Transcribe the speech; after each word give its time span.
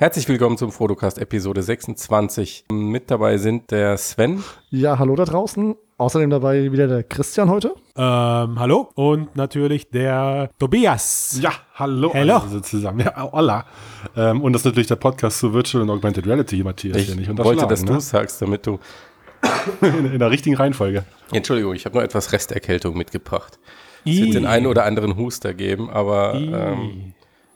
Herzlich 0.00 0.26
willkommen 0.30 0.56
zum 0.56 0.72
Fotocast 0.72 1.18
Episode 1.18 1.62
26. 1.62 2.64
Mit 2.72 3.10
dabei 3.10 3.36
sind 3.36 3.70
der 3.70 3.98
Sven. 3.98 4.42
Ja, 4.70 4.98
hallo 4.98 5.14
da 5.14 5.26
draußen. 5.26 5.76
Außerdem 5.98 6.30
dabei 6.30 6.72
wieder 6.72 6.88
der 6.88 7.02
Christian 7.02 7.50
heute. 7.50 7.74
Ähm, 7.98 8.58
hallo. 8.58 8.88
Und 8.94 9.36
natürlich 9.36 9.90
der 9.90 10.48
Tobias. 10.58 11.38
Ja, 11.42 11.52
hallo. 11.74 12.14
Hello. 12.14 12.38
Also 12.38 12.60
zusammen. 12.60 13.00
Ja, 13.00 13.30
hola. 13.30 13.66
Ähm, 14.16 14.40
und 14.40 14.54
das 14.54 14.62
ist 14.62 14.64
natürlich 14.64 14.86
der 14.86 14.96
Podcast 14.96 15.38
zu 15.38 15.52
Virtual 15.52 15.82
und 15.82 15.90
Augmented 15.90 16.26
Reality, 16.26 16.62
Matthias. 16.62 16.96
Ich 16.96 17.04
hier 17.04 17.16
nicht 17.16 17.28
wollte, 17.36 17.66
dass 17.66 17.80
unterschlagen, 17.82 17.86
du 17.86 17.98
es 17.98 18.08
sagst, 18.08 18.40
damit 18.40 18.66
du. 18.66 18.78
ne? 19.82 19.88
in, 19.98 20.12
in 20.14 20.18
der 20.18 20.30
richtigen 20.30 20.56
Reihenfolge. 20.56 21.04
Entschuldigung, 21.30 21.74
ich 21.74 21.84
habe 21.84 21.96
nur 21.96 22.04
etwas 22.04 22.32
Resterkältung 22.32 22.96
mitgebracht. 22.96 23.58
Es 24.06 24.16
wird 24.16 24.32
den 24.32 24.46
einen 24.46 24.66
oder 24.66 24.86
anderen 24.86 25.18
Huster 25.18 25.52
geben, 25.52 25.90
aber 25.90 26.36
ähm, 26.36 27.12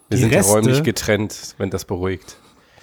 wir 0.08 0.16
Die 0.16 0.22
sind 0.22 0.32
ja 0.32 0.38
Reste? 0.38 0.52
räumlich 0.52 0.82
getrennt, 0.82 1.54
wenn 1.58 1.70
das 1.70 1.84
beruhigt. 1.84 2.36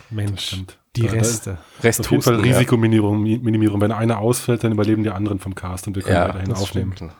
Mensch, 0.10 0.58
die 0.96 1.02
Ja, 1.04 1.08
da 1.12 1.14
Reste. 1.18 1.58
Auf 2.02 2.12
jeden 2.12 2.22
Fall 2.24 2.36
ja. 2.36 2.42
Risikominimierung. 2.42 3.22
Minimierung. 3.22 3.80
Wenn 3.82 3.92
einer 3.94 4.20
ausfällt, 4.20 4.64
dann 4.64 4.74
überleben 4.74 5.04
die 5.04 5.10
anderen 5.10 5.40
vom 5.40 5.56
Cast 5.56 5.88
und 5.88 5.96
wir 5.96 6.04
können 6.04 6.16
Ja, 6.16 6.28
weiterhin 6.28 6.50
das 6.50 6.62
aufnehmen. 6.62 6.94
stimmt. 6.96 7.14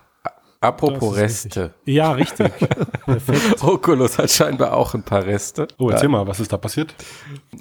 Apropos 0.64 1.16
Reste. 1.16 1.74
Ja, 1.86 2.12
richtig. 2.12 2.52
Perfekt. 3.06 3.64
Oculus 3.64 4.20
hat 4.20 4.30
scheinbar 4.30 4.78
auch 4.78 4.94
ein 4.94 5.02
paar 5.02 5.26
Reste. 5.26 5.68
Oh, 5.80 5.90
erzähl 5.90 6.08
mal, 6.08 6.28
was 6.28 6.40
ist 6.40 6.54
da 6.54 6.58
passiert? 6.58 6.94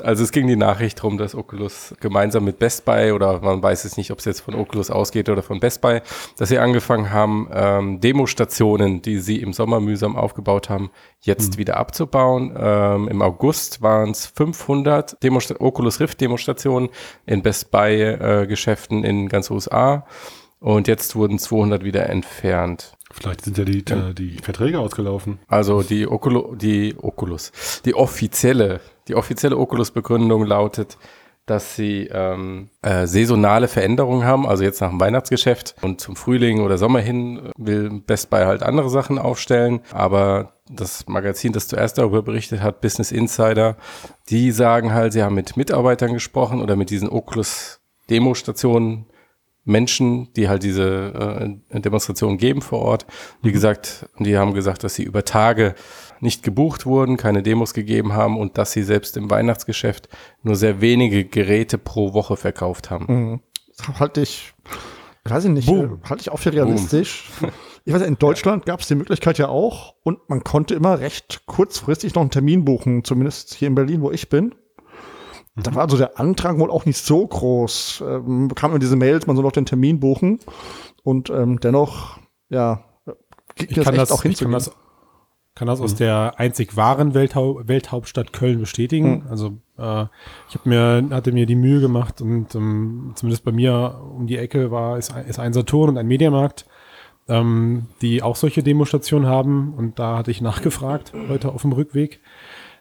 Also 0.03 0.23
es 0.23 0.33
ging 0.33 0.47
die 0.47 0.55
Nachricht 0.57 1.03
rum, 1.03 1.17
dass 1.17 1.35
Oculus 1.35 1.95
gemeinsam 2.01 2.45
mit 2.45 2.59
Best 2.59 2.85
Buy 2.85 3.13
oder 3.13 3.41
man 3.41 3.63
weiß 3.63 3.87
es 3.87 3.97
nicht, 3.97 4.11
ob 4.11 4.19
es 4.19 4.27
jetzt 4.27 4.41
von 4.41 4.55
Oculus 4.55 4.91
ausgeht 4.91 5.31
oder 5.31 5.43
von 5.43 5.61
Best 5.61 5.81
Buy, 5.81 6.03
dass 6.37 6.51
sie 6.51 6.59
angefangen 6.59 7.11
haben, 7.11 7.49
ähm, 7.55 8.01
Demostationen, 8.01 9.01
die 9.01 9.19
sie 9.19 9.41
im 9.41 9.55
Sommer 9.55 9.81
mühsam 9.81 10.15
aufgebaut 10.15 10.69
haben, 10.69 10.91
jetzt 11.23 11.57
wieder 11.57 11.79
abzubauen. 11.79 12.55
Ähm, 12.55 13.09
Im 13.09 13.23
August 13.23 13.81
waren 13.81 14.11
es 14.11 14.27
500 14.27 15.23
Demosta 15.23 15.55
Oculus 15.59 16.01
Rift 16.01 16.21
Demostationen 16.21 16.91
in 17.25 17.43
Best 17.43 17.71
Buy 17.71 18.03
äh, 18.03 18.47
Geschäften 18.47 19.05
in 19.05 19.31
ganz 19.31 19.51
USA 19.51 20.05
und 20.61 20.89
jetzt 20.89 21.17
wurden 21.17 21.39
200 21.39 21.83
wieder 21.83 22.09
entfernt. 22.09 22.93
Vielleicht 23.11 23.45
sind 23.45 23.59
ja 23.59 23.65
die, 23.65 23.79
äh, 23.79 24.15
die 24.15 24.37
Verträge 24.37 24.79
ausgelaufen. 24.79 25.41
Also 25.49 25.83
die 25.83 26.07
Oculo, 26.07 26.55
die 26.55 26.95
Oculus, 26.97 27.51
die 27.85 27.95
offizielle, 27.95 28.81
die 29.09 29.17
offizielle 29.17 29.57
Oculus-Begründung 29.57 30.45
lautet, 30.45 30.97
dass 31.47 31.75
sie 31.75 32.09
ähm, 32.13 32.69
äh, 32.83 33.09
saisonale 33.09 33.67
Veränderungen 33.67 34.25
haben, 34.25 34.47
also 34.47 34.63
jetzt 34.63 34.81
nach 34.81 34.91
dem 34.91 35.01
Weihnachtsgeschäft 35.01 35.75
und 35.81 36.01
zum 36.01 36.15
Frühling 36.15 36.61
oder 36.61 36.79
Sommer 36.79 37.01
hin 37.01 37.51
will 37.57 37.91
Best 38.07 38.31
Buy 38.31 38.45
halt 38.45 38.63
andere 38.63 38.89
Sachen 38.89 39.19
aufstellen, 39.19 39.81
aber 39.91 40.53
das 40.71 41.09
Magazin, 41.09 41.53
das 41.53 41.67
zuerst 41.67 41.99
darüber 41.99 42.23
berichtet 42.23 42.63
hat, 42.63 42.81
Business 42.81 43.11
Insider, 43.11 43.77
die 44.29 44.53
sagen 44.53 44.93
halt, 44.93 45.13
sie 45.13 45.25
haben 45.25 45.35
mit 45.35 45.57
Mitarbeitern 45.57 46.15
gesprochen 46.15 46.63
oder 46.63 46.77
mit 46.77 46.91
diesen 46.91 47.09
Oculus 47.09 47.81
Demostationen 48.09 49.07
Menschen, 49.65 50.33
die 50.35 50.49
halt 50.49 50.63
diese 50.63 51.51
äh, 51.73 51.81
Demonstrationen 51.81 52.39
geben 52.39 52.63
vor 52.63 52.81
Ort. 52.81 53.07
Wie 53.43 53.53
gesagt, 53.53 54.09
die 54.19 54.37
haben 54.37 54.55
gesagt, 54.55 54.85
dass 54.85 54.95
sie 54.95 55.05
über 55.05 55.25
Tage 55.25 55.75
nicht 56.21 56.43
gebucht 56.43 56.87
wurden, 56.87 57.17
keine 57.17 57.43
Demos 57.43 57.75
gegeben 57.75 58.13
haben 58.13 58.39
und 58.39 58.59
dass 58.59 58.73
sie 58.73 58.83
selbst 58.83 59.17
im 59.17 59.31
Weihnachtsgeschäft 59.31 60.09
nur 60.43 60.57
sehr 60.57 60.81
wenige 60.81 61.25
Geräte 61.25 61.79
pro 61.79 62.15
Woche 62.15 62.37
verkauft 62.37 62.91
haben. 62.91 63.07
Mhm. 63.09 63.41
Halte 63.99 64.21
ich, 64.21 64.53
weiß 65.25 65.45
ich 65.45 65.51
nicht, 65.51 65.67
Boom. 65.67 66.01
äh, 66.05 66.09
halte 66.09 66.23
ich 66.23 66.31
auch 66.31 66.39
für 66.39 66.53
realistisch. 66.53 67.31
Ich 67.87 67.95
weiß, 67.95 68.03
ja, 68.03 68.09
in 68.09 68.19
Deutschland 68.19 68.67
gab 68.67 68.81
es 68.81 68.89
die 68.89 68.95
Möglichkeit 68.95 69.39
ja 69.39 69.49
auch 69.49 69.95
und 70.03 70.29
man 70.29 70.45
konnte 70.45 70.75
immer 70.75 71.01
recht 71.01 71.47
kurzfristig 71.47 72.15
noch 72.15 72.21
einen 72.21 72.31
Termin 72.31 72.67
buchen, 72.67 73.05
zumindest 73.05 73.55
hier 73.55 73.69
in 73.69 73.75
Berlin, 73.75 74.03
wo 74.03 74.11
ich 74.11 74.29
bin. 74.29 74.55
Da 75.63 75.75
war 75.75 75.83
also 75.83 75.97
der 75.97 76.19
Antrag 76.19 76.59
wohl 76.59 76.71
auch 76.71 76.85
nicht 76.87 76.99
so 76.99 77.27
groß. 77.27 78.03
Ähm, 78.07 78.49
bekam 78.49 78.71
immer 78.73 78.79
diese 78.81 78.97
Mails, 78.97 79.27
man 79.27 79.37
soll 79.37 79.45
noch 79.45 79.53
den 79.53 79.67
Termin 79.67 80.01
buchen. 80.01 80.39
Und 81.03 81.31
ähm, 81.31 81.61
dennoch, 81.61 82.19
ja, 82.49 82.85
Ich 83.57 83.69
kann 83.69 83.95
das, 83.95 84.11
ich 84.11 84.17
kann 84.17 84.23
hinzugehen. 84.23 84.53
das, 84.53 84.71
kann 85.55 85.67
das 85.67 85.81
aus 85.81 85.95
der 85.95 86.35
einzig 86.39 86.77
wahren 86.77 87.13
Welthau 87.15 87.61
Welthauptstadt 87.67 88.33
Köln 88.33 88.61
bestätigen. 88.61 89.27
Also 89.29 89.59
äh, 89.79 90.05
ich 90.49 90.55
habe 90.57 90.69
mir 90.69 91.05
hatte 91.11 91.33
mir 91.33 91.47
die 91.47 91.57
Mühe 91.57 91.81
gemacht 91.81 92.21
und 92.21 92.55
ähm, 92.55 93.13
zumindest 93.17 93.45
bei 93.45 93.53
mir 93.53 94.01
um 94.17 94.27
die 94.27 94.37
Ecke 94.39 94.71
war 94.71 94.97
ist, 94.97 95.13
ein- 95.15 95.27
ist 95.27 95.39
ein 95.39 95.53
Saturn 95.53 95.91
und 95.91 95.99
ein 95.99 96.07
Mediamarkt, 96.07 96.67
ähm, 97.29 97.87
die 98.01 98.23
auch 98.23 98.37
solche 98.37 98.63
Demostationen 98.63 99.29
haben 99.29 99.75
und 99.77 99.99
da 99.99 100.17
hatte 100.19 100.31
ich 100.31 100.41
nachgefragt 100.41 101.13
heute 101.29 101.51
auf 101.53 101.63
dem 101.63 101.73
Rückweg. 101.73 102.21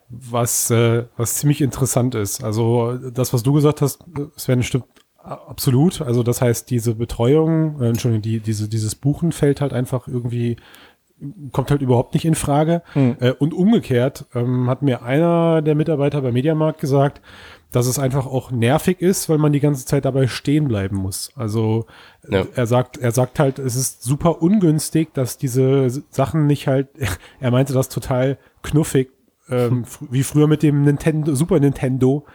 Was, 0.09 0.71
äh, 0.71 1.05
was 1.17 1.35
ziemlich 1.35 1.61
interessant 1.61 2.15
ist. 2.15 2.43
Also 2.43 2.97
das, 3.11 3.31
was 3.33 3.43
du 3.43 3.53
gesagt 3.53 3.81
hast, 3.81 4.03
Sven, 4.35 4.63
stimmt 4.63 4.85
absolut. 5.17 6.01
Also 6.01 6.23
das 6.23 6.41
heißt, 6.41 6.69
diese 6.69 6.95
Betreuung, 6.95 7.79
äh, 7.81 7.89
Entschuldigung, 7.89 8.21
die, 8.23 8.39
diese, 8.39 8.67
dieses 8.67 8.95
Buchen 8.95 9.31
fällt 9.31 9.61
halt 9.61 9.73
einfach 9.73 10.07
irgendwie 10.07 10.57
kommt 11.51 11.69
halt 11.69 11.81
überhaupt 11.81 12.13
nicht 12.13 12.25
in 12.25 12.35
Frage. 12.35 12.81
Äh, 12.95 13.33
und 13.39 13.53
umgekehrt 13.53 14.25
ähm, 14.33 14.69
hat 14.69 14.81
mir 14.81 15.03
einer 15.03 15.61
der 15.61 15.75
Mitarbeiter 15.75 16.21
beim 16.21 16.33
Mediamarkt 16.33 16.79
gesagt, 16.79 17.21
dass 17.73 17.87
es 17.87 17.99
einfach 17.99 18.25
auch 18.25 18.51
nervig 18.51 19.01
ist, 19.01 19.27
weil 19.29 19.37
man 19.37 19.51
die 19.51 19.59
ganze 19.59 19.85
Zeit 19.85 20.05
dabei 20.05 20.27
stehen 20.27 20.67
bleiben 20.69 20.95
muss. 20.95 21.31
Also 21.35 21.85
äh, 22.29 22.35
Ja. 22.37 22.45
er 22.55 22.67
sagt, 22.67 22.97
er 22.97 23.11
sagt 23.11 23.37
halt, 23.37 23.59
es 23.59 23.75
ist 23.75 24.01
super 24.01 24.41
ungünstig, 24.41 25.13
dass 25.13 25.37
diese 25.37 25.89
Sachen 26.09 26.47
nicht 26.47 26.67
halt, 26.67 26.87
er 27.41 27.51
meinte 27.51 27.73
das 27.73 27.89
total 27.89 28.37
knuffig, 28.63 29.11
ähm, 29.51 29.83
fr- 29.85 30.07
wie 30.09 30.23
früher 30.23 30.47
mit 30.47 30.63
dem 30.63 30.83
Nintendo, 30.83 31.35
Super 31.35 31.59
Nintendo, 31.59 32.25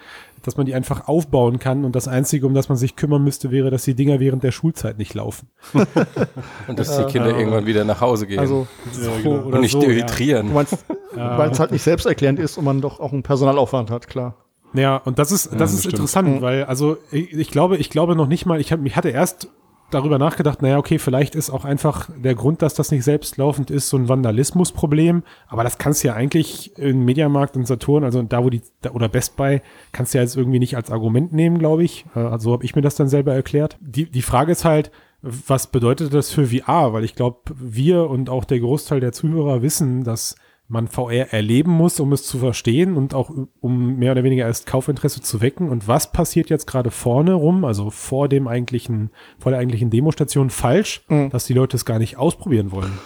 dass 0.43 0.57
man 0.59 0.67
die 0.67 0.75
einfach 0.75 1.09
aufbauen 1.09 1.59
kann 1.59 1.85
und 1.87 1.97
das 1.97 2.07
Einzige, 2.07 2.47
um 2.47 2.53
das 2.53 2.69
man 2.69 2.77
sich 2.77 2.97
kümmern 2.97 3.25
müsste, 3.25 3.51
wäre, 3.51 3.71
dass 3.71 3.85
die 3.85 3.95
Dinger 3.95 4.21
während 4.21 4.43
der 4.43 4.53
Schulzeit 4.53 4.99
nicht 4.99 5.15
laufen. 5.15 5.49
Und 6.69 6.79
dass 6.79 6.97
die 6.99 7.05
Kinder 7.05 7.37
irgendwann 7.39 7.65
wieder 7.67 7.85
nach 7.85 8.01
Hause 8.03 8.27
gehen 8.27 8.39
Also, 8.41 8.67
So 8.93 9.11
oder 9.31 9.55
und 9.57 9.61
nicht 9.61 9.73
so, 9.73 9.81
dehydrieren. 9.81 10.53
meinst, 10.53 10.85
weil 11.15 11.51
es 11.51 11.61
halt 11.61 11.71
nicht 11.71 11.83
selbsterklärend 11.83 12.39
ist 12.39 12.59
und 12.59 12.65
man 12.65 12.81
doch 12.83 13.01
auch 13.01 13.13
einen 13.13 13.23
Personalaufwand 13.23 13.91
hat, 13.91 14.07
klar. 14.07 14.37
Ja, 14.75 14.97
und 14.99 15.19
das 15.19 15.31
ist, 15.33 15.51
das 15.59 15.71
ist 15.71 15.77
bestimmt. 15.85 15.95
interessant, 15.95 16.43
weil, 16.43 16.65
also 16.65 16.99
ich, 17.11 17.33
ich 17.33 17.51
glaube, 17.51 17.77
ich 17.79 17.89
glaube 17.91 18.15
noch 18.17 18.27
nicht 18.27 18.45
mal, 18.45 18.61
ich, 18.61 18.71
hab, 18.73 18.85
ich 18.85 18.97
hatte 18.97 19.09
erst 19.11 19.49
darüber 19.91 20.19
nachgedacht, 20.19 20.63
naja, 20.63 20.79
okay, 20.79 20.99
vielleicht 20.99 21.35
ist 21.35 21.51
auch 21.51 21.65
einfach 21.65 22.09
der 22.17 22.35
Grund, 22.35 22.63
dass 22.63 22.75
das 22.75 22.91
nicht 22.91 23.05
selbstlaufend 23.05 23.71
ist, 23.71 23.89
so 23.89 23.97
ein 23.97 24.09
Vandalismusproblem, 24.09 25.23
aber 25.47 25.63
das 25.63 25.79
kannst 25.79 26.03
du 26.03 26.09
ja 26.09 26.15
eigentlich 26.15 26.77
im 26.79 27.05
Mediamarkt 27.05 27.57
und 27.57 27.67
Saturn, 27.67 28.05
also 28.05 28.23
da, 28.23 28.45
wo 28.45 28.51
die, 28.51 28.63
da, 28.81 28.91
oder 28.91 29.09
Best 29.09 29.37
Buy, 29.37 29.61
kannst 29.93 30.15
du 30.15 30.19
ja 30.19 30.23
jetzt 30.23 30.37
irgendwie 30.37 30.59
nicht 30.59 30.77
als 30.77 30.91
Argument 30.91 31.33
nehmen, 31.33 31.59
glaube 31.59 31.85
ich. 31.85 32.07
Äh, 32.17 32.21
Also 32.21 32.53
habe 32.53 32.65
ich 32.65 32.75
mir 32.75 32.83
das 32.83 32.97
dann 32.97 33.09
selber 33.09 33.35
erklärt. 33.35 33.79
Die, 33.81 34.11
die 34.11 34.23
Frage 34.23 34.53
ist 34.53 34.65
halt, 34.65 34.91
was 35.23 35.69
bedeutet 35.69 36.13
das 36.13 36.31
für 36.31 36.49
VR? 36.49 36.93
Weil 36.93 37.05
ich 37.05 37.15
glaube, 37.15 37.39
wir 37.55 38.11
und 38.11 38.29
auch 38.29 38.45
der 38.45 38.61
Großteil 38.61 39.01
der 39.01 39.13
Zuhörer 39.13 39.63
wissen, 39.63 40.05
dass 40.05 40.37
man 40.67 40.89
VR 40.89 41.33
erleben 41.33 41.71
muss, 41.73 42.01
um 42.01 42.13
es 42.13 42.25
zu 42.25 42.39
verstehen 42.39 42.97
und 42.97 43.15
auch 43.15 43.31
um 43.61 43.97
mehr 43.97 44.13
oder 44.13 44.25
weniger 44.25 44.47
erst 44.47 44.67
Kaufinteresse 44.67 45.21
zu 45.21 45.41
wecken. 45.41 45.69
Und 45.69 45.89
was 45.89 46.11
passiert 46.11 46.49
jetzt 46.51 46.67
gerade 46.67 46.91
vorne 46.91 47.35
rum, 47.35 47.65
also 47.65 47.91
vor 47.91 48.29
dem 48.29 48.49
eigentlichen, 48.49 49.11
vor 49.39 49.51
der 49.53 49.61
eigentlichen 49.61 49.91
Demostation 49.91 50.49
falsch, 50.51 51.05
dass 51.31 51.45
die 51.45 51.53
Leute 51.55 51.77
es 51.77 51.85
gar 51.85 51.99
nicht 51.99 52.17
ausprobieren 52.17 52.73
wollen? 52.73 52.99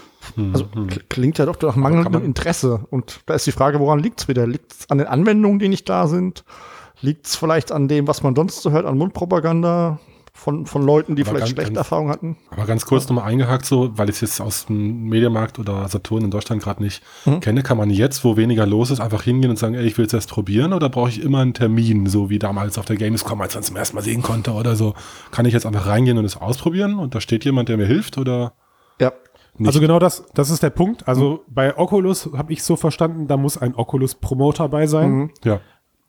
Also 0.52 0.64
kl- 0.64 1.02
klingt 1.08 1.38
ja 1.38 1.46
doch 1.46 1.60
nach 1.62 1.76
mangelndem 1.76 2.24
Interesse. 2.24 2.86
Und 2.90 3.20
da 3.26 3.34
ist 3.34 3.46
die 3.46 3.52
Frage, 3.52 3.80
woran 3.80 3.98
liegt 3.98 4.20
es 4.20 4.28
wieder? 4.28 4.46
Liegt 4.46 4.72
es 4.72 4.90
an 4.90 4.98
den 4.98 5.06
Anwendungen, 5.06 5.58
die 5.58 5.68
nicht 5.68 5.88
da 5.88 6.06
sind? 6.06 6.44
Liegt 7.00 7.26
es 7.26 7.36
vielleicht 7.36 7.72
an 7.72 7.88
dem, 7.88 8.06
was 8.08 8.22
man 8.22 8.36
sonst 8.36 8.60
so 8.62 8.70
hört, 8.70 8.84
an 8.86 8.98
Mundpropaganda 8.98 10.00
von, 10.38 10.66
von 10.66 10.82
Leuten, 10.82 11.16
die 11.16 11.22
Aber 11.22 11.30
vielleicht 11.30 11.46
ganz- 11.46 11.50
schlechte 11.52 11.72
ganz- 11.74 11.78
Erfahrungen 11.86 12.10
hatten? 12.10 12.36
Aber 12.50 12.64
ganz 12.64 12.86
kurz 12.86 13.08
nochmal 13.08 13.24
eingehakt, 13.24 13.64
so, 13.66 13.90
weil 13.98 14.08
ich 14.08 14.16
es 14.16 14.20
jetzt 14.20 14.40
aus 14.40 14.66
dem 14.66 15.04
Mediamarkt 15.04 15.58
oder 15.58 15.86
Saturn 15.88 16.24
in 16.24 16.30
Deutschland 16.30 16.62
gerade 16.62 16.82
nicht 16.82 17.02
Mhm. 17.26 17.40
kenne, 17.40 17.62
kann 17.62 17.76
man 17.76 17.90
jetzt, 17.90 18.24
wo 18.24 18.36
weniger 18.36 18.64
los 18.66 18.90
ist, 18.90 19.00
einfach 19.00 19.22
hingehen 19.22 19.50
und 19.50 19.58
sagen, 19.58 19.74
ey, 19.74 19.84
ich 19.84 19.98
will 19.98 20.06
es 20.06 20.12
erst 20.14 20.30
probieren 20.30 20.72
oder 20.72 20.88
brauche 20.88 21.08
ich 21.10 21.20
immer 21.22 21.40
einen 21.40 21.54
Termin, 21.54 22.06
so 22.06 22.30
wie 22.30 22.38
damals 22.38 22.78
auf 22.78 22.84
der 22.86 22.96
Gamescom, 22.96 23.40
als 23.40 23.54
man 23.54 23.60
es 23.62 23.66
zum 23.66 23.76
ersten 23.76 23.96
Mal 23.96 24.02
sehen 24.02 24.22
konnte 24.22 24.52
oder 24.52 24.76
so. 24.76 24.94
Kann 25.32 25.44
ich 25.44 25.52
jetzt 25.52 25.66
einfach 25.66 25.86
reingehen 25.86 26.18
und 26.18 26.24
es 26.24 26.36
ausprobieren 26.36 26.98
und 26.98 27.14
da 27.14 27.20
steht 27.20 27.44
jemand, 27.44 27.68
der 27.68 27.76
mir 27.76 27.86
hilft 27.86 28.16
oder 28.18 28.52
Ja. 29.00 29.12
nicht? 29.56 29.66
Also 29.66 29.80
genau 29.80 29.98
das, 29.98 30.24
das 30.34 30.50
ist 30.50 30.62
der 30.62 30.70
Punkt. 30.70 31.08
Also 31.08 31.44
bei 31.48 31.76
Oculus 31.76 32.30
habe 32.36 32.52
ich 32.52 32.62
so 32.62 32.76
verstanden, 32.76 33.26
da 33.26 33.36
muss 33.36 33.58
ein 33.58 33.74
Oculus-Promoter 33.74 34.68
bei 34.68 34.86
sein. 34.86 35.10
Mhm. 35.10 35.30
ja. 35.44 35.60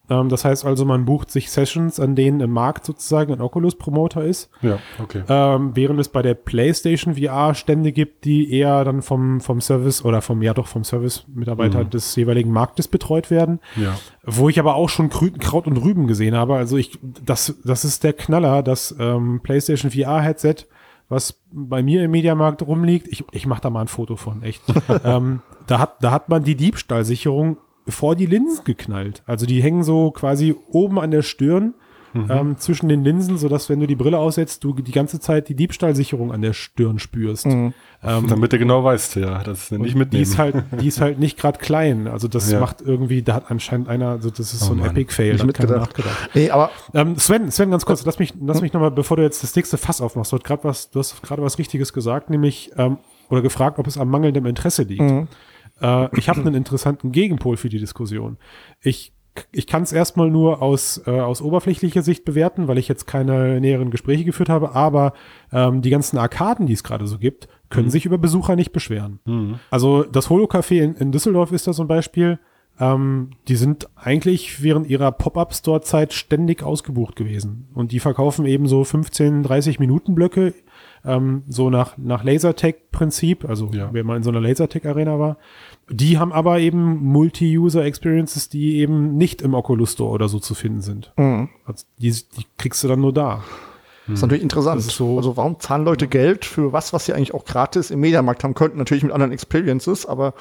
Ähm, 0.09 0.29
das 0.29 0.45
heißt 0.45 0.65
also, 0.65 0.85
man 0.85 1.05
bucht 1.05 1.31
sich 1.31 1.51
Sessions, 1.51 1.99
an 1.99 2.15
denen 2.15 2.39
im 2.39 2.51
Markt 2.51 2.85
sozusagen 2.85 3.33
ein 3.33 3.41
Oculus-Promoter 3.41 4.23
ist. 4.23 4.49
Ja, 4.61 4.79
okay. 5.01 5.23
Ähm, 5.27 5.75
während 5.75 5.99
es 5.99 6.09
bei 6.09 6.21
der 6.21 6.33
PlayStation 6.33 7.15
VR 7.15 7.53
Stände 7.53 7.91
gibt, 7.91 8.25
die 8.25 8.51
eher 8.51 8.83
dann 8.83 9.01
vom, 9.01 9.41
vom 9.41 9.61
Service 9.61 10.03
oder 10.03 10.21
vom, 10.21 10.41
ja 10.41 10.53
doch, 10.53 10.67
vom 10.67 10.83
Service-Mitarbeiter 10.83 11.85
des 11.85 12.15
jeweiligen 12.15 12.51
Marktes 12.51 12.87
betreut 12.87 13.29
werden. 13.29 13.59
Ja. 13.75 13.95
Wo 14.25 14.49
ich 14.49 14.59
aber 14.59 14.75
auch 14.75 14.89
schon 14.89 15.09
Krü 15.09 15.31
Kraut 15.31 15.67
und 15.67 15.77
Rüben 15.77 16.07
gesehen 16.07 16.35
habe. 16.35 16.55
Also 16.55 16.77
ich, 16.77 16.99
das, 17.01 17.55
das 17.63 17.85
ist 17.85 18.03
der 18.03 18.13
Knaller, 18.13 18.63
das 18.63 18.95
ähm, 18.99 19.41
PlayStation 19.43 19.91
VR-Headset, 19.91 20.65
was 21.07 21.41
bei 21.51 21.83
mir 21.83 22.03
im 22.03 22.11
Mediamarkt 22.11 22.61
rumliegt. 22.61 23.07
Ich, 23.07 23.23
ich 23.31 23.45
mache 23.45 23.61
da 23.61 23.69
mal 23.69 23.81
ein 23.81 23.87
Foto 23.87 24.15
von, 24.15 24.43
echt. 24.43 24.61
ähm, 25.03 25.41
da, 25.67 25.79
hat, 25.79 26.03
da 26.03 26.11
hat 26.11 26.29
man 26.29 26.43
die 26.43 26.55
Diebstahlsicherung 26.55 27.57
vor 27.91 28.15
die 28.15 28.25
Linsen 28.25 28.63
geknallt. 28.63 29.23
Also 29.25 29.45
die 29.45 29.61
hängen 29.61 29.83
so 29.83 30.11
quasi 30.11 30.55
oben 30.71 30.99
an 30.99 31.11
der 31.11 31.21
Stirn 31.21 31.73
ähm, 32.15 32.57
zwischen 32.57 32.89
den 32.89 33.03
Linsen, 33.03 33.37
sodass 33.37 33.69
wenn 33.69 33.79
du 33.79 33.85
die 33.85 33.95
Brille 33.95 34.17
aussetzt, 34.17 34.63
du 34.63 34.73
die 34.73 34.91
ganze 34.91 35.19
Zeit 35.19 35.47
die 35.47 35.53
Diebstahlsicherung 35.53 36.31
an 36.31 36.41
der 36.41 36.53
Stirn 36.53 36.97
spürst. 36.97 37.45
Ähm, 37.45 37.73
Damit 38.01 38.51
du 38.51 38.57
genau 38.57 38.83
weißt, 38.83 39.17
ja, 39.17 39.43
das 39.43 39.65
ist 39.65 39.71
nicht 39.73 39.93
die 39.93 39.97
mitnehmen. 39.99 40.23
ist 40.23 40.39
halt, 40.39 40.55
die 40.81 40.87
ist 40.87 41.01
halt 41.01 41.19
nicht 41.19 41.37
gerade 41.37 41.59
klein. 41.59 42.07
Also 42.07 42.27
das 42.27 42.51
Ja. 42.51 42.59
macht 42.61 42.81
irgendwie, 42.81 43.21
da 43.21 43.35
hat 43.35 43.51
anscheinend 43.51 43.89
einer, 43.89 44.07
also 44.09 44.31
das 44.31 44.55
ist 44.55 44.63
Oh 44.63 44.65
so 44.67 44.71
ein 44.73 44.79
Mann. 44.79 44.89
Epic-Fail, 44.89 45.33
Nicht 45.33 45.45
mitgedacht. 45.45 45.81
nachgedacht. 45.89 46.29
Nee, 46.33 46.49
aber 46.49 46.71
Ähm, 46.95 47.15
Sven, 47.17 47.51
Sven, 47.51 47.69
ganz 47.69 47.85
kurz, 47.85 48.03
lass 48.03 48.17
mich, 48.17 48.33
lass 48.41 48.59
mich 48.61 48.73
nochmal, 48.73 48.89
bevor 48.89 49.17
du 49.17 49.21
jetzt 49.23 49.43
das 49.43 49.55
nächste 49.55 49.77
Fass 49.77 50.01
aufmachst, 50.01 50.31
du 50.31 50.37
hast 50.37 50.43
gerade 50.45 50.63
was, 50.63 50.89
du 50.89 50.97
hast 50.97 51.21
gerade 51.21 51.43
was 51.43 51.59
Richtiges 51.59 51.93
gesagt, 51.93 52.31
nämlich, 52.31 52.71
ähm, 52.75 52.97
oder 53.29 53.43
gefragt, 53.43 53.77
ob 53.77 53.85
es 53.85 53.99
am 53.99 54.09
mangelndem 54.09 54.47
Interesse 54.47 54.81
liegt. 54.81 55.27
Äh, 55.81 56.17
ich 56.17 56.29
habe 56.29 56.41
einen 56.41 56.55
interessanten 56.55 57.11
Gegenpol 57.11 57.57
für 57.57 57.69
die 57.69 57.79
Diskussion. 57.79 58.37
Ich, 58.81 59.13
ich 59.51 59.67
kann 59.67 59.83
es 59.83 59.91
erstmal 59.91 60.29
nur 60.29 60.61
aus, 60.61 61.01
äh, 61.05 61.19
aus 61.19 61.41
oberflächlicher 61.41 62.01
Sicht 62.01 62.25
bewerten, 62.25 62.67
weil 62.67 62.77
ich 62.77 62.87
jetzt 62.87 63.05
keine 63.05 63.59
näheren 63.61 63.91
Gespräche 63.91 64.25
geführt 64.25 64.49
habe, 64.49 64.75
aber 64.75 65.13
ähm, 65.51 65.81
die 65.81 65.89
ganzen 65.89 66.17
Arkaden, 66.17 66.65
die 66.65 66.73
es 66.73 66.83
gerade 66.83 67.07
so 67.07 67.17
gibt, 67.17 67.47
können 67.69 67.89
sich 67.89 68.05
über 68.05 68.17
Besucher 68.17 68.55
nicht 68.55 68.71
beschweren. 68.71 69.19
Also 69.69 70.03
das 70.03 70.29
Holo-Café 70.29 70.81
in, 70.81 70.95
in 70.95 71.11
Düsseldorf 71.11 71.51
ist 71.51 71.67
da 71.67 71.73
so 71.73 71.83
ein 71.83 71.87
Beispiel. 71.87 72.39
Ähm, 72.79 73.31
die 73.47 73.55
sind 73.55 73.89
eigentlich 73.95 74.63
während 74.63 74.87
ihrer 74.87 75.11
Pop-Up-Store-Zeit 75.11 76.13
ständig 76.13 76.63
ausgebucht 76.63 77.15
gewesen. 77.15 77.67
Und 77.73 77.91
die 77.91 77.99
verkaufen 77.99 78.45
eben 78.45 78.67
so 78.67 78.83
15, 78.83 79.43
30 79.43 79.79
Minuten 79.79 80.15
Blöcke, 80.15 80.53
ähm, 81.05 81.43
so 81.47 81.69
nach, 81.69 81.97
nach 81.97 82.23
Lasertag-Prinzip, 82.23 83.47
also 83.47 83.69
Ja. 83.73 83.89
wer 83.91 84.03
mal 84.03 84.17
in 84.17 84.23
so 84.23 84.29
einer 84.29 84.41
Lasertag-Arena 84.41 85.19
war. 85.19 85.37
Die 85.89 86.17
haben 86.17 86.31
aber 86.33 86.59
eben 86.59 87.03
Multi-User-Experiences, 87.03 88.49
die 88.49 88.77
eben 88.77 89.15
nicht 89.17 89.41
im 89.41 89.53
Oculus 89.53 89.93
Store 89.93 90.11
oder 90.11 90.27
so 90.29 90.39
zu 90.39 90.55
finden 90.55 90.81
sind. 90.81 91.11
Also 91.65 91.85
die, 91.97 92.11
die 92.11 92.45
kriegst 92.57 92.83
du 92.83 92.87
dann 92.87 93.01
nur 93.01 93.13
da. 93.13 93.43
ist 94.07 94.21
natürlich 94.21 94.41
interessant. 94.43 94.79
Das 94.79 94.87
ist 94.87 94.95
so- 94.97 95.17
also 95.17 95.37
warum 95.37 95.59
zahlen 95.59 95.85
Leute 95.85 96.07
Geld 96.07 96.43
für 96.45 96.73
was, 96.73 96.93
was 96.93 97.05
sie 97.05 97.13
eigentlich 97.13 97.33
auch 97.35 97.45
gratis 97.45 97.91
im 97.91 97.99
Mediamarkt 97.99 98.43
haben 98.43 98.55
könnten? 98.55 98.77
Natürlich 98.79 99.03
mit 99.03 99.13
anderen 99.13 99.31
Experiences, 99.31 100.05
aber 100.07 100.33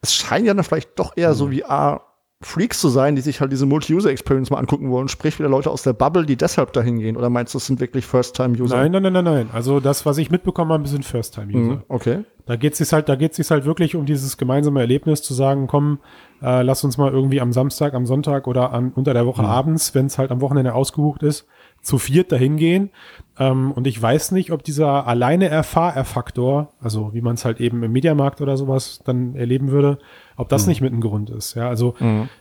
es 0.00 0.14
scheint 0.14 0.46
ja 0.46 0.54
dann 0.54 0.64
vielleicht 0.64 0.98
doch 0.98 1.16
eher 1.16 1.34
so 1.34 1.50
VR 1.50 2.00
Freaks 2.42 2.80
zu 2.80 2.88
sein, 2.88 3.16
die 3.16 3.22
sich 3.22 3.42
halt 3.42 3.52
diese 3.52 3.66
Multi-User-Experience 3.66 4.48
mal 4.48 4.58
angucken 4.58 4.90
wollen. 4.90 5.08
Sprich 5.08 5.38
wieder 5.38 5.50
Leute 5.50 5.70
aus 5.70 5.82
der 5.82 5.92
Bubble, 5.92 6.24
die 6.24 6.36
deshalb 6.36 6.72
dahin 6.72 6.98
gehen. 6.98 7.18
Oder 7.18 7.28
meinst 7.28 7.52
du, 7.52 7.58
es 7.58 7.66
sind 7.66 7.80
wirklich 7.80 8.06
First-Time-User? 8.06 8.76
Nein, 8.76 8.92
nein, 8.92 9.02
nein, 9.02 9.12
nein, 9.12 9.24
nein. 9.24 9.50
Also 9.52 9.78
das, 9.78 10.06
was 10.06 10.16
ich 10.16 10.30
mitbekommen 10.30 10.72
habe, 10.72 10.88
sind 10.88 11.04
First-Time-User. 11.04 11.74
Mhm, 11.74 11.82
okay. 11.88 12.24
Da 12.46 12.56
geht 12.56 12.72
es 12.72 12.78
sich 12.78 12.92
halt, 12.94 13.10
da 13.10 13.14
geht 13.14 13.38
es 13.38 13.50
halt 13.50 13.66
wirklich 13.66 13.94
um 13.94 14.06
dieses 14.06 14.38
gemeinsame 14.38 14.80
Erlebnis 14.80 15.20
zu 15.22 15.34
sagen, 15.34 15.66
komm, 15.66 15.98
äh, 16.42 16.62
lass 16.62 16.82
uns 16.82 16.96
mal 16.96 17.12
irgendwie 17.12 17.42
am 17.42 17.52
Samstag, 17.52 17.92
am 17.92 18.06
Sonntag 18.06 18.46
oder 18.46 18.72
an, 18.72 18.92
unter 18.94 19.12
der 19.12 19.26
Woche 19.26 19.42
abends, 19.42 19.94
wenn 19.94 20.06
es 20.06 20.16
halt 20.16 20.30
am 20.30 20.40
Wochenende 20.40 20.74
ausgebucht 20.74 21.22
ist, 21.22 21.46
zu 21.82 21.98
viert 21.98 22.30
dahin 22.32 22.56
gehen. 22.56 22.90
Ähm, 23.38 23.72
und 23.72 23.86
ich 23.86 24.00
weiß 24.00 24.32
nicht, 24.32 24.52
ob 24.52 24.62
dieser 24.62 25.06
alleine 25.06 25.48
Erfahrerfaktor, 25.48 26.72
also 26.80 27.12
wie 27.14 27.20
man 27.20 27.34
es 27.34 27.44
halt 27.44 27.60
eben 27.60 27.82
im 27.82 27.92
Mediamarkt 27.92 28.40
oder 28.40 28.56
sowas 28.56 29.00
dann 29.04 29.34
erleben 29.34 29.70
würde, 29.70 29.98
ob 30.36 30.48
das 30.48 30.66
nicht 30.66 30.80
mit 30.80 30.92
ein 30.92 31.00
Grund 31.00 31.28
ist. 31.30 31.54
Ja, 31.54 31.68
also 31.68 31.94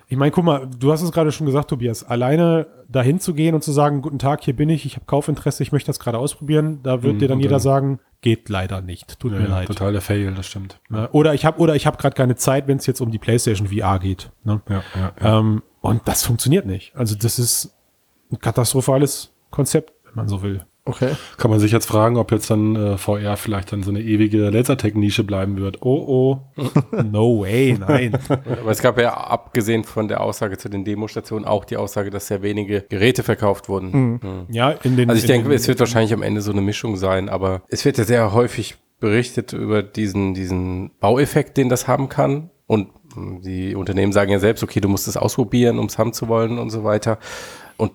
ich 0.07 0.17
meine, 0.17 0.31
guck 0.31 0.45
mal, 0.45 0.67
du 0.79 0.91
hast 0.91 1.01
es 1.01 1.11
gerade 1.11 1.31
schon 1.33 1.45
gesagt, 1.45 1.69
Tobias, 1.69 2.03
alleine 2.03 2.67
dahin 2.87 3.19
zu 3.19 3.33
gehen 3.33 3.55
und 3.55 3.63
zu 3.63 3.71
sagen, 3.73 4.01
guten 4.01 4.19
Tag, 4.19 4.41
hier 4.43 4.55
bin 4.55 4.69
ich, 4.69 4.85
ich 4.85 4.95
habe 4.95 5.05
Kaufinteresse, 5.05 5.63
ich 5.63 5.71
möchte 5.73 5.87
das 5.87 5.99
gerade 5.99 6.17
ausprobieren, 6.17 6.79
da 6.81 7.03
wird 7.03 7.19
dir 7.21 7.27
dann 7.27 7.39
jeder 7.39 7.51
dann- 7.51 7.59
sagen, 7.59 7.99
geht 8.21 8.49
leider 8.49 8.81
nicht, 8.81 9.19
tut 9.19 9.31
ja, 9.33 9.39
mir 9.39 9.47
leid. 9.47 9.67
totaler 9.67 10.01
Fail, 10.01 10.33
das 10.33 10.45
stimmt. 10.47 10.79
Ne? 10.89 11.09
Oder 11.11 11.33
ich 11.33 11.45
habe 11.45 11.59
oder 11.59 11.75
ich 11.75 11.85
habe 11.87 11.97
gerade 11.97 12.15
keine 12.15 12.35
Zeit, 12.35 12.67
wenn 12.67 12.77
es 12.77 12.85
jetzt 12.85 12.99
um 13.01 13.11
die 13.11 13.17
PlayStation 13.19 13.67
VR 13.67 13.99
geht. 13.99 14.31
Ne? 14.43 14.61
Ja, 14.69 14.83
ja, 14.95 15.11
ja. 15.21 15.39
Ähm, 15.39 15.63
und 15.81 16.01
das 16.05 16.23
funktioniert 16.23 16.65
nicht. 16.65 16.95
Also 16.95 17.15
das 17.15 17.39
ist 17.39 17.75
ein 18.31 18.39
katastrophales 18.39 19.31
Konzept, 19.49 19.93
wenn 20.05 20.15
man 20.15 20.27
so 20.27 20.41
will. 20.41 20.65
Okay. 20.85 21.11
Kann 21.37 21.51
man 21.51 21.59
sich 21.59 21.71
jetzt 21.71 21.85
fragen, 21.85 22.17
ob 22.17 22.31
jetzt 22.31 22.49
dann 22.49 22.75
äh, 22.75 22.97
VR 22.97 23.37
vielleicht 23.37 23.71
dann 23.71 23.83
so 23.83 23.91
eine 23.91 24.01
ewige 24.01 24.49
Lasertech-Nische 24.49 25.23
bleiben 25.23 25.57
wird. 25.57 25.81
Oh, 25.81 26.41
oh. 26.57 26.63
No 27.03 27.41
way, 27.41 27.77
nein. 27.79 28.17
Aber 28.27 28.71
es 28.71 28.81
gab 28.81 28.99
ja 28.99 29.13
abgesehen 29.13 29.83
von 29.83 30.07
der 30.07 30.21
Aussage 30.21 30.57
zu 30.57 30.67
den 30.67 30.85
Demostationen 30.85 31.45
auch 31.45 31.65
die 31.65 31.77
Aussage, 31.77 32.09
dass 32.09 32.27
sehr 32.27 32.41
wenige 32.41 32.81
Geräte 32.89 33.21
verkauft 33.21 33.69
wurden. 33.69 33.91
Mhm. 33.91 34.45
ja, 34.49 34.71
in 34.71 34.97
den. 34.97 35.09
Also 35.09 35.21
ich 35.21 35.27
denke, 35.27 35.49
den, 35.49 35.55
es 35.55 35.67
wird 35.67 35.79
wahrscheinlich 35.79 36.13
am 36.13 36.23
Ende 36.23 36.41
so 36.41 36.51
eine 36.51 36.61
Mischung 36.61 36.97
sein, 36.97 37.29
aber 37.29 37.61
es 37.67 37.85
wird 37.85 37.99
ja 37.99 38.03
sehr 38.03 38.33
häufig 38.33 38.75
berichtet 38.99 39.53
über 39.53 39.83
diesen, 39.83 40.33
diesen 40.33 40.91
Baueffekt, 40.99 41.57
den 41.57 41.69
das 41.69 41.87
haben 41.87 42.09
kann. 42.09 42.49
Und 42.65 42.89
mh, 43.15 43.41
die 43.41 43.75
Unternehmen 43.75 44.11
sagen 44.11 44.31
ja 44.31 44.39
selbst, 44.39 44.63
okay, 44.63 44.79
du 44.79 44.89
musst 44.89 45.07
es 45.07 45.17
ausprobieren, 45.17 45.77
um 45.77 45.85
es 45.85 45.97
haben 45.99 46.13
zu 46.13 46.27
wollen 46.27 46.57
und 46.57 46.71
so 46.71 46.83
weiter. 46.83 47.19
Und 47.79 47.93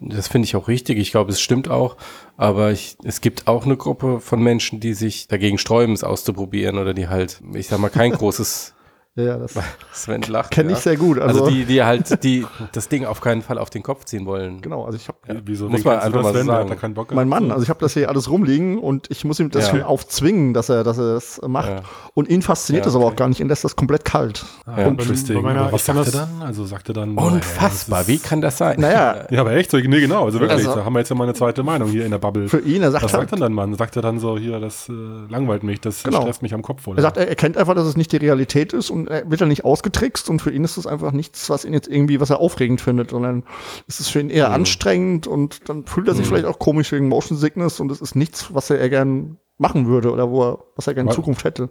das 0.00 0.28
finde 0.28 0.46
ich 0.46 0.56
auch 0.56 0.68
richtig. 0.68 0.98
Ich 0.98 1.10
glaube, 1.10 1.32
es 1.32 1.40
stimmt 1.40 1.68
auch. 1.68 1.96
Aber 2.36 2.70
ich, 2.70 2.96
es 3.02 3.20
gibt 3.20 3.48
auch 3.48 3.64
eine 3.64 3.76
Gruppe 3.76 4.20
von 4.20 4.42
Menschen, 4.42 4.78
die 4.78 4.94
sich 4.94 5.26
dagegen 5.28 5.58
sträuben, 5.58 5.94
es 5.94 6.04
auszuprobieren 6.04 6.78
oder 6.78 6.92
die 6.92 7.08
halt, 7.08 7.40
ich 7.54 7.68
sag 7.68 7.78
mal, 7.80 7.88
kein 7.88 8.12
großes 8.12 8.74
Ja, 9.14 9.24
ja, 9.24 9.36
das 9.36 9.52
Sven 9.92 10.22
lacht. 10.22 10.50
kenne 10.50 10.70
ich 10.70 10.78
ja. 10.78 10.82
sehr 10.82 10.96
gut. 10.96 11.18
Also, 11.18 11.40
Also, 11.44 11.50
die, 11.54 11.66
die 11.66 11.82
halt, 11.82 12.24
die 12.24 12.46
das 12.72 12.88
Ding 12.88 13.04
auf 13.04 13.20
keinen 13.20 13.42
Fall 13.42 13.58
auf 13.58 13.68
den 13.68 13.82
Kopf 13.82 14.06
ziehen 14.06 14.24
wollen. 14.24 14.62
genau, 14.62 14.86
also 14.86 14.96
ich 14.96 15.06
habe 15.06 15.18
Wieso 15.44 15.68
Muss 15.68 15.84
man 15.84 15.98
einfach 15.98 16.12
das, 16.14 16.22
mal 16.22 16.32
Sven? 16.32 16.46
Sagen. 16.46 16.64
hat 16.64 16.70
da 16.70 16.80
keinen 16.80 16.94
Bock 16.94 17.12
mein? 17.12 17.28
Mann, 17.28 17.50
also 17.50 17.62
ich 17.62 17.68
habe 17.68 17.78
das 17.80 17.92
hier 17.92 18.08
alles 18.08 18.30
rumliegen 18.30 18.78
und 18.78 19.10
ich 19.10 19.26
muss 19.26 19.38
ihm 19.38 19.50
das 19.50 19.64
Ja. 19.66 19.70
schon 19.70 19.82
aufzwingen, 19.82 20.54
dass 20.54 20.70
er, 20.70 20.82
dass 20.82 20.96
er 20.96 21.12
das 21.14 21.40
macht. 21.46 21.68
Ja. 21.68 21.82
Und 22.14 22.28
ihn 22.30 22.40
fasziniert 22.40 22.84
Ja, 22.84 22.88
das 22.88 22.96
aber 22.96 23.04
auch 23.04 23.14
gar 23.16 23.28
nicht, 23.28 23.38
ihn 23.40 23.48
lässt 23.48 23.64
das 23.64 23.76
komplett 23.76 24.06
kalt. 24.06 24.46
Ja. 24.66 24.76
Interesting. 24.86 25.36
bei 25.36 25.42
meiner- 25.42 25.60
Aber 25.64 25.72
was 25.72 25.82
ich 25.82 25.86
sagt 25.94 26.06
er 26.06 26.12
dann? 26.12 26.42
Also 26.42 26.64
sagt 26.64 26.88
er 26.88 26.94
dann. 26.94 27.14
Unfassbar, 27.18 28.08
wie 28.08 28.16
kann 28.18 28.40
das 28.40 28.56
sein? 28.56 28.80
Naja, 28.80 29.26
Ja, 29.30 29.40
aber 29.42 29.52
echt, 29.52 29.70
so, 29.72 29.76
nee, 29.76 30.00
genau, 30.00 30.24
also 30.24 30.40
wirklich, 30.40 30.66
Also- 30.66 30.74
da 30.74 30.84
haben 30.86 30.94
wir 30.94 31.00
jetzt 31.00 31.10
ja 31.10 31.16
mal 31.16 31.24
eine 31.24 31.34
zweite 31.34 31.62
Meinung 31.62 31.90
hier 31.90 32.06
in 32.06 32.12
der 32.12 32.18
Bubble. 32.18 32.48
für 32.48 32.60
ihn, 32.60 32.80
er 32.82 32.90
sagt 32.92 33.04
was 33.04 33.12
halt, 33.12 33.28
sagt 33.28 33.32
er 33.32 33.44
dann, 33.44 33.52
Mann? 33.52 33.74
Sagt 33.74 33.94
er 33.96 34.00
dann 34.02 34.18
so, 34.20 34.38
hier, 34.38 34.58
das 34.58 34.88
äh, 34.88 34.92
langweilt 35.28 35.64
mich, 35.64 35.82
das 35.82 36.02
Genau. 36.02 36.22
stresst 36.22 36.40
mich 36.40 36.54
am 36.54 36.62
Kopf, 36.62 36.86
oder? 36.86 36.96
Er 36.98 37.02
sagt, 37.02 37.18
er 37.18 37.28
erkennt 37.28 37.58
einfach, 37.58 37.74
dass 37.74 37.84
es 37.86 37.96
nicht 37.98 38.10
die 38.12 38.16
Realität 38.16 38.72
ist 38.72 38.88
und 38.90 39.01
er 39.08 39.30
wird 39.30 39.40
dann 39.40 39.48
nicht 39.48 39.64
ausgetrickst 39.64 40.28
und 40.30 40.40
für 40.42 40.50
ihn 40.50 40.64
ist 40.64 40.76
es 40.76 40.86
einfach 40.86 41.12
nichts, 41.12 41.48
was 41.50 41.64
ihn 41.64 41.72
jetzt 41.72 41.88
irgendwie, 41.88 42.20
was 42.20 42.30
er 42.30 42.40
aufregend 42.40 42.80
findet, 42.80 43.10
sondern 43.10 43.44
es 43.88 44.00
ist 44.00 44.08
für 44.08 44.20
ihn 44.20 44.30
eher 44.30 44.50
anstrengend 44.52 45.26
und 45.26 45.68
dann 45.68 45.86
fühlt 45.86 46.08
er 46.08 46.14
sich 46.14 46.26
vielleicht 46.26 46.46
auch 46.46 46.58
komisch 46.58 46.92
wegen 46.92 47.08
Motion 47.08 47.36
Sickness 47.38 47.80
und 47.80 47.90
es 47.92 48.00
ist 48.00 48.14
nichts, 48.16 48.54
was 48.54 48.70
er 48.70 48.78
eher 48.78 48.88
gern 48.90 49.38
machen 49.58 49.86
würde 49.86 50.10
oder 50.10 50.30
wo 50.30 50.42
er, 50.42 50.58
was 50.76 50.86
er 50.88 50.94
gerne 50.94 51.10
in 51.10 51.14
Zukunft 51.14 51.44
hätte. 51.44 51.68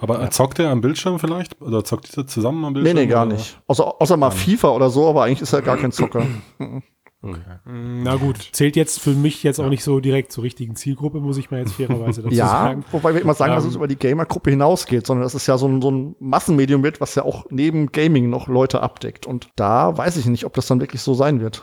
aber 0.00 0.30
zockt 0.30 0.58
er 0.60 0.70
am 0.70 0.80
Bildschirm 0.80 1.18
vielleicht? 1.18 1.60
Oder 1.60 1.82
zockt 1.82 2.16
ihr 2.16 2.26
zusammen 2.26 2.64
am 2.64 2.72
Nee, 2.72 2.80
Bildschirm? 2.80 2.96
nee, 2.98 3.06
gar 3.06 3.26
oder? 3.26 3.34
nicht. 3.34 3.60
Außer, 3.66 4.00
außer 4.00 4.16
mal 4.16 4.30
FIFA 4.30 4.70
oder 4.70 4.90
so, 4.90 5.08
aber 5.08 5.24
eigentlich 5.24 5.42
ist 5.42 5.52
er 5.52 5.62
gar 5.62 5.76
kein 5.76 5.90
Zocker. 5.92 6.24
Na 7.64 8.16
gut, 8.16 8.48
zählt 8.52 8.74
jetzt 8.74 9.00
für 9.00 9.10
mich 9.12 9.42
jetzt 9.44 9.60
auch 9.60 9.68
nicht 9.68 9.84
so 9.84 10.00
direkt 10.00 10.32
zur 10.32 10.42
richtigen 10.44 10.74
Zielgruppe, 10.74 11.20
muss 11.20 11.38
ich 11.38 11.50
mal 11.50 11.60
jetzt 11.60 11.74
fairerweise 11.74 12.22
dazu 12.22 12.34
Ja, 12.36 12.48
sagen. 12.48 12.84
wobei 12.90 13.14
wir 13.14 13.20
immer 13.22 13.34
sagen, 13.34 13.54
dass 13.54 13.64
Ähm, 13.64 13.70
es 13.70 13.76
über 13.76 13.86
die 13.86 13.96
Gamer-Gruppe 13.96 14.50
hinausgeht, 14.50 15.06
sondern 15.06 15.22
dass 15.22 15.34
es 15.34 15.46
ja 15.46 15.56
so 15.56 15.68
ein, 15.68 15.80
so 15.80 15.90
ein 15.90 16.16
Massenmedium 16.18 16.82
wird, 16.82 17.00
was 17.00 17.14
ja 17.14 17.24
auch 17.24 17.46
neben 17.50 17.92
Gaming 17.92 18.28
noch 18.28 18.48
Leute 18.48 18.82
abdeckt. 18.82 19.26
Und 19.26 19.48
da 19.56 19.96
weiß 19.96 20.16
ich 20.16 20.26
nicht, 20.26 20.44
ob 20.46 20.54
das 20.54 20.66
dann 20.66 20.80
wirklich 20.80 21.00
so 21.02 21.14
sein 21.14 21.40
wird. 21.40 21.62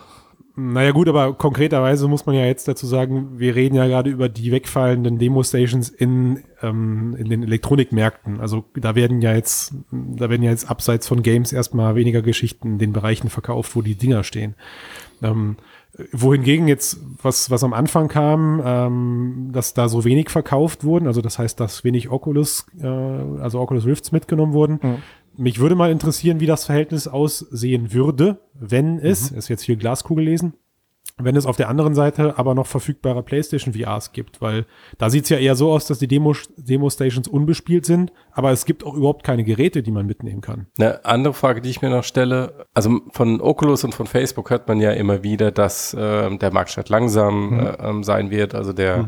Naja 0.55 0.91
gut, 0.91 1.07
aber 1.07 1.33
konkreterweise 1.35 2.07
muss 2.09 2.25
man 2.25 2.35
ja 2.35 2.45
jetzt 2.45 2.67
dazu 2.67 2.85
sagen, 2.85 3.39
wir 3.39 3.55
reden 3.55 3.75
ja 3.75 3.87
gerade 3.87 4.09
über 4.09 4.27
die 4.27 4.51
wegfallenden 4.51 5.17
Demo-Stations 5.17 5.87
in, 5.89 6.43
ähm, 6.61 7.15
in 7.17 7.29
den 7.29 7.43
Elektronikmärkten. 7.43 8.41
Also 8.41 8.65
da 8.75 8.93
werden 8.95 9.21
ja 9.21 9.33
jetzt, 9.33 9.73
da 9.91 10.29
werden 10.29 10.43
ja 10.43 10.49
jetzt 10.51 10.69
abseits 10.69 11.07
von 11.07 11.23
Games 11.23 11.53
erstmal 11.53 11.95
weniger 11.95 12.21
Geschichten 12.21 12.73
in 12.73 12.77
den 12.79 12.91
Bereichen 12.93 13.29
verkauft, 13.29 13.73
wo 13.75 13.81
die 13.81 13.95
Dinger 13.95 14.23
stehen. 14.25 14.55
Ähm, 15.21 15.57
wohingegen 16.11 16.67
jetzt, 16.67 16.99
was, 17.21 17.49
was 17.49 17.63
am 17.63 17.73
Anfang 17.73 18.07
kam, 18.07 18.61
ähm, 18.63 19.49
dass 19.51 19.73
da 19.73 19.89
so 19.89 20.05
wenig 20.05 20.29
verkauft 20.29 20.83
wurden, 20.83 21.07
also 21.07 21.21
das 21.21 21.39
heißt, 21.39 21.59
dass 21.59 21.83
wenig 21.83 22.09
Oculus, 22.09 22.65
äh, 22.81 22.87
also 22.87 23.59
Oculus 23.59 23.85
Rifts 23.85 24.11
mitgenommen 24.11 24.53
wurden. 24.53 24.79
Mich 25.35 25.59
würde 25.59 25.75
mal 25.75 25.91
interessieren, 25.91 26.39
wie 26.39 26.45
das 26.45 26.65
Verhältnis 26.65 27.07
aussehen 27.07 27.93
würde, 27.93 28.39
wenn 28.53 28.99
es, 28.99 29.31
ist 29.31 29.47
jetzt 29.47 29.61
hier 29.61 29.77
Glaskugel 29.77 30.25
lesen, 30.25 30.53
wenn 31.19 31.35
es 31.35 31.45
auf 31.45 31.57
der 31.57 31.69
anderen 31.69 31.95
Seite 31.95 32.37
aber 32.37 32.55
noch 32.55 32.67
verfügbare 32.67 33.23
PlayStation 33.23 33.73
VRs 33.73 34.11
gibt, 34.11 34.41
weil 34.41 34.65
da 34.97 35.09
sieht's 35.09 35.29
ja 35.29 35.37
eher 35.37 35.55
so 35.55 35.71
aus, 35.71 35.85
dass 35.85 35.99
die 35.99 36.07
Demo, 36.07 36.33
Demo-Stations 36.57 37.27
unbespielt 37.27 37.85
sind, 37.85 38.11
aber 38.31 38.51
es 38.51 38.65
gibt 38.65 38.85
auch 38.85 38.93
überhaupt 38.93 39.23
keine 39.23 39.43
Geräte, 39.43 39.83
die 39.83 39.91
man 39.91 40.05
mitnehmen 40.05 40.41
kann. 40.41 40.67
Eine 40.77 41.05
andere 41.05 41.33
Frage, 41.33 41.61
die 41.61 41.69
ich 41.69 41.81
mir 41.81 41.89
noch 41.89 42.03
stelle, 42.03 42.65
also 42.73 43.01
von 43.11 43.41
Oculus 43.41 43.83
und 43.83 43.93
von 43.93 44.07
Facebook 44.07 44.49
hört 44.49 44.67
man 44.67 44.79
ja 44.79 44.91
immer 44.91 45.23
wieder, 45.23 45.51
dass 45.51 45.95
ähm, 45.97 46.39
der 46.39 46.51
Marktstart 46.51 46.89
langsam 46.89 47.59
äh, 47.59 47.89
ähm, 47.89 48.03
sein 48.03 48.31
wird. 48.31 48.55
Also 48.55 48.73
der 48.73 49.07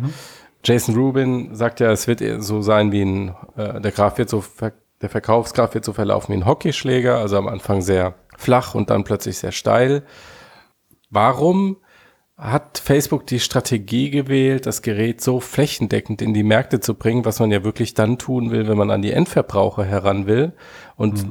Jason 0.64 0.96
Rubin 0.96 1.56
sagt 1.56 1.80
ja, 1.80 1.92
es 1.92 2.08
wird 2.08 2.22
so 2.44 2.62
sein 2.62 2.92
wie 2.92 3.02
ein, 3.02 3.36
äh, 3.56 3.82
der 3.82 3.92
Graph 3.92 4.18
wird 4.18 4.30
so, 4.30 4.42
ver 4.42 4.74
der 5.02 5.10
Verkaufsgraph 5.10 5.74
wird 5.74 5.84
so 5.84 5.94
verlaufen 5.94 6.32
wie 6.32 6.38
ein 6.38 6.46
Hockeyschläger, 6.46 7.18
also 7.18 7.36
am 7.38 7.48
Anfang 7.48 7.82
sehr 7.82 8.14
flach 8.38 8.76
und 8.76 8.92
dann 8.92 9.04
plötzlich 9.04 9.40
sehr 9.40 9.52
steil. 9.52 10.04
Warum 11.10 11.78
hat 12.42 12.80
Facebook 12.80 13.28
die 13.28 13.40
Strategie 13.40 14.10
gewählt, 14.10 14.66
das 14.66 14.82
Gerät 14.82 15.22
so 15.22 15.40
flächendeckend 15.40 16.24
in 16.24 16.34
die 16.34 16.42
Märkte 16.42 16.80
zu 16.80 16.96
bringen, 16.96 17.24
was 17.24 17.40
man 17.40 17.52
ja 17.52 17.64
wirklich 17.64 17.94
dann 17.94 18.18
tun 18.18 18.50
will, 18.50 18.68
wenn 18.68 18.78
man 18.78 18.90
an 18.90 19.04
die 19.04 19.12
Endverbraucher 19.12 19.86
heran 19.86 20.26
will. 20.26 20.54
Und 20.96 21.24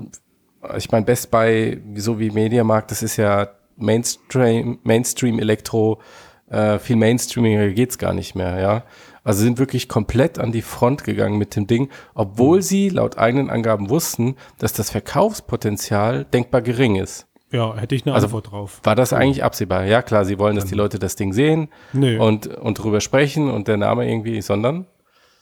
ich 0.77 0.93
meine, 0.93 1.05
Best 1.05 1.33
Buy, 1.33 1.83
so 1.97 2.21
wie 2.21 2.31
Mediamarkt, 2.31 2.93
das 2.93 3.03
ist 3.03 3.17
ja 3.17 3.49
Mainstream, 3.77 4.79
Mainstream 4.85 5.41
Elektro, 5.41 6.01
äh, 6.49 6.79
viel 6.79 6.97
Mainstreamiger 6.97 7.71
geht's 7.71 7.99
gar 7.99 8.13
nicht 8.13 8.37
mehr, 8.37 8.61
ja. 8.61 8.85
Also 9.25 9.43
sind 9.43 9.59
wirklich 9.59 9.89
komplett 9.89 10.39
an 10.39 10.53
die 10.53 10.63
Front 10.63 11.03
gegangen 11.05 11.39
mit 11.39 11.57
dem 11.57 11.67
Ding, 11.67 11.91
obwohl 12.15 12.63
sie 12.63 12.89
laut 12.89 13.19
eigenen 13.19 13.51
Angaben 13.51 13.91
wussten, 13.91 14.37
dass 14.59 14.73
das 14.73 14.91
Verkaufspotenzial 14.91 16.25
denkbar 16.25 16.63
gering 16.63 16.97
ist. 16.97 17.30
Ja, 17.53 17.75
hätte 17.77 17.95
ich 17.95 18.05
eine 18.07 18.15
Also- 18.15 18.27
Antwort 18.27 18.51
drauf. 18.53 18.81
War 18.85 18.95
das 18.95 19.13
eigentlich 19.13 19.43
absehbar? 19.43 19.85
Ja, 19.85 20.03
klar, 20.03 20.25
sie 20.25 20.39
wollen, 20.39 20.55
dass 20.57 20.67
die 20.67 20.75
Leute 20.75 20.99
das 20.99 21.17
Ding 21.17 21.33
sehen 21.33 21.69
Nö. 21.93 22.21
und, 22.21 22.47
und 22.47 22.75
drüber 22.79 23.01
sprechen 23.01 23.51
und 23.51 23.67
der 23.69 23.77
Name 23.77 24.09
irgendwie, 24.09 24.41
sondern 24.41 24.87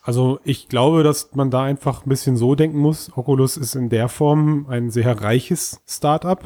Also 0.03 0.41
ich 0.45 0.69
glaube, 0.69 1.03
dass 1.03 1.35
man 1.35 1.50
da 1.50 1.65
einfach 1.65 2.07
ein 2.07 2.09
bisschen 2.09 2.37
so 2.38 2.55
denken 2.55 2.79
muss. 2.79 3.11
Oculus 3.15 3.57
ist 3.59 3.75
in 3.75 3.91
der 3.91 4.09
Form 4.09 4.67
ein 4.71 4.91
sehr 4.91 5.21
reiches 5.21 5.83
Startup. 5.87 6.41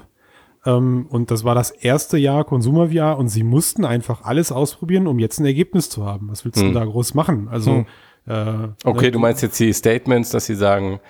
Ähm, 0.64 1.06
und 1.10 1.30
das 1.30 1.44
war 1.44 1.54
das 1.54 1.70
erste 1.70 2.18
Jahr 2.18 2.44
Consumer 2.44 2.88
VR 2.90 3.18
und 3.18 3.28
sie 3.28 3.42
mussten 3.44 3.84
einfach 3.84 4.22
alles 4.24 4.50
ausprobieren, 4.52 5.06
um 5.06 5.18
jetzt 5.20 5.38
ein 5.40 5.44
Ergebnis 5.46 5.90
zu 5.90 6.04
haben. 6.06 6.28
Was 6.30 6.44
willst 6.44 6.60
du 6.60 6.66
Hm. 6.66 6.74
da 6.74 6.84
groß 6.84 7.14
machen? 7.14 7.48
Also 7.50 7.84
äh, 8.26 8.68
Okay, 8.84 9.06
ne, 9.06 9.10
du 9.12 9.18
meinst 9.20 9.42
jetzt 9.42 9.58
die 9.60 9.72
Statements, 9.72 10.30
dass 10.30 10.46
sie 10.46 10.54
sagen, 10.54 11.00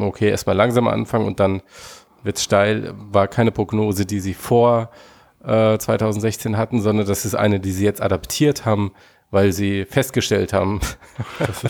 okay, 0.00 0.28
erstmal 0.30 0.56
langsam 0.56 0.88
anfangen 0.88 1.26
und 1.26 1.38
dann 1.40 1.60
wird's 2.24 2.42
steil, 2.42 2.94
war 2.96 3.28
keine 3.28 3.52
Prognose, 3.52 4.06
die 4.06 4.20
sie 4.20 4.34
vor 4.34 4.90
äh, 5.44 5.78
2016 5.78 6.56
hatten, 6.56 6.80
sondern 6.80 7.06
das 7.06 7.24
ist 7.24 7.34
eine, 7.34 7.60
die 7.60 7.70
sie 7.70 7.84
jetzt 7.84 8.02
adaptiert 8.02 8.64
haben, 8.64 8.92
weil 9.30 9.52
sie 9.52 9.84
festgestellt 9.84 10.52
haben, 10.52 10.80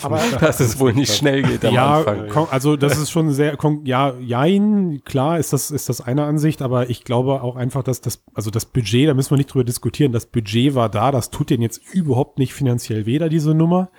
Aber 0.03 0.21
dass 0.39 0.59
es 0.59 0.79
wohl 0.79 0.93
nicht 0.93 1.13
schnell 1.13 1.41
geht 1.41 1.65
am 1.65 1.73
ja, 1.73 1.97
Anfang. 1.97 2.47
also 2.51 2.77
das 2.77 2.97
ist 2.97 3.09
schon 3.09 3.31
sehr, 3.31 3.57
ja, 3.83 4.13
jein, 4.19 5.01
klar 5.03 5.39
ist 5.39 5.51
das, 5.51 5.71
ist 5.71 5.89
das 5.89 5.99
eine 5.99 6.25
Ansicht, 6.25 6.61
aber 6.61 6.89
ich 6.89 7.03
glaube 7.03 7.41
auch 7.41 7.55
einfach, 7.55 7.81
dass 7.81 8.01
das, 8.01 8.23
also 8.35 8.51
das 8.51 8.65
Budget, 8.65 9.09
da 9.09 9.13
müssen 9.13 9.31
wir 9.31 9.37
nicht 9.37 9.51
drüber 9.53 9.63
diskutieren, 9.63 10.11
das 10.11 10.27
Budget 10.27 10.75
war 10.75 10.89
da, 10.89 11.11
das 11.11 11.31
tut 11.31 11.49
denen 11.49 11.63
jetzt 11.63 11.81
überhaupt 11.91 12.37
nicht 12.37 12.53
finanziell 12.53 13.03
da 13.19 13.29
diese 13.29 13.55
Nummer. 13.55 13.89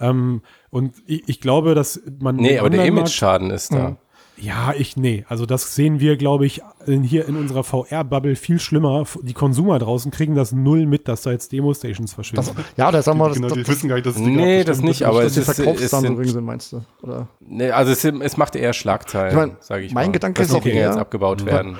Ähm, 0.00 0.42
und 0.70 0.94
ich, 1.06 1.28
ich 1.28 1.40
glaube, 1.40 1.74
dass 1.74 2.00
man. 2.20 2.36
Nee, 2.36 2.58
aber 2.58 2.70
der 2.70 2.84
Image-Schaden 2.84 3.50
ist 3.50 3.72
da. 3.72 3.96
Ja, 4.40 4.72
ich, 4.76 4.96
nee. 4.96 5.24
Also 5.28 5.46
das 5.46 5.74
sehen 5.74 6.00
wir, 6.00 6.16
glaube 6.16 6.46
ich, 6.46 6.62
in, 6.86 7.02
hier 7.02 7.26
in 7.26 7.36
unserer 7.36 7.64
VR-Bubble 7.64 8.36
viel 8.36 8.58
schlimmer. 8.60 9.04
Die 9.22 9.32
Konsumer 9.34 9.78
draußen 9.78 10.10
kriegen 10.10 10.34
das 10.34 10.52
null 10.52 10.86
mit, 10.86 11.08
dass 11.08 11.22
da 11.22 11.32
jetzt 11.32 11.50
Demo-Stations 11.52 12.12
verschwinden. 12.12 12.52
das, 12.54 12.64
ja, 12.76 12.90
da 12.92 13.02
sagen 13.02 13.18
wir, 13.18 13.30
genau, 13.32 13.48
das, 13.48 13.54
die 13.54 13.60
das, 13.62 13.68
wissen 13.68 13.88
gar 13.88 13.96
nicht, 13.96 14.06
dass 14.06 14.16
es 14.16 14.22
die 14.22 14.28
Nee, 14.30 14.64
das 14.64 14.80
nicht, 14.80 15.02
aber 15.04 15.24
es 15.24 15.36
ist, 15.36 15.48
es 15.48 15.56
Verkaufszahlen 15.56 16.16
sind, 16.16 16.28
sind, 16.28 16.44
meinst 16.44 16.72
du? 16.72 16.82
Oder? 17.02 17.28
Nee, 17.40 17.70
also 17.70 17.90
es, 17.92 18.04
es 18.04 18.36
macht 18.36 18.54
eher 18.54 18.72
Schlagzeilen, 18.72 19.30
Ich 19.30 19.36
mein, 19.36 19.56
sage 19.60 19.84
ich 19.84 19.92
mein 19.92 20.06
mal. 20.06 20.12
Gedanke 20.12 20.38
dass 20.40 20.48
ist 20.48 20.52
die 20.54 20.58
auch 20.58 20.62
Dinge 20.62 20.76
eher- 20.80 20.86
jetzt 20.88 20.98
abgebaut 20.98 21.44
werden. 21.44 21.78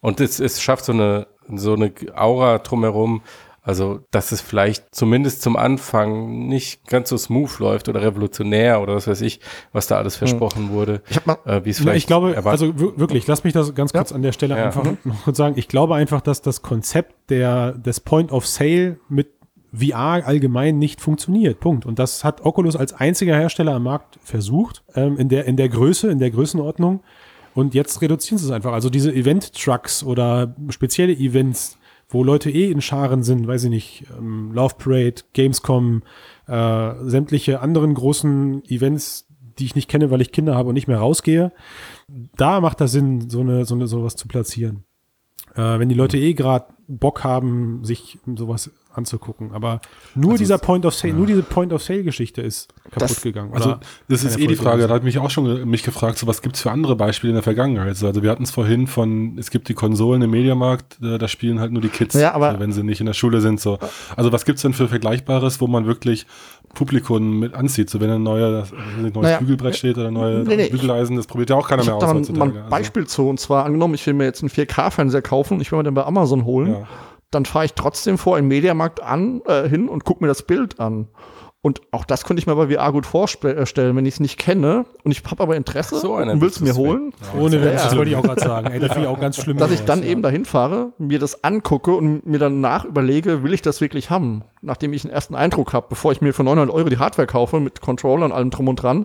Und 0.00 0.20
es, 0.20 0.40
es 0.40 0.60
schafft 0.60 0.84
so 0.84 0.92
eine, 0.92 1.26
so 1.54 1.74
eine 1.74 1.92
Aura 2.14 2.58
drumherum, 2.58 3.22
also 3.62 4.00
dass 4.10 4.32
es 4.32 4.40
vielleicht 4.40 4.94
zumindest 4.94 5.42
zum 5.42 5.56
Anfang 5.56 6.46
nicht 6.48 6.86
ganz 6.88 7.08
so 7.10 7.16
smooth 7.18 7.58
läuft 7.58 7.88
oder 7.88 8.00
revolutionär 8.02 8.80
oder 8.80 8.94
was 8.94 9.06
weiß 9.06 9.20
ich, 9.20 9.40
was 9.72 9.86
da 9.86 9.96
alles 9.98 10.16
versprochen 10.16 10.70
wurde, 10.70 11.02
Ich 11.10 11.16
hab 11.16 11.26
mal, 11.26 11.38
äh, 11.44 11.64
wie 11.64 11.70
es 11.70 11.78
Ja, 11.78 11.82
vielleicht 11.84 11.98
ich 11.98 12.06
glaube, 12.06 12.40
also 12.44 12.78
wir- 12.78 12.98
wirklich, 12.98 13.26
lass 13.26 13.44
mich 13.44 13.52
das 13.52 13.74
ganz 13.74 13.92
kurz 13.92 14.12
an 14.12 14.22
der 14.22 14.32
Stelle 14.32 14.56
Ja. 14.56 14.64
einfach 14.66 14.84
noch 15.04 15.22
kurz 15.24 15.36
sagen. 15.36 15.54
Ich 15.58 15.68
glaube 15.68 15.94
einfach, 15.94 16.20
dass 16.20 16.40
das 16.42 16.62
Konzept 16.62 17.14
der, 17.30 17.72
des 17.72 18.00
Point 18.00 18.32
of 18.32 18.46
Sale 18.46 18.98
mit 19.08 19.28
VR 19.72 20.26
allgemein 20.26 20.78
nicht 20.78 21.00
funktioniert. 21.00 21.60
Punkt. 21.60 21.86
Und 21.86 21.98
das 22.00 22.24
hat 22.24 22.40
Oculus 22.44 22.74
als 22.74 22.92
einziger 22.92 23.36
Hersteller 23.36 23.74
am 23.74 23.84
Markt 23.84 24.18
versucht, 24.24 24.82
ähm, 24.96 25.16
in, 25.16 25.28
der, 25.28 25.44
in 25.44 25.56
der 25.56 25.68
Größe, 25.68 26.10
in 26.10 26.18
der 26.18 26.30
Größenordnung. 26.32 27.02
Und 27.54 27.74
jetzt 27.74 28.00
reduzieren 28.02 28.38
sie 28.38 28.46
es 28.46 28.50
einfach. 28.50 28.72
Also 28.72 28.90
diese 28.90 29.12
Event-Trucks 29.12 30.02
oder 30.02 30.54
spezielle 30.70 31.12
Events, 31.12 31.78
wo 32.10 32.24
Leute 32.24 32.50
eh 32.50 32.70
in 32.70 32.80
Scharen 32.80 33.22
sind, 33.22 33.46
weiß 33.46 33.64
ich 33.64 33.70
nicht, 33.70 34.06
ähm, 34.18 34.52
Love 34.52 34.74
Parade, 34.78 35.22
Gamescom, 35.32 36.02
äh, 36.46 36.92
sämtliche 37.02 37.60
anderen 37.60 37.94
großen 37.94 38.64
Events, 38.64 39.28
die 39.58 39.64
ich 39.64 39.74
nicht 39.74 39.88
kenne, 39.88 40.10
weil 40.10 40.20
ich 40.20 40.32
Kinder 40.32 40.56
habe 40.56 40.68
und 40.68 40.74
nicht 40.74 40.88
mehr 40.88 40.98
rausgehe. 40.98 41.52
Da 42.36 42.60
macht 42.60 42.80
das 42.80 42.92
Sinn, 42.92 43.30
so 43.30 43.40
eine, 43.40 43.64
so 43.64 43.74
eine, 43.74 43.86
sowas 43.86 44.16
zu 44.16 44.26
platzieren. 44.26 44.84
Äh, 45.54 45.78
wenn 45.78 45.88
die 45.88 45.94
Leute 45.94 46.18
eh 46.18 46.34
gerade 46.34 46.66
Bock 46.88 47.24
haben, 47.24 47.84
sich 47.84 48.18
sowas 48.36 48.70
anzugucken. 48.92 49.52
Aber 49.52 49.80
nur 50.14 50.36
dieser 50.36 50.58
Point 50.58 50.84
of 50.86 50.94
Sale, 50.94 51.14
nur 51.14 51.26
diese 51.26 51.42
Point 51.42 51.72
of 51.72 51.82
Sale 51.82 52.02
Geschichte 52.02 52.42
ist 52.42 52.68
kaputt 52.90 53.02
Das- 53.02 53.20
gegangen. 53.22 53.52
Also 53.54 53.70
Oder 53.70 53.80
das 54.08 54.24
ist 54.24 54.38
eh 54.38 54.46
die 54.46 54.56
Frage, 54.56 54.86
da 54.88 54.94
hat 54.94 55.04
mich 55.04 55.18
auch 55.18 55.30
schon 55.30 55.68
mich 55.68 55.82
gefragt, 55.82 56.18
so 56.18 56.26
was 56.26 56.42
gibt's 56.42 56.60
für 56.62 56.70
andere 56.70 56.96
Beispiele 56.96 57.30
in 57.30 57.34
der 57.36 57.42
Vergangenheit? 57.42 57.96
So, 57.96 58.06
Also 58.06 58.22
wir 58.22 58.30
hatten 58.30 58.42
es 58.42 58.50
vorhin 58.50 58.86
von, 58.86 59.36
es 59.38 59.50
gibt 59.50 59.68
die 59.68 59.74
Konsolen 59.74 60.22
im 60.22 60.30
Mediamarkt, 60.30 60.98
äh, 61.02 61.18
da 61.18 61.28
spielen 61.28 61.60
halt 61.60 61.72
nur 61.72 61.82
die 61.82 61.88
Kids, 61.88 62.14
Ja, 62.14 62.34
aber- 62.34 62.58
wenn 62.58 62.72
sie 62.72 62.82
nicht 62.82 63.00
in 63.00 63.06
der 63.06 63.14
Schule 63.14 63.40
sind. 63.40 63.60
So. 63.60 63.78
Also 64.16 64.32
was 64.32 64.44
gibt's 64.44 64.62
denn 64.62 64.72
für 64.72 64.88
Vergleichbares, 64.88 65.60
wo 65.60 65.66
man 65.66 65.86
wirklich 65.86 66.26
Publikum 66.74 67.38
mit 67.40 67.54
anzieht? 67.54 67.90
So 67.90 68.00
wenn 68.00 68.10
ein 68.10 68.22
neuer, 68.22 68.64
ein 68.98 69.02
neues 69.02 69.14
Naja, 69.14 69.38
Bügelbrett 69.38 69.76
steht 69.76 69.98
oder 69.98 70.08
ein 70.08 70.14
neues 70.14 70.46
nee, 70.46 70.56
nee, 70.56 70.68
Bügeleisen, 70.68 71.16
das 71.16 71.26
probiert 71.26 71.50
ja 71.50 71.56
auch 71.56 71.68
keiner 71.68 71.82
ich 71.82 71.86
mehr 71.88 71.94
habe 71.96 72.04
aus 72.04 72.08
da 72.10 72.14
mal, 72.14 72.20
heutzutage. 72.20 72.38
mal 72.38 72.56
ein 72.58 72.64
Also, 72.64 72.70
Beispiel 72.70 73.06
zu. 73.06 73.28
Und 73.28 73.40
zwar 73.40 73.64
angenommen, 73.64 73.94
ich 73.94 74.06
will 74.06 74.14
mir 74.14 74.24
jetzt 74.24 74.42
einen 74.42 74.50
4K-Fernseher 74.50 75.22
kaufen, 75.22 75.60
ich 75.60 75.70
will 75.72 75.78
mir 75.78 75.84
den 75.84 75.94
bei 75.94 76.04
Amazon 76.04 76.44
holen. 76.44 76.72
Ja. 76.72 76.88
Dann 77.30 77.44
fahre 77.44 77.64
ich 77.64 77.74
trotzdem 77.74 78.18
vor 78.18 78.36
einen 78.36 78.48
Mediamarkt 78.48 79.02
an, 79.02 79.42
äh, 79.46 79.68
hin 79.68 79.88
und 79.88 80.04
gucke 80.04 80.22
mir 80.22 80.28
das 80.28 80.42
Bild 80.42 80.80
an. 80.80 81.08
Und 81.62 81.82
auch 81.90 82.06
das 82.06 82.24
könnte 82.24 82.40
ich 82.40 82.46
mir 82.46 82.56
bei 82.56 82.74
VR 82.74 82.90
gut 82.90 83.04
vorstellen, 83.04 83.94
wenn 83.94 84.06
ich 84.06 84.14
es 84.14 84.20
nicht 84.20 84.38
kenne 84.38 84.86
und 85.04 85.10
ich 85.10 85.22
habe 85.30 85.42
aber 85.42 85.56
Interesse 85.56 85.98
so, 85.98 86.14
und 86.14 86.40
will 86.40 86.48
es 86.48 86.60
mir 86.60 86.74
holen, 86.74 87.12
Ohne 87.38 87.56
Ja, 87.56 87.64
Witz, 87.64 87.82
das 87.82 87.92
ja. 87.92 87.98
wollte 87.98 88.10
ich 88.10 88.16
auch 88.16 88.22
gerade 88.22 88.40
sagen. 88.40 88.66
Ey, 88.68 88.80
das 88.80 88.92
finde 88.92 89.08
ich 89.08 89.14
auch 89.14 89.20
ganz 89.20 89.36
schlimm. 89.36 89.58
dass 89.58 89.70
ich 89.70 89.84
dann 89.84 90.02
ja. 90.02 90.08
eben 90.08 90.22
dahin 90.22 90.46
fahre, 90.46 90.94
mir 90.96 91.18
das 91.18 91.44
angucke 91.44 91.92
und 91.92 92.24
mir 92.24 92.38
danach 92.38 92.86
überlege, 92.86 93.42
will 93.42 93.52
ich 93.52 93.60
das 93.60 93.82
wirklich 93.82 94.08
haben? 94.08 94.42
Nachdem 94.62 94.94
ich 94.94 95.04
einen 95.04 95.12
ersten 95.12 95.34
Eindruck 95.34 95.74
habe, 95.74 95.86
bevor 95.90 96.12
ich 96.12 96.22
mir 96.22 96.32
für 96.32 96.44
900 96.44 96.74
Euro 96.74 96.88
die 96.88 96.98
Hardware 96.98 97.26
kaufe 97.26 97.60
mit 97.60 97.82
Controller 97.82 98.24
und 98.24 98.32
allem 98.32 98.48
drum 98.48 98.68
und 98.68 98.76
dran, 98.76 99.04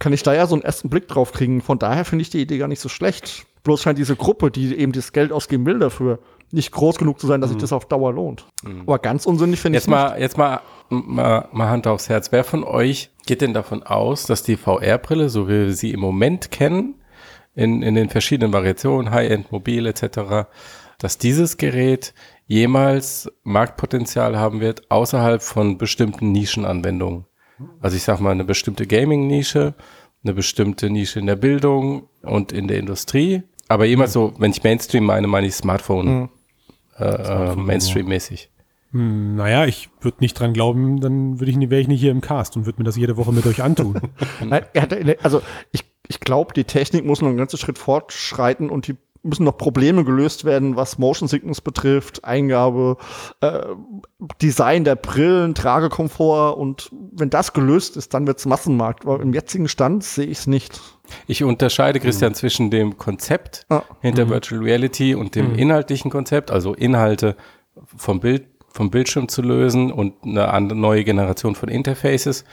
kann 0.00 0.12
ich 0.12 0.24
da 0.24 0.34
ja 0.34 0.48
so 0.48 0.56
einen 0.56 0.64
ersten 0.64 0.90
Blick 0.90 1.06
drauf 1.06 1.30
kriegen. 1.30 1.60
Von 1.60 1.78
daher 1.78 2.04
finde 2.04 2.22
ich 2.22 2.30
die 2.30 2.40
Idee 2.40 2.58
gar 2.58 2.68
nicht 2.68 2.80
so 2.80 2.88
schlecht. 2.88 3.46
Bloß 3.62 3.80
scheint 3.80 3.98
diese 3.98 4.16
Gruppe, 4.16 4.50
die 4.50 4.76
eben 4.76 4.90
das 4.90 5.12
Geld 5.12 5.30
ausgeben 5.30 5.66
will 5.66 5.78
dafür, 5.78 6.18
nicht 6.52 6.70
groß 6.70 6.98
genug 6.98 7.18
zu 7.18 7.26
sein, 7.26 7.40
dass 7.40 7.50
sich 7.50 7.58
das 7.58 7.72
auf 7.72 7.86
Dauer 7.86 8.12
lohnt. 8.12 8.46
Aber 8.86 8.98
ganz 8.98 9.26
unsinnig 9.26 9.60
finde 9.60 9.78
ich 9.78 9.84
Jetzt 9.84 9.90
mal, 9.90 10.20
jetzt 10.20 10.38
mal, 10.38 10.60
mal, 10.90 11.48
mal 11.52 11.68
Hand 11.68 11.86
aufs 11.86 12.08
Herz. 12.08 12.30
Wer 12.30 12.44
von 12.44 12.62
euch 12.62 13.10
geht 13.26 13.40
denn 13.40 13.54
davon 13.54 13.82
aus, 13.82 14.26
dass 14.26 14.42
die 14.42 14.56
VR-Brille, 14.56 15.28
so 15.28 15.48
wie 15.48 15.66
wir 15.66 15.74
sie 15.74 15.92
im 15.92 16.00
Moment 16.00 16.50
kennen, 16.50 16.96
in, 17.54 17.82
in 17.82 17.94
den 17.94 18.08
verschiedenen 18.08 18.52
Variationen, 18.52 19.10
High-End, 19.10 19.50
Mobil 19.52 19.86
etc., 19.86 20.48
dass 20.98 21.18
dieses 21.18 21.56
Gerät 21.56 22.14
jemals 22.46 23.30
Marktpotenzial 23.42 24.38
haben 24.38 24.60
wird 24.60 24.90
außerhalb 24.90 25.42
von 25.42 25.78
bestimmten 25.78 26.32
Nischenanwendungen? 26.32 27.26
Also 27.80 27.96
ich 27.96 28.02
sag 28.02 28.20
mal, 28.20 28.30
eine 28.30 28.44
bestimmte 28.44 28.86
Gaming-Nische, 28.86 29.74
eine 30.22 30.34
bestimmte 30.34 30.90
Nische 30.90 31.18
in 31.18 31.26
der 31.26 31.36
Bildung 31.36 32.08
und 32.22 32.52
in 32.52 32.68
der 32.68 32.78
Industrie. 32.78 33.42
Aber 33.68 33.84
jemals 33.84 34.12
so, 34.12 34.34
wenn 34.38 34.50
ich 34.50 34.62
Mainstream 34.62 35.04
meine, 35.04 35.26
meine 35.26 35.46
ich 35.46 35.54
Smartphone, 35.54 36.24
äh, 36.24 36.28
äh, 36.98 37.54
Mainstream-mäßig. 37.54 38.50
Hm, 38.92 39.36
Naja, 39.36 39.66
ich 39.66 39.90
würde 40.00 40.18
nicht 40.20 40.38
dran 40.38 40.52
glauben, 40.52 41.00
dann 41.00 41.40
würde 41.40 41.50
ich 41.50 41.58
wäre 41.70 41.80
ich 41.80 41.88
nicht 41.88 42.00
hier 42.00 42.10
im 42.10 42.20
Cast 42.20 42.56
und 42.56 42.66
würde 42.66 42.80
mir 42.80 42.84
das 42.84 42.96
jede 42.96 43.16
Woche 43.16 43.32
mit 43.32 43.46
euch 43.46 43.62
antun. 43.62 44.00
Nein, 44.44 44.64
also 45.22 45.42
ich, 45.72 45.84
ich 46.08 46.20
glaube, 46.20 46.52
die 46.54 46.64
Technik 46.64 47.04
muss 47.04 47.20
noch 47.20 47.28
einen 47.28 47.38
ganzen 47.38 47.58
Schritt 47.58 47.78
fortschreiten 47.78 48.70
und 48.70 48.86
die 48.86 48.96
müssen 49.22 49.44
noch 49.44 49.56
Probleme 49.56 50.04
gelöst 50.04 50.44
werden, 50.44 50.76
was 50.76 50.98
Motion 50.98 51.28
Sickness 51.28 51.60
betrifft, 51.60 52.24
Eingabe, 52.24 52.96
äh, 53.40 53.60
Design 54.40 54.84
der 54.84 54.96
Brillen, 54.96 55.54
Tragekomfort 55.54 56.56
und 56.56 56.90
wenn 57.12 57.30
das 57.30 57.52
gelöst 57.52 57.96
ist, 57.96 58.14
dann 58.14 58.26
wird's 58.26 58.46
Massenmarkt. 58.46 59.04
Aber 59.04 59.20
im 59.20 59.32
jetzigen 59.32 59.68
Stand 59.68 60.04
sehe 60.04 60.26
ich 60.26 60.38
es 60.38 60.46
nicht. 60.46 60.80
Ich 61.26 61.42
unterscheide, 61.44 62.00
Christian, 62.00 62.34
zwischen 62.34 62.70
dem 62.70 62.98
Konzept 62.98 63.64
Ah. 63.68 63.82
hinter 64.00 64.28
Virtual 64.28 64.60
Reality 64.62 65.14
und 65.14 65.34
dem 65.34 65.54
inhaltlichen 65.54 66.10
Konzept, 66.10 66.50
also 66.50 66.74
Inhalte 66.74 67.36
vom 67.96 68.20
Bild, 68.20 68.44
vom 68.72 68.90
Bildschirm 68.90 69.28
zu 69.28 69.42
lösen 69.42 69.92
und 69.92 70.14
eine 70.24 70.48
andere, 70.48 70.78
neue 70.78 71.04
Generation 71.04 71.54
von 71.54 71.68
Interfaces 71.68 72.44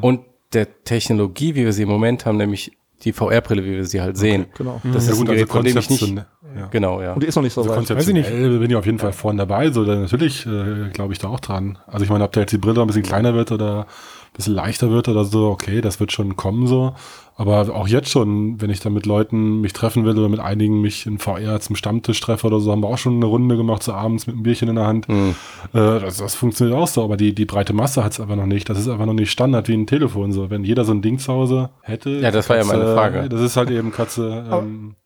und 0.00 0.20
der 0.52 0.82
Technologie, 0.84 1.54
wie 1.54 1.64
wir 1.64 1.72
sie 1.72 1.82
im 1.82 1.88
Moment 1.88 2.24
haben, 2.26 2.36
nämlich 2.38 2.72
die 3.04 3.12
VR-Brille, 3.12 3.62
wie 3.64 3.72
wir 3.76 3.84
sie 3.84 4.00
halt 4.00 4.16
sehen. 4.16 4.46
Genau. 4.56 4.80
Das 4.92 5.06
ja 5.06 5.12
ist 5.12 5.18
ein 5.20 5.26
gut, 5.26 5.28
also 5.28 5.44
Gerät, 5.44 5.48
von 5.50 5.62
dem 5.64 5.68
ich 5.68 5.74
nicht, 5.76 6.00
konzeptionell. 6.00 6.26
Ja. 6.56 6.66
genau, 6.66 7.00
ja. 7.00 7.12
Und 7.12 7.22
die 7.22 7.26
ist 7.28 7.36
noch 7.36 7.42
nicht 7.44 7.52
so 7.52 7.60
Also 7.60 7.70
weit. 7.70 7.76
konzeptionell 7.78 8.24
Weiß 8.24 8.32
ich 8.54 8.60
bin 8.60 8.70
ich 8.70 8.76
auf 8.76 8.86
jeden 8.86 8.98
Fall 8.98 9.12
vorne 9.12 9.38
dabei. 9.38 9.70
So, 9.70 9.84
dann 9.84 10.00
natürlich 10.02 10.44
äh, 10.46 10.88
glaube 10.92 11.12
ich 11.12 11.18
da 11.20 11.28
auch 11.28 11.38
dran. 11.38 11.78
Also 11.86 12.04
ich 12.04 12.10
meine, 12.10 12.24
ob 12.24 12.32
da 12.32 12.40
jetzt 12.40 12.50
die 12.52 12.58
Brille 12.58 12.80
ein 12.80 12.86
bisschen 12.88 13.04
kleiner 13.04 13.34
wird 13.34 13.52
oder 13.52 13.80
ein 13.82 13.84
bisschen 14.32 14.54
leichter 14.54 14.90
wird 14.90 15.08
oder 15.08 15.24
so, 15.24 15.48
okay, 15.48 15.80
das 15.80 16.00
wird 16.00 16.12
schon 16.12 16.36
kommen 16.36 16.66
so. 16.66 16.94
Aber 17.36 17.72
auch 17.72 17.86
jetzt 17.86 18.10
schon, 18.10 18.60
wenn 18.60 18.68
ich 18.68 18.80
da 18.80 18.90
mit 18.90 19.06
Leuten 19.06 19.60
mich 19.60 19.72
treffen 19.72 20.04
will 20.04 20.18
oder 20.18 20.28
mit 20.28 20.40
einigen 20.40 20.80
mich 20.80 21.06
in 21.06 21.18
VR 21.18 21.60
zum 21.60 21.76
Stammtisch 21.76 22.20
treffe 22.20 22.48
oder 22.48 22.58
so, 22.58 22.72
haben 22.72 22.82
wir 22.82 22.88
auch 22.88 22.98
schon 22.98 23.14
eine 23.14 23.26
Runde 23.26 23.56
gemacht, 23.56 23.84
so 23.84 23.92
abends 23.92 24.26
mit 24.26 24.34
einem 24.34 24.42
Bierchen 24.42 24.68
in 24.68 24.74
der 24.74 24.86
Hand. 24.88 25.06
Hm. 25.06 25.36
Äh, 25.72 26.00
das, 26.00 26.16
das 26.16 26.34
funktioniert 26.34 26.76
auch 26.76 26.88
so, 26.88 27.04
aber 27.04 27.16
die, 27.16 27.36
die 27.36 27.44
breite 27.44 27.72
Masse 27.72 28.02
hat 28.02 28.10
es 28.10 28.20
einfach 28.20 28.34
noch 28.34 28.46
nicht. 28.46 28.68
Das 28.68 28.76
ist 28.76 28.88
einfach 28.88 29.06
noch 29.06 29.14
nicht 29.14 29.30
Standard 29.30 29.68
wie 29.68 29.74
ein 29.74 29.86
Telefon. 29.86 30.32
So, 30.32 30.50
wenn 30.50 30.64
jeder 30.64 30.84
so 30.84 30.92
ein 30.92 31.00
Ding 31.00 31.20
zu 31.20 31.32
Hause 31.32 31.70
hätte. 31.82 32.10
Ja, 32.10 32.32
das 32.32 32.48
war 32.48 32.56
ja 32.56 32.64
meine 32.64 32.80
Katze, 32.80 32.94
Frage. 32.94 33.28
Das 33.28 33.40
ist 33.40 33.56
halt 33.56 33.70
eben 33.70 33.92
Katze. 33.92 34.44
Ähm, 34.50 34.96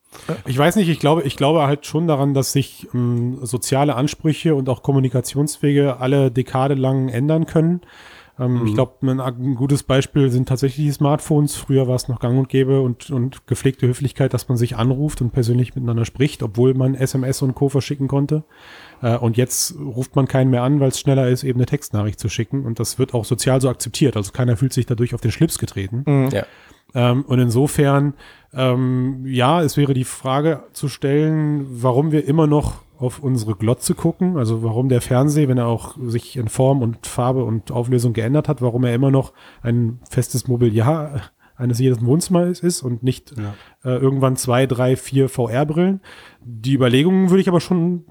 Ich 0.47 0.57
weiß 0.57 0.77
nicht, 0.77 0.89
ich 0.89 1.01
glaube, 1.01 1.23
ich 1.25 1.37
glaube 1.37 1.67
halt 1.67 1.87
schon 1.87 2.07
daran, 2.07 2.33
dass 2.33 2.53
sich 2.53 2.89
ähm, 2.95 3.39
soziale 3.43 3.95
Ansprüche 3.95 4.55
und 4.55 4.69
auch 4.69 4.83
Kommunikationswege 4.83 6.01
alle 6.01 6.31
Dekade 6.31 6.75
lang 6.75 7.09
ändern 7.09 7.47
können. 7.47 7.83
Ähm, 8.39 8.61
Mhm. 8.61 8.67
Ich 8.67 8.75
glaube, 8.75 8.95
ein, 9.03 9.21
ein 9.21 9.55
gutes 9.55 9.83
Beispiel 9.83 10.31
sind 10.31 10.49
tatsächlich 10.49 10.87
die 10.87 10.93
Smartphones. 10.93 11.57
Früher 11.57 11.89
war 11.89 11.97
es 11.97 12.09
noch 12.09 12.21
gang 12.21 12.39
und 12.39 12.49
gäbe 12.49 12.81
und, 12.81 13.11
und 13.11 13.47
gepflegte 13.47 13.87
Höflichkeit, 13.87 14.33
dass 14.35 14.49
man 14.49 14.57
sich 14.57 14.77
anruft 14.77 15.21
und 15.21 15.31
persönlich 15.33 15.75
miteinander 15.75 16.05
spricht, 16.05 16.43
obwohl 16.43 16.75
man 16.75 16.95
SMS 16.95 17.43
und 17.43 17.55
Co. 17.55 17.69
verschicken 17.69 18.09
konnte. 18.09 18.45
Äh, 19.03 19.17
und 19.17 19.37
jetzt 19.37 19.75
ruft 19.79 20.17
man 20.17 20.29
keinen 20.29 20.51
mehr 20.51 20.63
an, 20.63 20.81
weil 20.81 20.89
es 20.89 21.01
schneller 21.01 21.29
ist, 21.29 21.45
eben 21.45 21.59
eine 21.59 21.67
Textnachricht 21.67 22.19
zu 22.19 22.29
schicken. 22.29 22.65
Und 22.65 22.81
das 22.81 22.99
wird 22.99 23.15
auch 23.15 23.25
sozial 23.25 23.61
so 23.61 23.69
akzeptiert. 23.69 24.17
Also 24.17 24.33
keiner 24.33 24.57
fühlt 24.57 24.73
sich 24.73 24.87
dadurch 24.87 25.15
auf 25.15 25.21
den 25.21 25.33
Schlips 25.33 25.59
getreten. 25.59 26.29
Ja. 26.33 26.45
Ähm, 26.95 27.25
und 27.27 27.39
insofern, 27.39 28.15
ähm, 28.53 29.25
ja, 29.27 29.63
es 29.63 29.77
wäre 29.77 29.95
die 29.95 30.05
Frage 30.05 30.65
zu 30.73 30.89
stellen, 30.89 31.67
warum 31.83 32.13
wir 32.13 32.27
immer 32.27 32.47
noch 32.47 32.83
auf 33.03 33.19
unsere 33.19 33.57
Glotze 33.57 33.95
gucken, 33.95 34.37
also 34.37 34.63
warum 34.63 34.89
der 34.89 35.01
Fernseher, 35.01 35.49
wenn 35.49 35.59
er 35.59 35.67
auch 35.67 35.97
sich 36.07 36.37
in 36.37 36.49
Form 36.49 36.83
und 36.83 37.07
Farbe 37.07 37.45
und 37.45 37.73
Auflösung 37.73 38.13
geändert 38.13 38.49
hat, 38.49 38.63
warum 38.63 38.85
er 38.85 38.95
immer 38.95 39.11
noch 39.11 39.33
ein 39.63 39.99
festes 40.09 40.47
Mobiliar 40.47 41.23
eines 41.63 41.79
jeden 41.79 42.05
Wohnzimmers 42.07 42.61
ist 42.61 42.83
und 42.83 43.03
nicht 43.03 43.33
äh, 43.85 43.97
irgendwann 43.97 44.37
zwei, 44.37 44.67
drei, 44.67 44.97
vier 44.97 45.29
VR-Brillen. 45.29 46.01
Die 46.45 46.75
Überlegungen 46.75 47.31
würde 47.31 47.41
ich 47.41 47.49
aber 47.49 47.61
schon, 47.61 48.05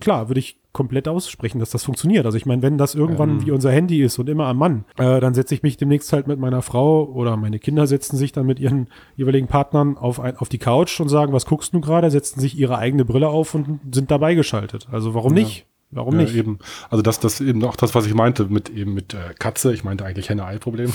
klar, 0.00 0.28
würde 0.28 0.40
ich 0.40 0.58
komplett 0.72 1.06
aussprechen, 1.06 1.60
dass 1.60 1.70
das 1.70 1.84
funktioniert. 1.84 2.26
Also 2.26 2.36
ich 2.36 2.46
meine, 2.46 2.62
wenn 2.62 2.78
das 2.78 2.96
irgendwann 2.96 3.46
wie 3.46 3.52
unser 3.52 3.70
Handy 3.70 4.02
ist 4.02 4.18
und 4.18 4.28
immer 4.28 4.46
am 4.46 4.58
Mann, 4.58 4.84
äh, 4.98 5.20
dann 5.20 5.32
setze 5.32 5.54
ich 5.54 5.62
mich 5.62 5.76
demnächst 5.76 6.12
halt 6.12 6.26
mit 6.26 6.40
meiner 6.40 6.62
Frau 6.62 7.04
oder 7.04 7.36
meine 7.36 7.60
Kinder 7.60 7.86
setzen 7.86 8.16
sich 8.16 8.32
dann 8.32 8.46
mit 8.46 8.58
ihren 8.58 8.88
jeweiligen 9.16 9.46
Partnern 9.46 9.96
auf, 9.96 10.18
ein, 10.18 10.36
auf 10.36 10.48
die 10.48 10.58
Couch 10.58 10.98
und 11.00 11.08
sagen, 11.08 11.32
was 11.32 11.46
guckst 11.46 11.72
du 11.74 11.80
gerade, 11.80 12.10
setzen 12.10 12.40
sich 12.40 12.58
ihre 12.58 12.78
eigene 12.78 13.04
Brille 13.04 13.28
auf 13.28 13.54
und 13.54 13.80
sind 13.92 14.10
dabei 14.10 14.34
geschaltet. 14.34 14.88
Also 14.90 15.14
warum 15.14 15.34
nicht? 15.34 15.66
Warum 15.90 16.14
Ja, 16.14 16.22
nicht? 16.22 16.34
eben. 16.34 16.58
Also 16.90 17.02
das, 17.02 17.20
das 17.20 17.40
eben 17.40 17.62
auch 17.64 17.76
das, 17.76 17.94
was 17.94 18.06
ich 18.06 18.14
meinte 18.14 18.46
mit 18.46 18.68
eben 18.70 18.94
mit 18.94 19.14
äh, 19.14 19.34
Katze. 19.38 19.72
Ich 19.72 19.84
meinte 19.84 20.04
eigentlich 20.04 20.28
Henne-Ei-Problem. 20.28 20.92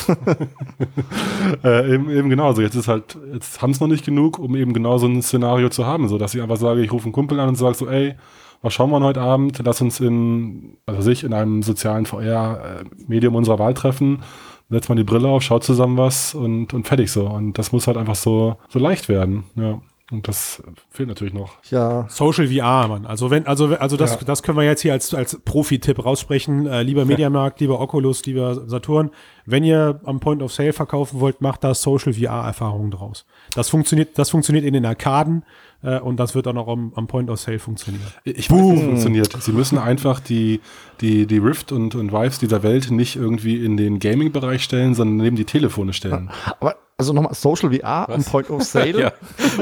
äh, 1.64 1.94
eben, 1.94 2.10
eben 2.10 2.30
genau. 2.30 2.48
Also 2.48 2.62
jetzt 2.62 2.76
ist 2.76 2.88
halt, 2.88 3.18
jetzt 3.34 3.62
haben 3.62 3.72
es 3.72 3.80
noch 3.80 3.88
nicht 3.88 4.06
genug, 4.06 4.40
um 4.40 4.56
eben 4.56 4.74
genau 4.74 4.98
so 4.98 5.08
ein 5.08 5.22
Szenario 5.22 5.70
zu 5.70 5.86
haben, 5.86 6.08
so 6.10 6.18
dass 6.18 6.36
ich 6.36 6.42
einfach 6.42 6.58
sage, 6.58 6.82
ich 6.84 6.92
rufe 6.92 7.06
einen 7.06 7.14
Kumpel 7.14 7.40
an 7.40 7.50
und 7.50 7.56
sage 7.56 7.76
so, 7.76 7.88
ey, 7.88 8.16
was 8.62 8.74
schauen 8.74 8.90
wir 8.92 9.00
heute 9.00 9.22
Abend? 9.22 9.62
Lass 9.64 9.80
uns 9.82 10.00
in, 10.02 10.78
also 10.86 11.02
sich 11.02 11.24
in 11.24 11.34
einem 11.34 11.64
sozialen 11.64 12.06
VR-Medium 12.06 13.36
unserer 13.36 13.60
Wahl 13.60 13.74
treffen. 13.74 14.22
Setzt 14.70 14.90
man 14.90 14.98
die 14.98 15.04
Brille 15.04 15.28
auf, 15.30 15.42
schaut 15.42 15.64
zusammen 15.64 15.98
was 15.98 16.36
und, 16.36 16.74
und 16.74 16.88
fertig 16.88 17.12
so. 17.12 17.26
Und 17.28 17.58
das 17.58 17.72
muss 17.72 17.88
halt 17.88 17.98
einfach 17.98 18.16
so, 18.16 18.58
so 18.68 18.78
leicht 18.80 19.10
werden. 19.10 19.46
Ja. 19.56 19.82
Und 20.12 20.28
das 20.28 20.64
fehlt 20.90 21.08
natürlich 21.08 21.36
noch. 21.36 21.58
Ja, 21.70 22.08
Social 22.10 22.48
VR, 22.48 22.88
Mann. 22.88 23.06
Also 23.06 23.30
wenn, 23.30 23.46
also, 23.46 23.76
also 23.76 23.96
das, 23.96 24.14
Ja. 24.14 24.18
das 24.26 24.42
können 24.42 24.58
wir 24.58 24.64
jetzt 24.66 24.82
hier 24.82 24.94
als, 24.94 25.14
als 25.14 25.40
Profi-Tipp 25.46 26.04
raussprechen. 26.04 26.66
Äh, 26.66 26.82
lieber 26.82 27.06
Mediamarkt, 27.06 27.60
lieber 27.60 27.80
Oculus, 27.80 28.26
lieber 28.26 28.68
Saturn. 28.68 29.12
Wenn 29.46 29.64
ihr 29.64 30.00
am 30.06 30.20
Point 30.20 30.42
of 30.42 30.52
Sale 30.52 30.74
verkaufen 30.74 31.20
wollt, 31.20 31.42
macht 31.42 31.64
da 31.64 31.76
Social 31.76 32.14
VR-Erfahrungen 32.14 32.90
draus. 32.90 33.26
Das 33.54 33.70
funktioniert, 33.70 34.18
das 34.18 34.32
funktioniert 34.32 34.66
in 34.66 34.74
den 34.74 34.86
Arkaden 34.86 35.44
äh, 35.82 36.00
und 36.00 36.18
das 36.20 36.36
wird 36.36 36.48
auch 36.48 36.54
noch 36.54 36.68
am, 36.68 36.92
am 36.96 37.08
Point 37.08 37.30
of 37.30 37.40
Sale 37.40 37.60
funktionieren. 37.60 38.04
Ich 38.24 38.50
weiß, 38.52 38.58
wie 38.60 38.74
es 38.76 38.84
funktioniert. 38.84 39.42
Sie 39.42 39.52
müssen 39.52 39.78
einfach 39.78 40.20
die, 40.20 40.60
die, 41.02 41.26
die 41.26 41.38
Rift 41.38 41.72
und, 41.72 41.96
und 41.96 42.12
Vives 42.12 42.40
dieser 42.40 42.64
Welt 42.64 42.92
nicht 42.92 43.16
irgendwie 43.16 43.64
in 43.64 43.78
den 43.78 44.00
Gaming-Bereich 44.00 44.64
stellen, 44.64 44.96
sondern 44.96 45.18
neben 45.18 45.36
die 45.36 45.46
Telefone 45.46 45.94
stellen. 45.94 46.30
aber 46.60 46.76
also 46.98 47.14
nochmal 47.14 47.34
Social 47.34 47.72
VR 47.74 48.10
am 48.10 48.22
Point 48.26 48.50
of 48.50 48.62
Sale. 48.66 49.00
Ja. 49.00 49.14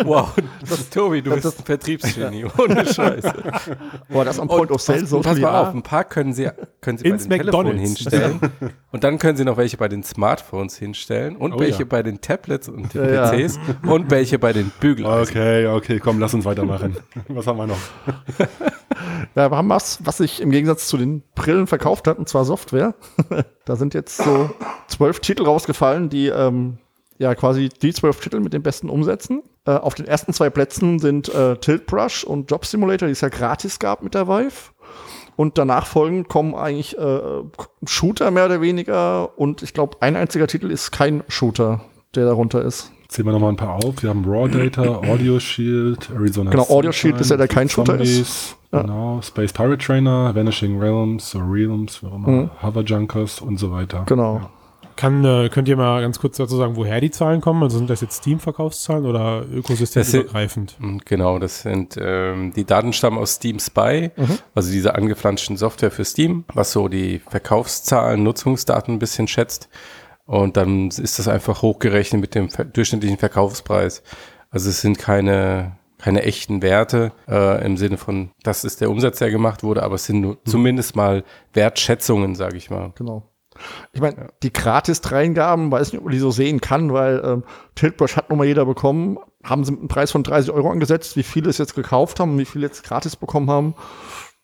Wow, 0.05 0.33
das 0.59 0.79
ist 0.79 0.91
Tobi, 0.91 1.21
du 1.21 1.29
bist 1.35 1.45
ein 1.59 1.65
Vertriebsgenie. 1.65 2.45
Ohne 2.57 2.83
Scheiße. 2.83 3.31
Boah, 4.09 4.25
das 4.25 4.39
am 4.39 4.47
Point 4.47 4.71
of 4.71 4.81
Sale 4.81 5.01
pass, 5.01 5.09
Social 5.11 5.23
pass 5.33 5.39
mal 5.39 5.61
auf, 5.61 5.75
ein 5.75 5.83
paar 5.83 6.03
können 6.03 6.33
Sie, 6.33 6.49
können 6.81 6.97
Sie 6.97 7.03
bei 7.03 7.09
Ins 7.11 7.27
den 7.27 7.37
Telefonen 7.37 7.75
McDonald's. 7.77 7.99
hinstellen. 7.99 8.39
Und 8.91 9.03
dann 9.03 9.19
können 9.19 9.37
Sie 9.37 9.45
noch 9.45 9.57
welche 9.57 9.77
bei 9.77 9.87
den 9.87 10.01
Smartphones 10.01 10.77
hinstellen 10.77 11.35
und 11.35 11.53
Oh 11.53 11.59
welche 11.59 11.79
ja. 11.81 11.85
bei 11.87 12.01
den 12.01 12.21
Tablets 12.21 12.67
und 12.69 12.95
den 12.95 13.03
Ja, 13.03 13.31
ja. 13.31 13.47
PCs 13.47 13.59
und 13.85 14.09
welche 14.09 14.39
bei 14.39 14.53
den 14.53 14.71
Bügeleisen. 14.79 15.29
Okay, 15.37 15.67
okay, 15.67 15.99
komm, 16.07 16.19
lass 16.19 16.33
uns 16.33 16.45
weitermachen. 16.45 16.95
Was 17.27 17.47
haben 17.47 17.57
wir 17.57 17.67
noch? 17.67 17.77
Ja, 19.35 19.51
wir 19.51 19.57
haben 19.57 19.69
was, 19.69 19.99
was 20.03 20.17
sich 20.17 20.41
im 20.41 20.49
Gegensatz 20.49 20.87
zu 20.87 20.97
den 20.97 21.21
Brillen 21.35 21.67
verkauft 21.67 22.07
hat, 22.07 22.17
und 22.17 22.27
zwar 22.27 22.45
Software. 22.45 22.95
da 23.65 23.75
sind 23.75 23.93
jetzt 23.93 24.17
so 24.17 24.49
zwölf 24.87 25.19
Titel 25.19 25.43
rausgefallen, 25.43 26.09
die 26.09 26.27
ähm, 26.27 26.79
ja 27.19 27.35
quasi 27.35 27.69
die 27.69 27.93
zwölf 27.93 28.19
Titel 28.19 28.39
mit 28.39 28.53
den 28.53 28.63
besten 28.63 28.89
umsetzen. 28.89 29.43
Äh, 29.65 29.71
auf 29.71 29.93
den 29.93 30.07
ersten 30.07 30.33
zwei 30.33 30.49
Plätzen 30.49 30.97
sind 30.97 31.29
äh, 31.29 31.57
Tilt 31.57 31.85
Brush 31.85 32.23
und 32.23 32.49
Job 32.49 32.65
Simulator, 32.65 33.07
die 33.07 33.11
es 33.11 33.21
ja 33.21 33.29
gratis 33.29 33.77
gab 33.77 34.01
mit 34.01 34.15
der 34.15 34.27
Vive. 34.27 34.71
Und 35.35 35.59
danach 35.59 35.85
folgend 35.85 36.27
kommen 36.27 36.55
eigentlich 36.55 36.97
äh, 36.97 37.43
Shooter 37.85 38.31
mehr 38.31 38.45
oder 38.45 38.61
weniger. 38.61 39.37
Und 39.37 39.61
ich 39.61 39.75
glaube, 39.75 39.97
ein 39.99 40.15
einziger 40.15 40.47
Titel 40.47 40.71
ist 40.71 40.91
kein 40.91 41.23
Shooter, 41.27 41.81
der 42.15 42.25
darunter 42.25 42.63
ist. 42.63 42.91
Zählen 43.07 43.25
wir 43.27 43.31
nochmal 43.33 43.51
ein 43.53 43.55
paar 43.57 43.75
auf. 43.83 44.03
Wir 44.03 44.09
haben 44.09 44.25
Raw 44.25 44.49
Data, 44.49 44.83
Audio 45.09 45.39
Shield, 45.39 46.09
Arizona 46.13 46.51
Genau, 46.51 46.67
Audio 46.69 46.91
Shield 46.91 47.19
ist 47.21 47.31
ja 47.31 47.37
der 47.37 47.47
kein 47.47 47.69
Shooter 47.69 47.99
ist. 47.99 48.09
Zombies, 48.15 48.55
Genau, 48.71 49.21
Space 49.21 49.53
Pirate 49.53 49.77
Trainer, 49.77 50.35
Vanishing 50.35 50.77
Realms, 50.79 51.33
or 51.35 51.43
Realms, 51.49 52.03
wie 52.03 52.07
auch 52.07 52.15
immer, 52.15 52.49
Hover 52.61 52.81
Junkers 52.81 53.39
und 53.39 53.57
so 53.57 53.71
weiter. 53.71 54.03
Genau. 54.07 54.49
Kann, 54.97 55.23
äh, 55.23 55.47
könnt 55.49 55.67
ihr 55.67 55.77
mal 55.77 56.01
ganz 56.01 56.19
kurz 56.19 56.37
dazu 56.37 56.57
sagen, 56.57 56.75
woher 56.75 56.99
die 56.99 57.11
Zahlen 57.11 57.39
kommen? 57.39 57.61
Also 57.61 57.77
sind 57.77 57.87
das 57.89 58.01
jetzt 58.01 58.17
Steam-Verkaufszahlen 58.17 59.05
oder 59.05 59.43
ökosystemübergreifend? 59.53 60.75
Mm, 60.79 60.97
Genau, 61.05 61.37
das 61.39 61.61
sind 61.61 61.95
ähm, 62.01 62.51
die 62.55 62.65
Daten 62.65 62.93
stammen 62.93 63.19
aus 63.19 63.35
Steam 63.35 63.59
Spy, 63.59 64.09
Mhm. 64.17 64.39
also 64.55 64.71
diese 64.71 64.95
angeflanschten 64.95 65.55
Software 65.55 65.91
für 65.91 66.03
Steam, 66.03 66.45
was 66.53 66.71
so 66.71 66.87
die 66.87 67.19
Verkaufszahlen, 67.29 68.23
Nutzungsdaten 68.23 68.95
ein 68.95 68.99
bisschen 68.99 69.27
schätzt. 69.27 69.69
Und 70.27 70.57
dann 70.57 70.89
ist 70.89 71.17
das 71.17 71.27
einfach 71.27 71.63
hochgerechnet 71.63 72.21
mit 72.21 72.35
dem 72.35 72.49
durchschnittlichen 72.73 73.17
Verkaufspreis. 73.17 74.03
Also 74.51 74.69
es 74.69 74.81
sind 74.81 74.99
keine 74.99 75.77
keine 75.97 76.23
echten 76.23 76.61
Werte 76.61 77.11
äh, 77.27 77.65
im 77.65 77.77
Sinne 77.77 77.97
von, 77.97 78.29
das 78.43 78.63
ist 78.63 78.81
der 78.81 78.91
Umsatz, 78.91 79.17
der 79.17 79.31
gemacht 79.31 79.63
wurde, 79.63 79.83
aber 79.83 79.95
es 79.95 80.05
sind 80.05 80.21
nur 80.21 80.37
zumindest 80.45 80.95
mal 80.95 81.23
Wertschätzungen, 81.53 82.35
sage 82.35 82.57
ich 82.57 82.69
mal. 82.69 82.93
Genau. 82.95 83.23
Ich 83.91 84.01
meine, 84.01 84.29
die 84.43 84.53
Gratis-Dreingaben, 84.53 85.71
weiß 85.71 85.91
nicht, 85.91 85.99
ob 85.99 86.05
man 86.05 86.13
die 86.13 86.19
so 86.19 86.29
sehen 86.29 86.61
kann, 86.61 86.93
weil 86.93 87.21
ähm, 87.25 87.43
Tiltbrush 87.73 88.15
hat 88.15 88.29
nun 88.29 88.37
mal 88.37 88.45
jeder 88.45 88.65
bekommen. 88.65 89.17
Haben 89.43 89.63
sie 89.63 89.71
mit 89.71 89.79
einem 89.79 89.87
Preis 89.87 90.11
von 90.11 90.21
30 90.21 90.51
Euro 90.51 90.69
angesetzt, 90.69 91.15
wie 91.17 91.23
viele 91.23 91.49
es 91.49 91.57
jetzt 91.57 91.73
gekauft 91.73 92.19
haben 92.19 92.33
und 92.33 92.37
wie 92.37 92.45
viele 92.45 92.67
jetzt 92.67 92.83
gratis 92.83 93.15
bekommen 93.15 93.49
haben. 93.49 93.73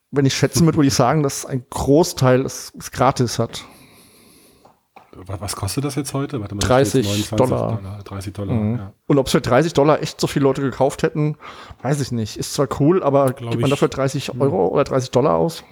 Wenn 0.10 0.26
ich 0.26 0.34
schätzen 0.34 0.65
würde, 0.65 0.78
würde 0.78 0.88
ich 0.88 0.96
sagen, 0.96 1.22
dass 1.22 1.46
ein 1.46 1.63
Großteil 1.69 2.43
es, 2.43 2.74
es 2.80 2.91
gratis 2.91 3.38
hat. 3.38 3.65
Was, 5.39 5.56
kostet 5.56 5.84
das 5.86 5.95
jetzt 5.95 6.13
heute? 6.13 6.39
Warte 6.41 6.56
mal, 6.56 6.62
da 6.62 6.67
30 6.67 7.08
steht's 7.08 7.30
Dollar. 7.30 7.80
30 8.06 8.34
Dollar, 8.34 8.54
Mhm. 8.56 8.78
ja. 8.78 8.93
Und 9.08 9.17
ob 9.17 9.28
es 9.28 9.32
für 9.32 9.41
30 9.41 9.73
Dollar 9.73 10.02
echt 10.02 10.19
so 10.19 10.28
viele 10.28 10.43
Leute 10.43 10.62
gekauft 10.62 11.04
hätten, 11.04 11.36
weiß 11.82 12.02
ich 12.02 12.12
nicht. 12.12 12.38
Ist 12.38 12.54
zwar 12.54 12.67
cool, 12.80 13.04
aber 13.04 13.34
Glaub 13.34 13.52
gibt 13.52 13.62
man 13.62 13.69
dafür 13.69 13.88
30 13.89 14.39
Euro 14.39 14.67
oder 14.67 14.84
30 14.84 15.12
Dollar 15.12 15.36
aus? 15.36 15.63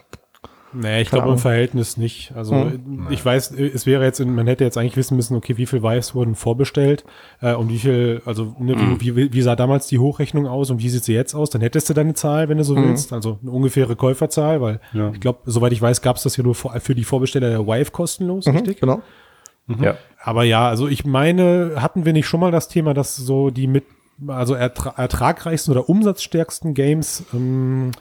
Nee, 0.74 1.02
ich 1.02 1.10
glaube 1.10 1.28
im. 1.32 1.38
Verhältnis 1.38 1.98
nicht. 1.98 2.32
Also 2.34 2.56
Hm. 2.56 3.08
ich 3.10 3.26
weiß, 3.26 3.52
es 3.52 3.86
wäre 3.86 4.06
jetzt, 4.06 4.22
man 4.26 4.48
hätte 4.48 4.64
jetzt 4.64 4.78
eigentlich 4.78 4.96
wissen 4.96 5.18
müssen, 5.18 5.36
okay, 5.36 5.58
wie 5.58 5.66
viel 5.66 5.84
Vives 5.84 6.16
wurden 6.16 6.34
vorbestellt 6.34 7.04
äh, 7.42 7.54
und 7.56 7.68
wie 7.68 7.78
viel, 7.80 8.22
also 8.26 8.56
ne, 8.58 8.76
wie, 9.00 9.14
wie, 9.18 9.34
wie 9.34 9.42
sah 9.42 9.58
damals 9.58 9.88
die 9.88 10.00
Hochrechnung 10.00 10.48
aus 10.48 10.70
und 10.72 10.82
wie 10.82 10.88
sieht 10.88 11.04
sie 11.04 11.14
jetzt 11.14 11.36
aus? 11.36 11.50
Dann 11.50 11.60
hättest 11.62 11.90
du 11.90 11.94
deine 11.94 12.14
Zahl, 12.14 12.48
wenn 12.48 12.58
du 12.58 12.64
so 12.64 12.78
willst, 12.78 13.12
also 13.12 13.38
eine 13.42 13.52
ungefähre 13.52 13.98
Käuferzahl, 13.98 14.62
weil 14.62 14.80
Ja. 14.94 15.10
ich 15.12 15.20
glaube, 15.20 15.40
soweit 15.44 15.74
ich 15.74 15.82
weiß, 15.82 16.02
gab 16.02 16.16
es 16.16 16.24
das 16.24 16.38
ja 16.38 16.44
nur 16.46 16.56
für 16.56 16.96
die 16.96 17.04
Vorbesteller 17.04 17.50
der 17.50 17.68
Vive 17.68 17.92
kostenlos, 17.92 18.48
richtig? 18.48 18.80
Genau. 18.80 19.02
Ja. 19.82 19.98
Aber 20.24 20.44
ja, 20.44 20.68
also 20.68 20.88
ich 20.88 21.06
meine, 21.06 21.74
hatten 21.78 22.06
wir 22.06 22.14
nicht 22.14 22.28
schon 22.28 22.40
mal 22.40 22.52
das 22.52 22.68
Thema, 22.68 22.94
dass 22.94 23.16
so 23.16 23.50
die 23.50 23.68
mit, 23.68 23.86
also 24.28 24.54
ertra 24.54 24.94
ertragreichsten 24.98 25.72
oder 25.72 25.90
umsatzstärksten 25.90 26.74
Games 26.74 27.24
ähm, 27.34 27.92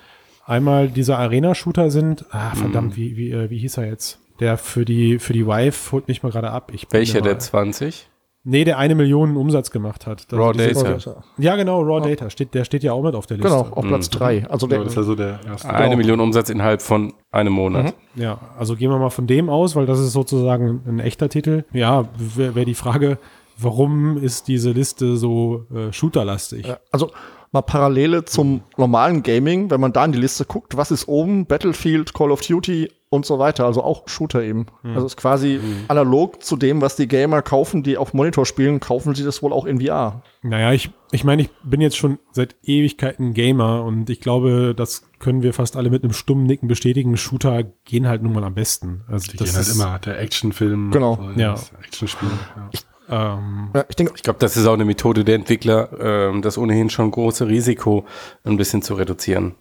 einmal 0.44 0.88
dieser 0.88 1.18
Arena-Shooter 1.18 1.90
sind. 1.90 2.26
Ah, 2.30 2.54
verdammt, 2.54 2.96
wie, 2.96 3.16
wie, 3.16 3.30
äh, 3.30 3.48
wie 3.48 3.58
hieß 3.58 3.78
er 3.78 3.86
jetzt? 3.86 4.18
Der 4.40 4.58
für 4.58 4.84
die, 4.84 5.18
für 5.18 5.32
die 5.32 5.46
Vive 5.46 5.92
holt 5.92 6.08
mich 6.08 6.22
mal 6.22 6.32
gerade 6.32 6.50
ab. 6.50 6.72
Ich 6.74 6.86
Welcher 6.90 7.20
der 7.20 7.38
20? 7.38 8.09
Nee, 8.42 8.64
der 8.64 8.78
eine 8.78 8.94
Million 8.94 9.36
Umsatz 9.36 9.70
gemacht 9.70 10.06
hat. 10.06 10.32
Das- 10.32 10.38
Raw 10.38 10.52
Data. 10.56 11.22
Ja, 11.36 11.56
genau, 11.56 11.82
Raw 11.82 12.00
Data. 12.08 12.30
Steht, 12.30 12.54
der 12.54 12.64
steht 12.64 12.82
ja 12.82 12.92
auch 12.92 13.02
mit 13.02 13.14
auf 13.14 13.26
der 13.26 13.36
Liste. 13.36 13.50
Genau, 13.50 13.68
auf 13.70 13.84
Platz 13.86 14.08
3. 14.08 14.46
Also 14.48 14.66
Ja, 14.66 14.70
der, 14.76 14.78
das 14.84 14.92
ist 14.92 14.96
ja 14.96 15.02
so 15.02 15.14
der 15.14 15.40
erste. 15.46 15.68
Eine 15.68 15.96
Million 15.96 16.20
Umsatz 16.20 16.48
innerhalb 16.48 16.80
von 16.80 17.12
einem 17.30 17.52
Monat. 17.52 17.94
Ja, 18.14 18.38
also 18.58 18.76
gehen 18.76 18.90
wir 18.90 18.98
mal 18.98 19.10
von 19.10 19.26
dem 19.26 19.50
aus, 19.50 19.76
weil 19.76 19.84
das 19.84 20.00
ist 20.00 20.12
sozusagen 20.12 20.80
ein 20.86 21.00
echter 21.00 21.28
Titel. 21.28 21.64
Ja, 21.72 22.08
wäre 22.16 22.54
wär 22.54 22.64
die 22.64 22.74
Frage, 22.74 23.18
warum 23.58 24.16
ist 24.16 24.48
diese 24.48 24.70
Liste 24.70 25.18
so 25.18 25.66
äh, 25.74 25.92
shooterlastig? 25.92 26.66
Ja, 26.66 26.78
also 26.90 27.10
mal 27.52 27.62
Parallele 27.62 28.24
zum 28.24 28.62
normalen 28.76 29.22
Gaming, 29.22 29.70
wenn 29.70 29.80
man 29.80 29.92
da 29.92 30.04
in 30.04 30.12
die 30.12 30.18
Liste 30.18 30.44
guckt, 30.44 30.76
was 30.76 30.90
ist 30.90 31.08
oben? 31.08 31.46
Battlefield, 31.46 32.14
Call 32.14 32.30
of 32.30 32.40
Duty, 32.42 32.88
und 33.10 33.26
so 33.26 33.38
weiter. 33.40 33.66
Also 33.66 33.82
auch 33.82 34.08
Shooter 34.08 34.42
eben. 34.42 34.66
Hm. 34.82 34.94
Also 34.94 35.06
ist 35.06 35.16
quasi 35.16 35.60
analog 35.88 36.42
zu 36.42 36.56
dem, 36.56 36.80
was 36.80 36.94
die 36.96 37.08
Gamer 37.08 37.42
kaufen, 37.42 37.82
die 37.82 37.96
auf 37.98 38.14
Monitor 38.14 38.46
spielen, 38.46 38.78
kaufen 38.78 39.14
sie 39.14 39.24
das 39.24 39.42
wohl 39.42 39.52
auch 39.52 39.66
in 39.66 39.80
VR. 39.80 40.22
Naja, 40.42 40.72
ich, 40.72 40.90
ich 41.10 41.24
meine, 41.24 41.42
ich 41.42 41.50
bin 41.64 41.80
jetzt 41.80 41.96
schon 41.96 42.18
seit 42.30 42.54
Ewigkeiten 42.62 43.34
Gamer 43.34 43.84
und 43.84 44.08
ich 44.08 44.20
glaube, 44.20 44.74
das 44.76 45.02
können 45.18 45.42
wir 45.42 45.52
fast 45.52 45.76
alle 45.76 45.90
mit 45.90 46.04
einem 46.04 46.12
stummen 46.12 46.44
Nicken 46.46 46.68
bestätigen. 46.68 47.16
Shooter 47.16 47.64
gehen 47.84 48.06
halt 48.06 48.22
nun 48.22 48.32
mal 48.32 48.44
am 48.44 48.54
besten. 48.54 49.02
Also 49.08 49.32
Die 49.32 49.36
das 49.36 49.48
gehen 49.48 49.56
halt 49.56 49.66
ist, 49.66 49.74
immer, 49.74 49.98
der 49.98 50.20
Actionfilm. 50.20 50.92
Genau. 50.92 51.16
so, 51.16 51.40
Ja. 51.40 51.56
Actionspiel. 51.82 52.30
Ja. 52.56 52.70
Ähm, 53.10 53.70
Ja, 53.74 53.84
ich 53.88 53.96
denke, 53.96 54.12
Ich 54.16 54.22
glaube, 54.22 54.38
das 54.38 54.56
ist 54.56 54.66
auch 54.66 54.74
eine 54.74 54.84
Methode 54.84 55.24
der 55.24 55.34
Entwickler, 55.34 55.90
ähm, 56.00 56.42
das 56.42 56.56
ohnehin 56.58 56.90
schon 56.90 57.10
große 57.10 57.46
Risiko 57.48 58.04
ein 58.44 58.56
bisschen 58.56 58.82
zu 58.82 58.94
reduzieren. 58.94 59.54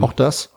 auch 0.00 0.12
das. 0.12 0.54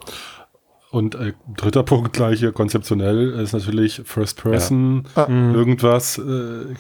Und 0.98 1.16
äh, 1.16 1.34
dritter 1.56 1.84
Punkt 1.92 2.14
gleich 2.14 2.40
hier 2.40 2.52
konzeptionell 2.52 3.30
ist 3.32 3.54
natürlich 3.54 4.02
First 4.06 4.42
Person. 4.42 5.04
Ja. 5.16 5.28
Ah. 5.28 5.54
Irgendwas 5.54 6.18
äh, 6.18 6.22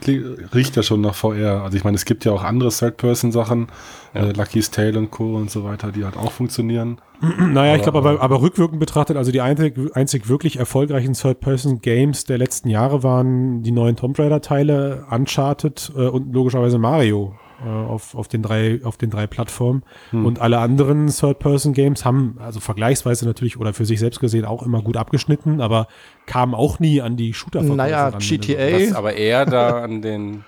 kli- 0.04 0.54
riecht 0.56 0.76
ja 0.76 0.84
schon 0.84 1.02
nach 1.02 1.14
VR. 1.14 1.62
Also 1.64 1.78
ich 1.78 1.84
meine, 1.84 1.96
es 1.96 2.06
gibt 2.06 2.26
ja 2.26 2.32
auch 2.32 2.44
andere 2.44 2.70
Third-Person-Sachen, 2.70 3.68
äh, 4.14 4.32
Lucky's 4.32 4.72
Tale 4.72 4.98
und 4.98 5.12
Co. 5.12 5.36
und 5.36 5.52
so 5.52 5.64
weiter, 5.64 5.92
die 5.92 6.04
halt 6.04 6.18
auch 6.18 6.32
funktionieren. 6.32 7.00
naja, 7.40 7.76
ich 7.76 7.84
glaube 7.84 8.00
aber, 8.00 8.22
aber 8.22 8.42
rückwirkend 8.42 8.80
betrachtet, 8.80 9.18
also 9.18 9.32
die 9.32 9.42
einzig, 9.42 9.78
einzig 9.94 10.30
wirklich 10.30 10.58
erfolgreichen 10.58 11.14
Third-Person-Games 11.14 12.26
der 12.26 12.38
letzten 12.40 12.70
Jahre 12.70 13.04
waren 13.04 13.62
die 13.64 13.72
neuen 13.72 13.96
Tomb 13.96 14.18
Raider-Teile, 14.18 15.06
Uncharted 15.12 15.92
äh, 15.96 16.08
und 16.08 16.34
logischerweise 16.34 16.78
Mario 16.80 17.36
äh, 17.66 17.70
auf, 17.70 18.16
auf, 18.16 18.28
den 18.28 18.42
drei, 18.44 18.80
auf 18.84 18.98
den 18.98 19.10
drei 19.10 19.28
Plattformen. 19.28 19.84
Und 20.12 20.40
alle 20.40 20.60
anderen 20.60 21.08
Third-Person-Games 21.08 22.06
haben, 22.06 22.38
also 22.40 22.60
vergleichsweise 22.60 23.26
natürlich 23.26 23.58
oder 23.60 23.74
für 23.74 23.86
sich 23.86 24.00
selbst 24.00 24.20
gesehen 24.20 24.46
auch 24.46 24.64
immer 24.64 24.82
gut 24.82 24.98
abgeschnitten, 24.98 25.62
aber 25.62 25.88
kamen 26.26 26.54
auch 26.54 26.80
nie 26.80 27.02
an 27.02 27.18
die 27.18 27.34
shooter 27.34 27.62
Naja, 27.64 28.10
ran. 28.10 28.20
GTA. 28.20 28.80
Das 28.80 28.94
aber 28.94 29.14
eher 29.14 29.46
da 29.46 29.82
an 29.82 30.02
den, 30.02 30.44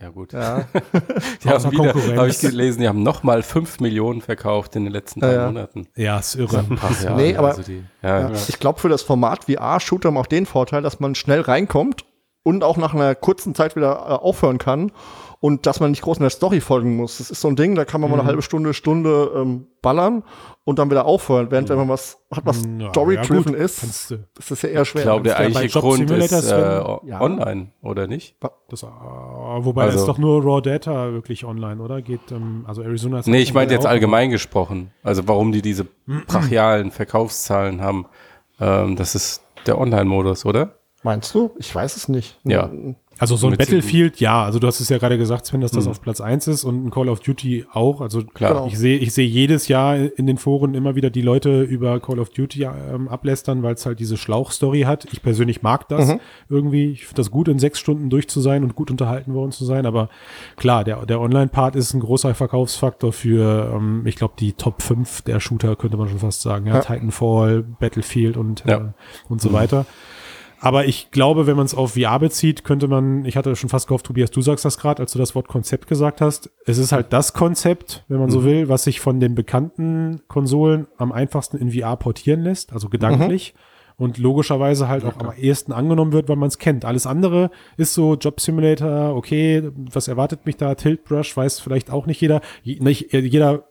ja 0.00 0.08
gut. 0.10 0.32
Ja. 0.32 0.66
Die 1.44 1.48
haben 1.48 1.70
wieder, 1.72 1.92
Konkurrenz. 1.92 2.18
habe 2.18 2.28
ich 2.28 2.40
gelesen, 2.40 2.80
die 2.82 2.88
haben 2.88 3.02
nochmal 3.02 3.42
5 3.42 3.80
Millionen 3.80 4.20
verkauft 4.20 4.74
in 4.76 4.84
den 4.84 4.92
letzten 4.92 5.20
drei 5.20 5.32
Ja, 5.32 5.40
ja. 5.40 5.46
Monaten. 5.46 5.88
Ja, 5.96 6.18
ist 6.18 6.34
irre. 6.36 6.64
Ach, 6.80 7.02
ja, 7.02 7.14
Nee, 7.16 7.36
aber- 7.36 7.48
also 7.48 7.62
die, 7.62 7.82
ja, 8.02 8.20
Ja. 8.30 8.32
Ich 8.48 8.58
glaube, 8.60 8.80
für 8.80 8.88
das 8.88 9.02
Format 9.02 9.44
VR-Shooter 9.44 10.08
haben 10.08 10.16
auch 10.16 10.26
den 10.26 10.46
Vorteil, 10.46 10.82
dass 10.82 11.00
man 11.00 11.14
schnell 11.14 11.40
reinkommt 11.40 12.04
und 12.44 12.62
auch 12.64 12.76
nach 12.76 12.94
einer 12.94 13.14
kurzen 13.14 13.54
Zeit 13.54 13.74
wieder 13.76 13.92
äh, 13.92 14.12
aufhören 14.12 14.58
kann 14.58 14.92
und 15.40 15.66
dass 15.66 15.78
man 15.80 15.90
nicht 15.90 16.02
groß 16.02 16.18
in 16.18 16.22
der 16.24 16.30
Story 16.30 16.60
folgen 16.60 16.96
muss. 16.96 17.18
Das 17.18 17.30
ist 17.30 17.40
so 17.40 17.48
ein 17.48 17.54
Ding, 17.56 17.74
da 17.76 17.84
kann 17.84 18.00
man 18.00 18.10
mal 18.10 18.18
eine 18.18 18.26
halbe 18.28 18.42
Stunde, 18.42 18.74
Stunde 18.74 19.30
ähm, 19.36 19.66
ballern 19.82 20.24
und 20.64 20.78
dann 20.80 20.90
wieder 20.90 21.06
aufhören. 21.06 21.50
Während 21.50 21.68
wenn 21.68 21.76
man 21.76 21.88
was 21.88 22.18
hat, 22.34 22.44
was 22.44 22.64
Ja, 22.78 22.88
Story-driven 22.88 23.52
ja, 23.54 23.58
ist, 23.60 23.82
ist 23.84 24.50
das 24.50 24.62
ja 24.62 24.68
eher 24.70 24.84
schwer. 24.84 25.02
Ich 25.02 25.06
glaube, 25.06 25.22
der 25.22 25.38
eigentliche 25.38 25.78
Grund 25.78 26.08
Simulator, 26.08 26.38
ist 26.38 26.50
äh? 26.50 27.08
Ja. 27.08 27.20
online, 27.20 27.68
oder 27.82 28.08
nicht? 28.08 28.36
Das, 28.68 28.82
äh, 28.82 28.86
wobei 28.86 29.84
Also- 29.84 29.96
da 29.96 30.00
ist 30.02 30.08
doch 30.08 30.18
nur 30.18 30.42
Raw 30.42 30.60
Data 30.60 31.12
wirklich 31.12 31.44
online, 31.44 31.80
oder? 31.80 32.02
Geht, 32.02 32.32
ähm, 32.32 32.64
also 32.66 32.82
Arizona 32.82 33.20
ist 33.20 33.28
Nee, 33.28 33.38
ich 33.40 33.54
meinte 33.54 33.74
jetzt 33.74 33.86
auch, 33.86 33.90
allgemein 33.90 34.30
gesprochen. 34.30 34.90
Also 35.04 35.26
warum 35.28 35.52
die 35.52 35.62
diese 35.62 35.86
brachialen 36.26 36.90
Verkaufszahlen 36.90 37.80
haben. 37.80 38.06
Ähm, 38.60 38.96
das 38.96 39.14
ist 39.14 39.42
der 39.66 39.78
Online-Modus, 39.78 40.44
oder? 40.44 40.74
Meinst 41.04 41.32
du? 41.34 41.52
Ich 41.58 41.72
weiß 41.72 41.96
es 41.96 42.08
nicht. 42.08 42.40
Ja. 42.42 42.70
Also 43.18 43.36
so 43.36 43.48
ein 43.48 43.56
Battlefield, 43.56 44.20
ja. 44.20 44.44
Also 44.44 44.58
du 44.58 44.66
hast 44.66 44.80
es 44.80 44.88
ja 44.88 44.98
gerade 44.98 45.18
gesagt, 45.18 45.46
Sven, 45.46 45.60
dass 45.60 45.72
das 45.72 45.86
auf 45.88 46.00
Platz 46.00 46.20
eins 46.20 46.46
ist 46.46 46.64
und 46.64 46.86
ein 46.86 46.90
Call 46.90 47.08
of 47.08 47.20
Duty 47.20 47.66
auch. 47.72 48.00
Also 48.00 48.22
Klar. 48.22 48.52
Genau. 48.54 48.66
ich 48.66 48.78
sehe 48.78 48.96
ich 48.98 49.12
sehe 49.12 49.26
jedes 49.26 49.66
Jahr 49.68 49.96
in 49.96 50.26
den 50.26 50.38
Foren 50.38 50.74
immer 50.74 50.94
wieder 50.94 51.10
die 51.10 51.22
Leute 51.22 51.62
über 51.62 51.98
Call 52.00 52.20
of 52.20 52.30
Duty 52.30 52.64
ähm, 52.64 53.08
ablästern, 53.08 53.62
weil 53.62 53.74
es 53.74 53.84
halt 53.86 53.98
diese 53.98 54.16
Schlauchstory 54.16 54.82
hat. 54.82 55.06
Ich 55.12 55.22
persönlich 55.22 55.62
mag 55.62 55.88
das 55.88 56.14
irgendwie. 56.48 56.92
Ich 56.92 57.06
finde 57.06 57.16
das 57.16 57.30
gut, 57.30 57.48
in 57.48 57.58
sechs 57.58 57.78
Stunden 57.80 58.08
durch 58.10 58.28
zu 58.28 58.40
sein 58.40 58.62
und 58.62 58.74
gut 58.76 58.90
unterhalten 58.90 59.34
worden 59.34 59.50
zu 59.52 59.64
sein. 59.64 59.84
Aber 59.86 60.08
klar, 60.56 60.84
der, 60.84 61.04
der 61.06 61.20
Online-Part 61.20 61.74
ist 61.76 61.94
ein 61.94 62.00
großer 62.00 62.34
Verkaufsfaktor 62.34 63.12
für, 63.12 63.72
ähm, 63.74 64.02
ich 64.06 64.16
glaube, 64.16 64.34
die 64.38 64.52
Top 64.52 64.80
5 64.82 65.22
der 65.22 65.40
Shooter, 65.40 65.74
könnte 65.76 65.96
man 65.96 66.08
schon 66.08 66.18
fast 66.20 66.42
sagen. 66.42 66.66
Ja, 66.66 66.74
Ja. 66.76 66.80
Titanfall, 66.82 67.62
Battlefield 67.62 68.36
und, 68.36 68.64
Ja. 68.66 68.76
äh, 68.78 68.84
und 69.28 69.40
so 69.40 69.52
weiter. 69.52 69.86
Aber 70.60 70.86
ich 70.86 71.10
glaube, 71.10 71.46
wenn 71.46 71.56
man 71.56 71.66
es 71.66 71.74
auf 71.74 71.94
VR 71.94 72.18
bezieht, 72.18 72.64
könnte 72.64 72.88
man, 72.88 73.24
ich 73.24 73.36
hatte 73.36 73.54
schon 73.54 73.68
fast 73.68 73.86
gehofft, 73.86 74.06
Tobias, 74.06 74.30
du 74.30 74.40
sagst 74.40 74.64
das 74.64 74.78
gerade, 74.78 75.00
als 75.00 75.12
du 75.12 75.18
das 75.18 75.34
Wort 75.34 75.46
Konzept 75.46 75.86
gesagt 75.86 76.20
hast. 76.20 76.50
Es 76.66 76.78
ist 76.78 76.90
halt 76.90 77.12
das 77.12 77.32
Konzept, 77.32 78.04
wenn 78.08 78.18
man 78.18 78.30
so 78.30 78.44
will, 78.44 78.68
was 78.68 78.84
sich 78.84 79.00
von 79.00 79.20
den 79.20 79.34
bekannten 79.34 80.20
Konsolen 80.26 80.88
am 80.96 81.12
einfachsten 81.12 81.58
in 81.58 81.72
VR 81.72 81.96
portieren 81.96 82.42
lässt, 82.42 82.72
also 82.72 82.88
gedanklich. 82.88 83.54
Und 83.96 84.16
logischerweise 84.16 84.86
halt 84.86 85.04
auch 85.04 85.16
am 85.18 85.32
ehesten 85.36 85.72
angenommen 85.72 86.12
wird, 86.12 86.28
weil 86.28 86.36
man 86.36 86.46
es 86.46 86.58
kennt. 86.58 86.84
Alles 86.84 87.04
andere 87.04 87.50
ist 87.76 87.94
so 87.94 88.14
Job 88.14 88.40
Simulator, 88.40 89.16
okay, 89.16 89.70
was 89.74 90.06
erwartet 90.06 90.46
mich 90.46 90.56
da? 90.56 90.76
Tilt 90.76 91.02
Brush, 91.02 91.36
weiß 91.36 91.58
vielleicht 91.58 91.90
auch 91.90 92.06
nicht 92.06 92.20
jeder. 92.20 92.40
Nicht, 92.62 93.12
äh, 93.12 93.18
jeder 93.18 93.64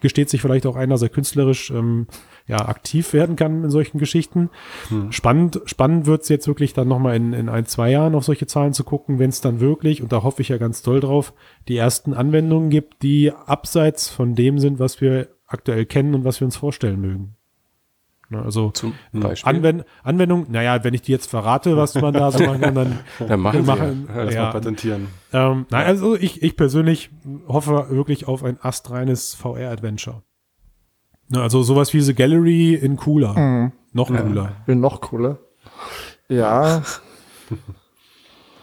gesteht 0.00 0.30
sich 0.30 0.40
vielleicht 0.40 0.66
auch 0.66 0.74
ein, 0.74 0.90
dass 0.90 1.02
er 1.02 1.08
künstlerisch 1.08 1.70
ähm, 1.70 2.08
ja, 2.48 2.66
aktiv 2.66 3.12
werden 3.12 3.36
kann 3.36 3.62
in 3.62 3.70
solchen 3.70 3.98
Geschichten. 3.98 4.48
Spannend, 5.10 5.60
spannend 5.66 6.06
wird's 6.06 6.30
jetzt 6.30 6.48
wirklich 6.48 6.72
dann 6.72 6.88
nochmal 6.88 7.14
in, 7.14 7.34
in 7.34 7.48
ein, 7.50 7.66
zwei 7.66 7.90
Jahren 7.90 8.14
auf 8.14 8.24
solche 8.24 8.46
Zahlen 8.46 8.72
zu 8.72 8.84
gucken, 8.84 9.18
wenn 9.18 9.28
es 9.28 9.42
dann 9.42 9.60
wirklich, 9.60 10.02
und 10.02 10.12
da 10.12 10.22
hoffe 10.22 10.40
ich 10.40 10.48
ja 10.48 10.56
ganz 10.56 10.82
doll 10.82 11.00
drauf, 11.00 11.34
die 11.68 11.76
ersten 11.76 12.14
Anwendungen 12.14 12.70
gibt, 12.70 13.02
die 13.02 13.30
abseits 13.32 14.08
von 14.08 14.34
dem 14.34 14.58
sind, 14.58 14.78
was 14.78 15.00
wir 15.02 15.28
aktuell 15.46 15.84
kennen 15.84 16.14
und 16.14 16.24
was 16.24 16.40
wir 16.40 16.46
uns 16.46 16.56
vorstellen 16.56 17.00
mögen. 17.00 17.34
Also 18.30 18.70
Zum 18.70 18.92
Beispiel. 19.12 19.48
Anwend 19.48 19.84
Anwendung, 20.02 20.46
naja, 20.50 20.84
wenn 20.84 20.92
ich 20.92 21.00
die 21.00 21.12
jetzt 21.12 21.30
verrate, 21.30 21.78
was 21.78 21.94
man 21.94 22.12
da 22.12 22.30
so 22.30 22.44
machen 22.44 22.60
kann, 22.60 22.74
dann 22.74 22.98
Dann 23.26 23.40
machen 23.40 23.62
sie 23.62 23.66
machen, 23.66 24.08
ja. 24.14 24.30
Ja, 24.30 24.42
mal 24.42 24.52
patentieren. 24.52 25.08
ähm, 25.32 25.66
nein, 25.70 25.86
also 25.86 26.14
ich, 26.14 26.42
ich 26.42 26.56
persönlich 26.56 27.10
hoffe 27.46 27.86
wirklich 27.90 28.28
auf 28.28 28.44
ein 28.44 28.58
astreines 28.60 29.34
VR-Adventure. 29.34 30.22
Ne, 31.30 31.40
also 31.42 31.62
sowas 31.62 31.92
wie 31.94 32.00
The 32.00 32.14
Gallery 32.14 32.74
in 32.74 32.96
cooler. 32.96 33.70
Noch 33.92 34.08
cooler. 34.08 34.52
Bin 34.66 34.80
noch 34.80 35.00
cooler. 35.00 35.38
Ja, 36.28 36.82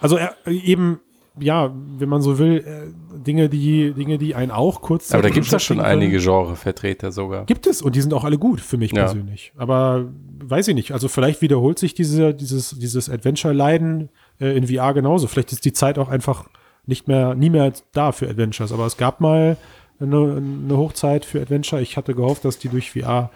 Also 0.01 0.17
äh, 0.17 0.29
eben, 0.51 0.99
ja, 1.39 1.73
wenn 1.97 2.09
man 2.09 2.21
so 2.21 2.37
will, 2.37 2.57
äh, 2.57 3.17
Dinge, 3.23 3.49
die, 3.49 3.93
Dinge, 3.93 4.17
die 4.17 4.35
einen 4.35 4.51
auch 4.51 4.81
kurz. 4.81 5.11
Aber 5.13 5.23
da 5.23 5.29
gibt 5.29 5.45
es 5.45 5.51
doch 5.51 5.59
schon 5.59 5.77
können. 5.77 5.87
einige 5.89 6.19
Genrevertreter 6.19 7.11
sogar. 7.11 7.45
Gibt 7.45 7.65
es 7.65 7.81
und 7.81 7.95
die 7.95 8.01
sind 8.01 8.13
auch 8.13 8.23
alle 8.23 8.37
gut 8.37 8.61
für 8.61 8.77
mich 8.77 8.91
Ja. 8.91 9.05
persönlich. 9.05 9.51
Aber 9.57 10.05
weiß 10.43 10.67
ich 10.67 10.75
nicht. 10.75 10.91
Also 10.91 11.07
vielleicht 11.07 11.41
wiederholt 11.41 11.79
sich 11.79 11.93
diese, 11.93 12.33
dieses, 12.35 12.77
dieses 12.77 13.09
Adventure-Leiden 13.09 14.09
äh, 14.39 14.55
in 14.55 14.67
VR 14.67 14.93
genauso. 14.93 15.27
Vielleicht 15.27 15.51
ist 15.53 15.65
die 15.65 15.73
Zeit 15.73 15.97
auch 15.97 16.09
einfach 16.09 16.45
nicht 16.85 17.07
mehr, 17.07 17.33
nie 17.33 17.49
mehr 17.49 17.73
da 17.93 18.11
für 18.11 18.29
Adventures. 18.29 18.71
Aber 18.71 18.85
es 18.85 18.97
gab 18.97 19.21
mal 19.21 19.57
eine, 19.99 20.37
eine 20.37 20.77
Hochzeit 20.77 21.25
für 21.25 21.41
Adventure. 21.41 21.81
Ich 21.81 21.97
hatte 21.97 22.15
gehofft, 22.15 22.45
dass 22.45 22.59
die 22.59 22.69
durch 22.69 22.91
VR 22.91 23.31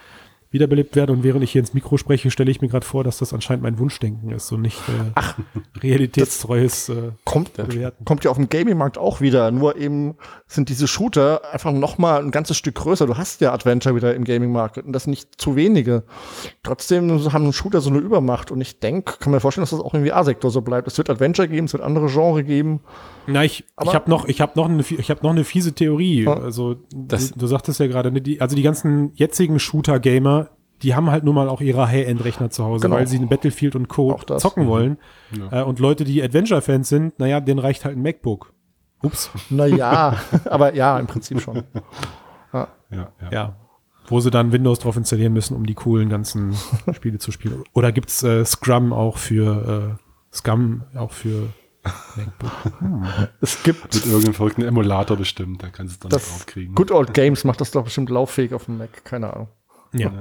wiederbelebt 0.52 0.96
werden. 0.96 1.18
Und 1.18 1.24
während 1.24 1.44
ich 1.44 1.52
hier 1.52 1.60
ins 1.62 1.74
Mikro 1.74 1.98
spreche, 1.98 2.32
stelle 2.32 2.50
ich 2.52 2.62
mir 2.62 2.68
gerade 2.70 2.86
vor, 2.86 3.04
dass 3.04 3.20
das 3.20 3.34
anscheinend 3.34 3.64
mein 3.64 3.78
Wunschdenken 3.80 4.32
ist 4.32 4.52
und 4.52 4.62
nicht 4.62 4.80
äh, 4.90 5.80
realitätstreues 5.84 6.90
äh, 6.90 7.12
kommt, 7.26 7.54
Bewerten. 7.54 8.06
kommt 8.06 8.24
ja 8.24 8.32
auf 8.32 8.38
dem 8.38 8.50
Gaming-Markt 8.50 8.98
auch 8.98 9.22
wieder. 9.22 9.52
Nur 9.52 9.76
eben 9.78 10.16
sind 10.48 10.70
diese 10.70 10.88
Shooter 10.88 11.42
einfach 11.54 11.72
noch 11.72 11.98
mal 11.98 12.22
ein 12.22 12.32
ganzes 12.32 12.58
Stück 12.58 12.76
größer. 12.76 13.06
Du 13.06 13.18
hast 13.18 13.42
ja 13.42 13.54
Adventure 13.54 13.96
wieder 13.96 14.16
im 14.16 14.24
Gaming-Markt 14.24 14.78
und 14.80 14.92
das 14.94 15.08
nicht 15.08 15.40
zu 15.40 15.56
wenige. 15.56 16.04
Trotzdem 16.64 17.10
haben 17.34 17.54
Shooter 17.54 17.82
so 17.82 17.90
eine 17.90 18.00
Übermacht 18.00 18.52
und 18.52 18.62
ich 18.62 18.80
denke, 18.80 19.14
kann 19.20 19.32
mir 19.32 19.40
vorstellen, 19.40 19.64
dass 19.64 19.72
das 19.72 19.80
auch 19.82 19.94
im 19.94 20.06
VR-Sektor 20.06 20.52
so 20.52 20.62
bleibt. 20.62 20.88
Es 20.88 20.98
wird 20.98 21.10
Adventure 21.10 21.48
geben, 21.48 21.66
es 21.66 21.74
wird 21.74 21.84
andere 21.84 22.08
Genre 22.08 22.44
geben. 22.44 22.80
Na, 23.28 23.44
ich, 23.44 23.66
Aber- 23.76 23.90
ich 23.92 23.96
habe 23.96 24.10
noch, 24.10 24.28
ich 24.28 24.42
habe 24.42 24.54
noch 24.56 24.68
eine, 24.68 24.82
ich 24.82 25.10
habe 25.12 25.22
noch 25.24 25.32
eine 25.32 25.44
fiese 25.44 25.74
Theorie. 25.74 26.24
Ja. 26.24 26.34
Also 26.34 26.76
du, 26.94 27.18
du 27.36 27.48
sagtest 27.48 27.80
ja 27.80 27.88
gerade, 27.88 28.12
ne, 28.12 28.22
die, 28.22 28.42
also 28.42 28.56
die 28.56 28.64
ganzen 28.64 29.12
jetzigen 29.14 29.60
Shooter-Gamer, 29.60 30.39
die 30.82 30.96
haben 30.96 31.10
halt 31.12 31.24
nun 31.24 31.36
mal 31.36 31.50
auch 31.50 31.62
ihre 31.62 31.88
High-End-Rechner 31.88 32.50
zu 32.50 32.64
Hause, 32.64 32.84
Genau. 32.84 32.96
weil 32.96 33.08
sie 33.08 33.18
in 33.18 33.28
Battlefield 33.28 33.76
und 33.76 33.88
Co. 33.90 34.20
Das. 34.28 34.42
zocken 34.42 34.68
wollen. 34.68 34.98
Äh, 35.52 35.64
und 35.64 35.80
Leute, 35.80 36.04
die 36.06 36.22
Adventure-Fans 36.24 36.88
sind, 36.90 37.20
naja, 37.20 37.40
denen 37.42 37.60
reicht 37.60 37.86
halt 37.86 37.98
ein 37.98 38.02
MacBook. 38.02 38.54
Ups. 39.02 39.30
Naja, 39.50 40.18
aber 40.46 40.76
ja, 40.76 41.00
im 41.00 41.08
Prinzip 41.08 41.42
schon. 41.42 41.64
Ja, 42.54 42.68
ja. 42.92 43.12
Ja. 43.32 43.56
Wo 44.08 44.20
sie 44.20 44.32
dann 44.32 44.52
Windows 44.52 44.80
drauf 44.80 44.98
installieren 44.98 45.34
müssen, 45.34 45.56
um 45.56 45.66
die 45.66 45.76
coolen 45.76 46.10
ganzen 46.10 46.56
Spiele 46.94 47.20
zu 47.20 47.32
spielen. 47.32 47.64
Oder 47.74 47.92
gibt's 47.92 48.24
äh, 48.24 48.44
Scrum 48.44 48.92
auch 48.92 49.18
für 49.18 49.98
äh, 50.00 50.36
Scum 50.36 50.84
auch 50.96 51.12
für 51.12 51.50
MacBook? 52.16 52.52
Es 53.42 53.62
gibt 53.64 53.94
Mit 53.94 54.06
irgendeinem 54.06 54.34
verrückten 54.34 54.64
Emulator 54.64 55.16
bestimmt, 55.16 55.62
da 55.64 55.70
kannst 55.70 56.04
du 56.04 56.08
es 56.08 56.10
dann 56.12 56.20
draufkriegen. 56.20 56.76
Good 56.76 56.92
Old 56.92 57.14
Games 57.14 57.44
macht 57.44 57.62
das 57.62 57.72
doch 57.72 57.84
bestimmt 57.84 58.10
lauffähig 58.10 58.54
auf 58.54 58.66
dem 58.66 58.78
Mac, 58.80 59.06
keine 59.06 59.34
Ahnung. 59.34 59.48
Ja. 59.94 60.12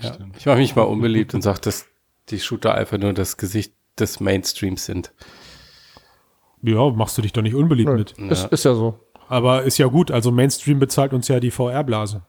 Ja. 0.00 0.16
Ich 0.36 0.46
mache 0.46 0.58
mich 0.58 0.76
mal 0.76 0.82
unbeliebt 0.82 1.34
und 1.34 1.42
sage, 1.42 1.60
dass 1.60 1.86
die 2.30 2.40
Shooter 2.40 2.74
einfach 2.74 2.98
nur 2.98 3.12
das 3.12 3.36
Gesicht 3.36 3.74
des 3.98 4.20
Mainstreams 4.20 4.84
sind. 4.86 5.12
ja, 6.62 6.90
machst 6.90 7.16
du 7.18 7.22
dich 7.22 7.32
doch 7.32 7.42
nicht 7.42 7.54
unbeliebt 7.54 7.88
Nö, 7.88 7.96
mit. 7.96 8.12
Ist, 8.30 8.46
ist 8.46 8.64
ja 8.64 8.74
so. 8.74 8.98
Aber 9.28 9.62
ist 9.62 9.78
ja 9.78 9.86
gut, 9.86 10.10
also 10.10 10.30
Mainstream 10.30 10.78
bezahlt 10.78 11.12
uns 11.12 11.28
ja 11.28 11.40
die 11.40 11.50
VR-Blase. 11.50 12.22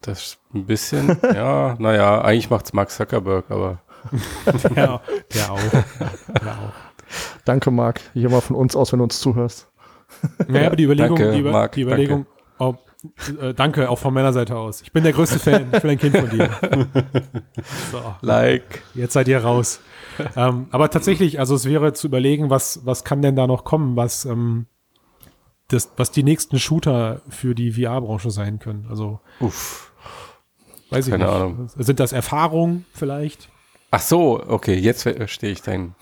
Das 0.00 0.20
ist 0.22 0.38
ein 0.54 0.64
bisschen, 0.66 1.18
ja, 1.22 1.76
naja, 1.78 2.22
eigentlich 2.22 2.50
macht's 2.50 2.72
Mark 2.72 2.90
Zuckerberg, 2.90 3.50
aber 3.50 3.82
Ja, 4.76 5.00
der 5.34 5.52
auch. 5.52 5.60
Der 5.70 6.52
auch. 6.52 6.72
Danke, 7.44 7.70
Marc. 7.70 8.00
Hier 8.14 8.30
mal 8.30 8.40
von 8.40 8.56
uns 8.56 8.76
aus, 8.76 8.92
wenn 8.92 8.98
du 8.98 9.04
uns 9.04 9.20
zuhörst. 9.20 9.68
Naja, 10.46 10.68
aber 10.68 10.76
die 10.76 10.84
Überlegung, 10.84 11.16
Danke, 11.16 11.32
die, 11.32 11.40
Über 11.40 11.52
Marc, 11.52 11.72
die 11.72 11.82
Überlegung, 11.82 12.26
ob, 12.58 12.78
äh, 13.40 13.54
danke, 13.54 13.88
auch 13.88 13.98
von 13.98 14.12
meiner 14.12 14.32
Seite 14.32 14.56
aus. 14.56 14.82
Ich 14.82 14.92
bin 14.92 15.04
der 15.04 15.12
größte 15.12 15.38
Fan. 15.38 15.68
Ich 15.72 15.80
bin 15.80 15.90
ein 15.90 15.98
Kind 15.98 16.16
von 16.16 16.30
dir. 16.30 16.50
So, 17.92 18.14
like. 18.22 18.82
jetzt 18.94 19.12
seid 19.12 19.28
ihr 19.28 19.38
raus. 19.42 19.80
ähm, 20.36 20.66
aber 20.70 20.90
tatsächlich, 20.90 21.38
also 21.38 21.54
es 21.54 21.64
wäre 21.64 21.92
zu 21.92 22.06
überlegen, 22.06 22.50
was, 22.50 22.80
was 22.84 23.04
kann 23.04 23.22
denn 23.22 23.36
da 23.36 23.46
noch 23.46 23.64
kommen, 23.64 23.96
was, 23.96 24.24
ähm, 24.24 24.66
das, 25.68 25.90
was 25.96 26.10
die 26.10 26.22
nächsten 26.22 26.58
Shooter 26.58 27.20
für 27.28 27.54
die 27.54 27.72
VR-Branche 27.72 28.30
sein 28.30 28.58
können. 28.58 28.86
Also, 28.90 29.20
Uff. 29.40 29.92
weiß 30.90 31.06
ich 31.06 31.12
Keine 31.12 31.24
nicht. 31.24 31.34
Ahnung. 31.34 31.70
Sind 31.76 32.00
das 32.00 32.12
Erfahrungen 32.12 32.84
vielleicht? 32.92 33.48
Ach 33.90 34.00
so, 34.00 34.42
okay, 34.46 34.74
jetzt 34.74 35.02
verstehe 35.04 35.50
ich 35.50 35.62
deinen. 35.62 35.94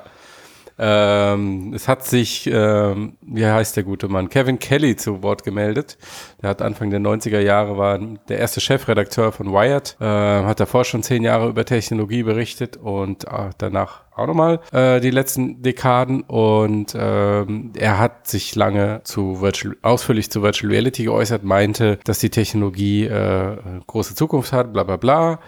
Ähm, 0.78 1.72
es 1.74 1.88
hat 1.88 2.04
sich, 2.04 2.48
ähm, 2.52 3.16
wie 3.22 3.46
heißt 3.46 3.76
der 3.76 3.84
gute 3.84 4.08
Mann, 4.08 4.28
Kevin 4.28 4.58
Kelly 4.58 4.96
zu 4.96 5.22
Wort 5.22 5.42
gemeldet. 5.42 5.96
Der 6.42 6.50
hat 6.50 6.60
Anfang 6.60 6.90
der 6.90 7.00
90er 7.00 7.40
Jahre 7.40 7.78
war 7.78 7.98
der 7.98 8.38
erste 8.38 8.60
Chefredakteur 8.60 9.32
von 9.32 9.52
Wired, 9.52 9.96
äh, 10.00 10.04
hat 10.04 10.60
davor 10.60 10.84
schon 10.84 11.02
zehn 11.02 11.22
Jahre 11.22 11.48
über 11.48 11.64
Technologie 11.64 12.22
berichtet 12.22 12.76
und 12.76 13.24
äh, 13.24 13.50
danach 13.58 14.02
auch 14.14 14.26
nochmal 14.26 14.60
äh, 14.72 15.00
die 15.00 15.10
letzten 15.10 15.62
Dekaden 15.62 16.22
und 16.22 16.94
ähm, 16.98 17.72
er 17.76 17.98
hat 17.98 18.26
sich 18.26 18.54
lange 18.54 19.00
zu 19.04 19.40
Virtual, 19.40 19.76
ausführlich 19.82 20.30
zu 20.30 20.42
Virtual 20.42 20.72
Reality 20.72 21.04
geäußert, 21.04 21.44
meinte, 21.44 21.98
dass 22.04 22.18
die 22.18 22.30
Technologie 22.30 23.04
äh, 23.04 23.56
große 23.86 24.14
Zukunft 24.14 24.52
hat, 24.52 24.72
bla 24.72 24.84
bla 24.84 24.96
bla. 24.96 25.38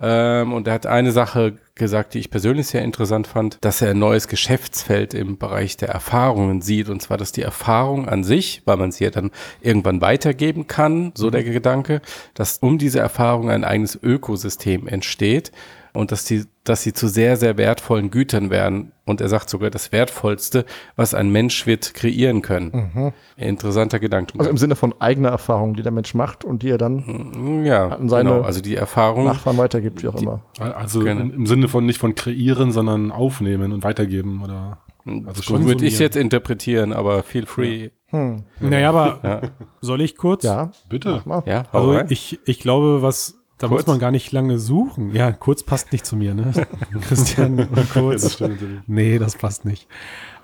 Ähm, 0.00 0.52
und 0.52 0.66
er 0.66 0.74
hat 0.74 0.86
eine 0.86 1.12
Sache 1.12 1.56
gesagt, 1.74 2.14
die 2.14 2.18
ich 2.18 2.30
persönlich 2.30 2.66
sehr 2.66 2.82
interessant 2.82 3.26
fand, 3.26 3.58
dass 3.60 3.82
er 3.82 3.90
ein 3.90 3.98
neues 3.98 4.28
Geschäftsfeld 4.28 5.14
im 5.14 5.38
Bereich 5.38 5.76
der 5.76 5.88
Erfahrungen 5.88 6.60
sieht. 6.62 6.88
Und 6.88 7.00
zwar, 7.00 7.16
dass 7.16 7.32
die 7.32 7.42
Erfahrung 7.42 8.08
an 8.08 8.24
sich, 8.24 8.62
weil 8.64 8.76
man 8.76 8.92
sie 8.92 9.04
ja 9.04 9.10
dann 9.10 9.30
irgendwann 9.60 10.00
weitergeben 10.00 10.66
kann, 10.66 11.12
so 11.16 11.30
der 11.30 11.44
Gedanke, 11.44 12.00
dass 12.34 12.58
um 12.58 12.78
diese 12.78 13.00
Erfahrung 13.00 13.50
ein 13.50 13.64
eigenes 13.64 13.98
Ökosystem 14.00 14.86
entsteht 14.86 15.52
und 15.94 16.12
dass 16.12 16.24
die, 16.24 16.44
dass 16.64 16.82
sie 16.82 16.92
zu 16.92 17.08
sehr, 17.08 17.36
sehr 17.36 17.56
wertvollen 17.56 18.10
Gütern 18.10 18.50
werden. 18.50 18.92
Und 19.06 19.20
er 19.20 19.28
sagt 19.28 19.48
sogar 19.48 19.70
das 19.70 19.92
Wertvollste, 19.92 20.64
was 20.96 21.14
ein 21.14 21.30
Mensch 21.30 21.66
wird 21.66 21.94
kreieren 21.94 22.42
können. 22.42 23.12
Interessanter 23.36 24.00
Gedanke. 24.00 24.38
Also 24.38 24.50
im 24.50 24.56
Sinne 24.56 24.76
von 24.76 24.94
eigener 24.98 25.28
Erfahrung, 25.28 25.74
die 25.74 25.82
der 25.82 25.92
Mensch 25.92 26.14
macht 26.14 26.44
und 26.44 26.62
die 26.62 26.70
er 26.70 26.78
dann 26.78 27.64
ja, 27.64 27.88
an 27.88 28.08
seine 28.08 28.30
genau. 28.30 28.42
Also 28.42 28.60
die 28.60 28.74
Erfahrung. 28.74 29.24
Nachfahren 29.24 29.56
weitergibt, 29.58 30.02
wie 30.02 30.08
auch 30.08 30.20
immer. 30.20 30.42
Also 30.58 31.00
Gerne. 31.00 31.20
im 31.20 31.32
im 31.32 31.46
Sinne 31.46 31.68
von 31.68 31.86
nicht 31.86 31.98
von 31.98 32.14
kreieren, 32.14 32.72
sondern 32.72 33.12
aufnehmen 33.12 33.72
und 33.72 33.84
weitergeben 33.84 34.42
oder 34.42 34.78
also 35.06 35.34
So 35.34 35.42
schon 35.42 35.66
würde 35.66 35.84
ich 35.84 35.98
jetzt 35.98 36.16
interpretieren, 36.16 36.92
aber 36.92 37.22
feel 37.22 37.46
free. 37.46 37.90
Hm. 38.06 38.44
Naja, 38.60 38.88
aber 38.88 39.20
Ja, 39.22 39.40
soll 39.80 40.00
ich 40.00 40.16
kurz? 40.16 40.44
Ja, 40.44 40.70
bitte. 40.88 41.22
ja 41.46 41.64
Also 41.72 42.00
ich, 42.08 42.38
ich 42.46 42.60
glaube, 42.60 43.02
was, 43.02 43.43
da 43.64 43.68
Kurz? 43.68 43.82
muss 43.82 43.86
man 43.86 43.98
gar 43.98 44.10
nicht 44.10 44.30
lange 44.30 44.58
suchen. 44.58 45.14
Ja, 45.14 45.32
kurz 45.32 45.62
passt 45.62 45.90
nicht 45.92 46.04
zu 46.04 46.16
mir, 46.16 46.34
ne? 46.34 46.52
Christian 47.00 47.66
kurz. 47.92 48.22
das 48.22 48.34
stimmt 48.34 48.60
natürlich. 48.60 48.80
Nee, 48.86 49.18
das 49.18 49.36
passt 49.36 49.64
nicht. 49.64 49.88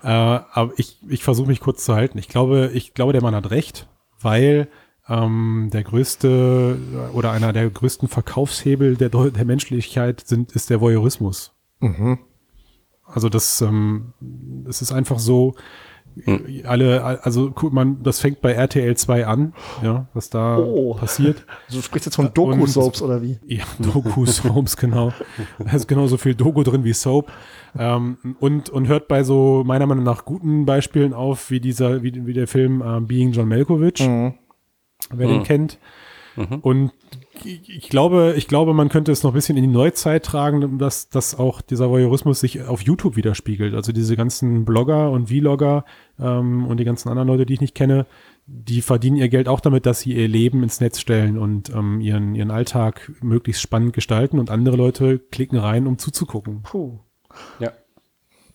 Äh, 0.03 0.07
aber 0.07 0.71
ich, 0.77 0.97
ich 1.07 1.23
versuche 1.23 1.47
mich 1.47 1.59
kurz 1.59 1.85
zu 1.85 1.93
halten. 1.93 2.17
Ich 2.17 2.29
glaube, 2.29 2.71
ich 2.73 2.95
glaube, 2.95 3.13
der 3.13 3.21
Mann 3.21 3.35
hat 3.35 3.51
recht, 3.51 3.87
weil 4.19 4.69
ähm, 5.07 5.69
der 5.71 5.83
größte 5.83 6.79
oder 7.13 7.31
einer 7.31 7.53
der 7.53 7.69
größten 7.69 8.07
Verkaufshebel 8.07 8.95
der, 8.95 9.09
der 9.09 9.45
Menschlichkeit 9.45 10.21
sind, 10.25 10.53
ist 10.53 10.71
der 10.71 10.81
Voyeurismus. 10.81 11.53
Mhm. 11.79 12.17
Also 13.05 13.29
das, 13.29 13.61
ähm, 13.61 14.13
das 14.19 14.81
ist 14.81 14.91
einfach 14.91 15.19
so, 15.19 15.53
alle, 16.65 17.19
also 17.23 17.51
guck 17.51 17.71
man, 17.73 18.01
das 18.03 18.19
fängt 18.19 18.41
bei 18.41 18.51
RTL 18.53 18.95
2 18.95 19.25
an, 19.25 19.53
ja, 19.83 20.07
was 20.13 20.29
da 20.29 20.57
Oh. 20.57 20.93
passiert. 20.95 21.45
Also 21.67 21.79
du 21.79 21.83
sprichst 21.83 22.05
jetzt 22.07 22.15
von 22.15 22.33
Doku-Soaps 22.33 23.01
oder 23.01 23.21
wie? 23.21 23.39
Ja, 23.45 23.63
Doku, 23.79 24.25
Soaps, 24.25 24.77
genau. 24.77 25.13
Da 25.59 25.71
ist 25.71 25.87
genauso 25.87 26.17
viel 26.17 26.35
Doku 26.35 26.63
drin 26.63 26.83
wie 26.83 26.93
Soap. 26.93 27.31
Ähm, 27.77 28.17
und, 28.39 28.69
und 28.69 28.87
hört 28.87 29.07
bei 29.07 29.23
so 29.23 29.63
meiner 29.65 29.85
Meinung 29.87 30.03
nach 30.03 30.25
guten 30.25 30.65
Beispielen 30.65 31.13
auf, 31.13 31.49
wie 31.51 31.59
dieser, 31.59 32.03
wie, 32.03 32.25
wie 32.25 32.33
der 32.33 32.47
Film 32.47 32.81
äh, 32.81 32.99
Being 33.01 33.31
John 33.31 33.47
Malkovich, 33.47 34.05
Mhm. 34.07 34.33
wer 35.11 35.27
den 35.27 35.43
kennt. 35.43 35.79
Und 36.61 36.91
ich 37.45 37.89
glaube, 37.89 38.33
ich 38.37 38.47
glaube, 38.47 38.73
man 38.73 38.89
könnte 38.89 39.11
es 39.11 39.23
noch 39.23 39.31
ein 39.31 39.33
bisschen 39.33 39.57
in 39.57 39.63
die 39.63 39.69
Neuzeit 39.69 40.25
tragen, 40.25 40.77
dass, 40.77 41.09
dass 41.09 41.37
auch 41.37 41.61
dieser 41.61 41.89
Voyeurismus 41.89 42.39
sich 42.39 42.61
auf 42.63 42.81
YouTube 42.81 43.15
widerspiegelt. 43.15 43.73
Also 43.73 43.91
diese 43.91 44.15
ganzen 44.15 44.65
Blogger 44.65 45.11
und 45.11 45.27
Vlogger 45.29 45.85
ähm, 46.19 46.65
und 46.67 46.77
die 46.77 46.83
ganzen 46.83 47.09
anderen 47.09 47.27
Leute, 47.27 47.45
die 47.45 47.53
ich 47.53 47.61
nicht 47.61 47.75
kenne, 47.75 48.05
die 48.45 48.81
verdienen 48.81 49.17
ihr 49.17 49.29
Geld 49.29 49.47
auch 49.47 49.59
damit, 49.59 49.85
dass 49.85 50.01
sie 50.01 50.13
ihr 50.13 50.27
Leben 50.27 50.63
ins 50.63 50.81
Netz 50.81 50.99
stellen 50.99 51.37
und 51.37 51.69
ähm, 51.69 52.01
ihren, 52.01 52.35
ihren 52.35 52.51
Alltag 52.51 53.11
möglichst 53.21 53.61
spannend 53.61 53.93
gestalten 53.93 54.39
und 54.39 54.49
andere 54.49 54.75
Leute 54.75 55.19
klicken 55.19 55.57
rein, 55.57 55.87
um 55.87 55.97
zuzugucken. 55.97 56.63
Puh. 56.63 56.99
Ja. 57.59 57.71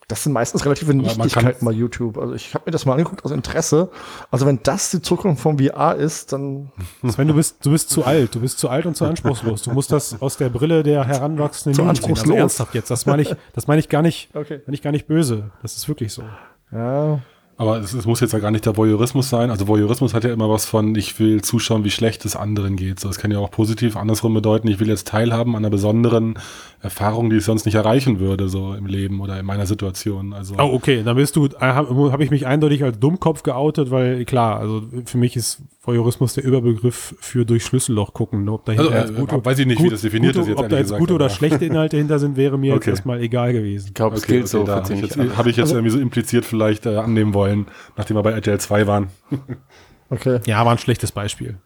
Das 0.09 0.23
sind 0.23 0.33
meistens 0.33 0.65
relative 0.65 0.95
Nichtigkeiten 0.95 1.65
bei 1.67 1.73
YouTube. 1.73 2.17
Also 2.17 2.35
ich 2.35 2.55
habe 2.55 2.63
mir 2.67 2.71
das 2.71 2.87
mal 2.87 2.93
angeguckt 2.93 3.25
aus 3.25 3.33
Interesse. 3.33 3.91
Also 4.31 4.47
wenn 4.47 4.61
das 4.63 4.93
die 4.93 5.03
Zukunft 5.03 5.43
vom 5.43 5.59
VR 5.59 5.97
ist, 5.97 6.33
dann 6.33 6.71
Sven, 7.09 7.27
du 7.27 7.35
bist, 7.35 7.65
du 7.67 7.73
bist 7.73 7.91
zu 7.91 8.05
alt, 8.05 8.33
du 8.35 8.41
bist 8.41 8.59
zu 8.59 8.69
alt 8.69 8.87
und 8.87 8.97
zu 8.97 9.05
anspruchslos. 9.05 9.63
Du 9.63 9.73
musst 9.73 9.91
das 9.91 10.23
aus 10.23 10.37
der 10.37 10.49
Brille 10.49 10.85
der 10.85 11.05
heranwachsenden 11.05 11.75
Zu 11.75 11.83
Jugend 11.83 11.97
sehen. 11.97 12.05
Also 12.05 12.13
anspruchslos. 12.15 12.37
ernsthaft 12.39 12.75
jetzt. 12.77 12.91
Das 12.91 13.05
meine 13.07 13.23
ich, 13.23 13.35
das 13.53 13.67
meine 13.67 13.81
ich 13.81 13.89
gar 13.89 14.03
nicht, 14.03 14.29
Okay. 14.35 14.61
meine 14.67 14.75
ich 14.77 14.83
gar 14.83 14.93
nicht 14.93 15.09
böse. 15.09 15.51
Das 15.63 15.77
ist 15.77 15.89
wirklich 15.89 16.13
so. 16.13 16.23
ja, 16.71 17.19
Aber 17.57 17.79
es, 17.81 17.93
es 17.93 18.07
muss 18.07 18.21
jetzt 18.21 18.33
ja 18.33 18.39
gar 18.39 18.51
nicht 18.53 18.65
der 18.67 18.77
Voyeurismus 18.77 19.29
sein. 19.29 19.51
Also 19.51 19.67
Voyeurismus 19.67 20.15
hat 20.15 20.23
ja 20.23 20.33
immer 20.33 20.49
was 20.49 20.67
von, 20.67 20.95
ich 20.95 21.19
will 21.19 21.43
zuschauen, 21.43 21.83
wie 21.83 21.91
schlecht 21.91 22.25
es 22.27 22.37
anderen 22.37 22.77
geht. 22.77 23.01
So, 23.01 23.09
das 23.09 23.19
kann 23.19 23.33
ja 23.33 23.39
auch 23.41 23.51
positiv 23.51 23.97
andersrum 23.97 24.35
bedeuten, 24.35 24.69
ich 24.69 24.79
will 24.79 24.89
jetzt 24.89 25.09
teilhaben 25.09 25.57
an 25.57 25.65
einer 25.65 25.71
besonderen 25.71 26.39
Erfahrung, 26.87 27.31
die 27.31 27.37
ich 27.37 27.45
sonst 27.45 27.65
nicht 27.67 27.75
erreichen 27.75 28.19
würde, 28.21 28.49
so 28.49 28.75
im 28.75 28.87
Leben 28.87 29.21
oder 29.21 29.39
in 29.39 29.47
meiner 29.47 29.67
Situation. 29.67 30.33
Also 30.33 30.55
Oh, 30.59 30.73
okay, 30.75 31.03
dann 31.05 31.17
bist 31.17 31.37
du, 31.37 31.49
habe 31.61 32.13
hab 32.13 32.21
ich 32.21 32.31
mich 32.31 32.47
eindeutig 32.47 32.83
als 32.85 32.99
Dummkopf 32.99 33.43
geoutet, 33.43 33.91
weil 33.91 34.25
klar, 34.25 34.59
also 34.61 34.83
für 35.05 35.19
mich 35.19 35.37
ist 35.37 35.63
Voyeurismus 35.83 36.35
der 36.35 36.45
Überbegriff 36.45 37.15
für 37.21 37.45
durch 37.45 37.65
Schlüsselloch 37.65 38.13
gucken. 38.13 38.49
Ob 38.49 38.65
dahinter 38.65 38.93
Also, 38.93 39.15
äh, 39.15 39.45
weiß 39.45 39.59
ich 39.61 39.67
nicht, 39.67 39.83
wie 39.83 39.89
das 39.91 40.01
definiert 40.03 40.33
gute, 40.35 40.43
ist 40.43 40.49
jetzt 40.49 40.59
Ob 40.59 40.69
da 40.69 40.77
jetzt 40.77 40.87
gesagt, 40.87 41.01
gute 41.01 41.15
oder 41.15 41.29
schlechte 41.31 41.65
Inhalte 41.65 41.97
hinter 41.97 42.19
sind, 42.19 42.37
wäre 42.37 42.59
mir 42.59 42.69
jetzt 42.75 42.83
Okay. 42.83 42.91
erstmal 42.91 43.21
egal 43.21 43.53
gewesen. 43.53 43.87
Ich 43.89 43.95
glaube, 43.95 44.17
es 44.17 44.25
okay, 44.25 44.33
gilt 44.33 44.45
okay, 44.45 44.51
so 44.51 44.65
da 44.65 44.77
habe 44.83 44.93
ich 44.95 45.01
jetzt, 45.01 45.17
hab 45.17 45.47
ich 45.47 45.57
jetzt 45.57 45.65
Also- 45.67 45.75
irgendwie 45.77 45.91
so 45.93 45.99
impliziert 46.01 46.45
vielleicht 46.45 46.87
äh, 46.87 46.97
annehmen 46.97 47.35
wollen, 47.35 47.67
nachdem 47.97 48.17
wir 48.17 48.23
bei 48.23 48.33
RTL 48.33 48.59
2 48.59 48.87
waren. 48.87 49.09
okay. 50.11 50.41
Ja, 50.47 50.65
war 50.65 50.73
ein 50.73 50.79
schlechtes 50.79 51.13
Beispiel. 51.13 51.59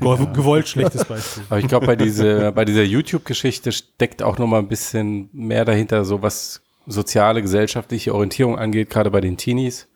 Ge- 0.00 0.26
Gewollt 0.34 0.68
schlechtes 0.68 1.04
Beispiel. 1.04 1.42
Aber 1.48 1.58
ich 1.58 1.68
glaube, 1.68 1.86
bei, 1.86 1.96
diese, 1.96 2.52
bei 2.52 2.64
dieser 2.64 2.82
YouTube-Geschichte 2.82 3.72
steckt 3.72 4.22
auch 4.22 4.38
noch 4.38 4.46
mal 4.46 4.58
ein 4.58 4.68
bisschen 4.68 5.28
mehr 5.32 5.64
dahinter, 5.64 6.04
so 6.04 6.22
was 6.22 6.62
soziale, 6.86 7.42
gesellschaftliche 7.42 8.14
Orientierung 8.14 8.58
angeht, 8.58 8.90
gerade 8.90 9.10
bei 9.10 9.20
den 9.20 9.36
Teenies. 9.36 9.88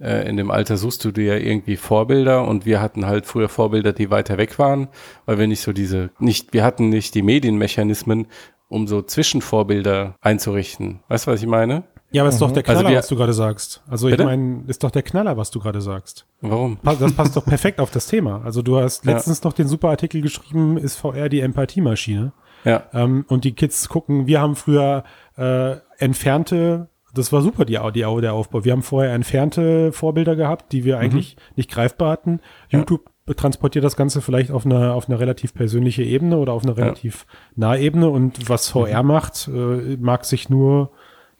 Äh, 0.00 0.28
in 0.28 0.36
dem 0.36 0.50
Alter 0.50 0.76
suchst 0.76 1.04
du 1.04 1.12
dir 1.12 1.38
ja 1.38 1.46
irgendwie 1.46 1.76
Vorbilder 1.76 2.46
und 2.48 2.66
wir 2.66 2.80
hatten 2.80 3.06
halt 3.06 3.26
früher 3.26 3.48
Vorbilder, 3.48 3.92
die 3.92 4.10
weiter 4.10 4.38
weg 4.38 4.58
waren, 4.58 4.88
weil 5.26 5.38
wir 5.38 5.46
nicht 5.46 5.60
so 5.60 5.72
diese, 5.72 6.10
nicht, 6.18 6.52
wir 6.52 6.64
hatten 6.64 6.88
nicht 6.88 7.14
die 7.14 7.22
Medienmechanismen, 7.22 8.26
um 8.68 8.88
so 8.88 9.02
Zwischenvorbilder 9.02 10.16
einzurichten. 10.20 11.00
Weißt 11.08 11.26
du, 11.26 11.30
was 11.30 11.40
ich 11.40 11.46
meine? 11.46 11.84
Ja, 12.14 12.22
aber 12.22 12.28
ist 12.30 12.40
doch 12.40 12.50
der 12.52 12.62
Also 12.66 12.72
Knaller, 12.80 12.90
wir- 12.94 12.98
was 12.98 13.08
du 13.08 13.16
gerade 13.16 13.32
sagst. 13.32 13.82
Also 13.88 14.06
ich 14.08 14.12
Bitte? 14.12 14.24
meine, 14.24 14.62
ist 14.68 14.82
doch 14.84 14.90
der 14.90 15.02
Knaller, 15.02 15.36
was 15.36 15.50
du 15.50 15.58
gerade 15.60 15.80
sagst. 15.80 16.26
Warum? 16.40 16.78
Das 16.82 17.12
passt 17.12 17.36
doch 17.36 17.44
perfekt 17.44 17.80
auf 17.80 17.90
das 17.90 18.06
Thema. 18.06 18.40
Also 18.44 18.62
du 18.62 18.78
hast 18.78 19.04
Ja. 19.04 19.12
letztens 19.12 19.42
noch 19.42 19.52
den 19.52 19.68
super 19.68 19.88
Artikel 19.90 20.20
geschrieben, 20.22 20.78
ist 20.78 20.96
VR 20.96 21.28
die 21.28 21.40
Empathiemaschine? 21.40 22.32
Ja. 22.64 22.84
Ähm, 22.94 23.24
und 23.28 23.44
die 23.44 23.52
Kids 23.52 23.88
gucken, 23.88 24.26
wir 24.26 24.40
haben 24.40 24.56
früher 24.56 25.04
äh, 25.36 25.76
entfernte, 25.98 26.88
das 27.14 27.32
war 27.32 27.42
super, 27.42 27.64
die, 27.64 27.78
die, 27.94 28.00
der 28.20 28.32
Aufbau. 28.32 28.64
Wir 28.64 28.72
haben 28.72 28.82
vorher 28.82 29.12
entfernte 29.12 29.92
Vorbilder 29.92 30.34
gehabt, 30.36 30.72
die 30.72 30.84
wir 30.84 30.98
eigentlich 30.98 31.36
nicht 31.56 31.70
greifbar 31.70 32.10
hatten. 32.10 32.40
YouTube 32.70 33.10
transportiert 33.36 33.84
das 33.84 33.96
Ganze 33.96 34.20
vielleicht 34.20 34.50
auf 34.50 34.66
eine, 34.66 34.92
auf 34.92 35.08
eine 35.08 35.18
relativ 35.18 35.54
persönliche 35.54 36.02
Ebene 36.02 36.36
oder 36.38 36.52
auf 36.52 36.62
eine 36.64 36.76
relativ 36.76 37.26
nahe 37.56 37.80
Ebene. 37.80 38.08
Und 38.10 38.48
was 38.48 38.68
VR 38.68 39.02
macht, 39.02 39.48
äh, 39.48 39.96
mag 40.00 40.24
sich 40.24 40.48
nur, 40.50 40.90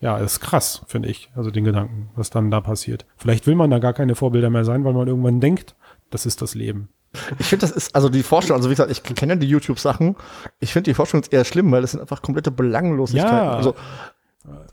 ja, 0.05 0.19
ist 0.19 0.41
krass, 0.41 0.83
finde 0.87 1.09
ich. 1.09 1.31
Also 1.35 1.51
den 1.51 1.65
Gedanken, 1.65 2.11
was 2.15 2.31
dann 2.31 2.51
da 2.51 2.61
passiert. 2.61 3.07
Vielleicht 3.17 3.47
will 3.47 3.55
man 3.55 3.71
da 3.71 3.79
gar 3.79 3.93
keine 3.95 4.15
Vorbilder 4.15 4.51
mehr 4.51 4.65
sein, 4.65 4.85
weil 4.85 4.93
man 4.93 5.09
irgendwann 5.09 5.41
denkt, 5.41 5.75
das 6.11 6.27
ist 6.27 6.43
das 6.43 6.55
Leben. 6.55 6.89
Ich 7.39 7.47
finde, 7.47 7.67
das 7.67 7.71
ist, 7.75 7.95
also 7.95 8.09
die 8.09 8.23
Vorstellung, 8.23 8.59
also 8.59 8.69
wie 8.71 8.75
gesagt, 8.75 8.91
ich 8.91 9.03
kenne 9.03 9.35
ja 9.35 9.39
die 9.39 9.47
YouTube-Sachen. 9.49 10.17
Ich 10.61 10.73
finde 10.73 10.91
die 10.91 10.95
Vorstellung 10.95 11.23
jetzt 11.23 11.33
eher 11.33 11.45
schlimm, 11.45 11.71
weil 11.73 11.81
das 11.83 11.93
sind 11.93 12.01
einfach 12.01 12.23
komplette 12.23 12.51
Belanglosigkeiten. 12.51 13.37
Ja. 13.37 13.53
Also 13.53 13.75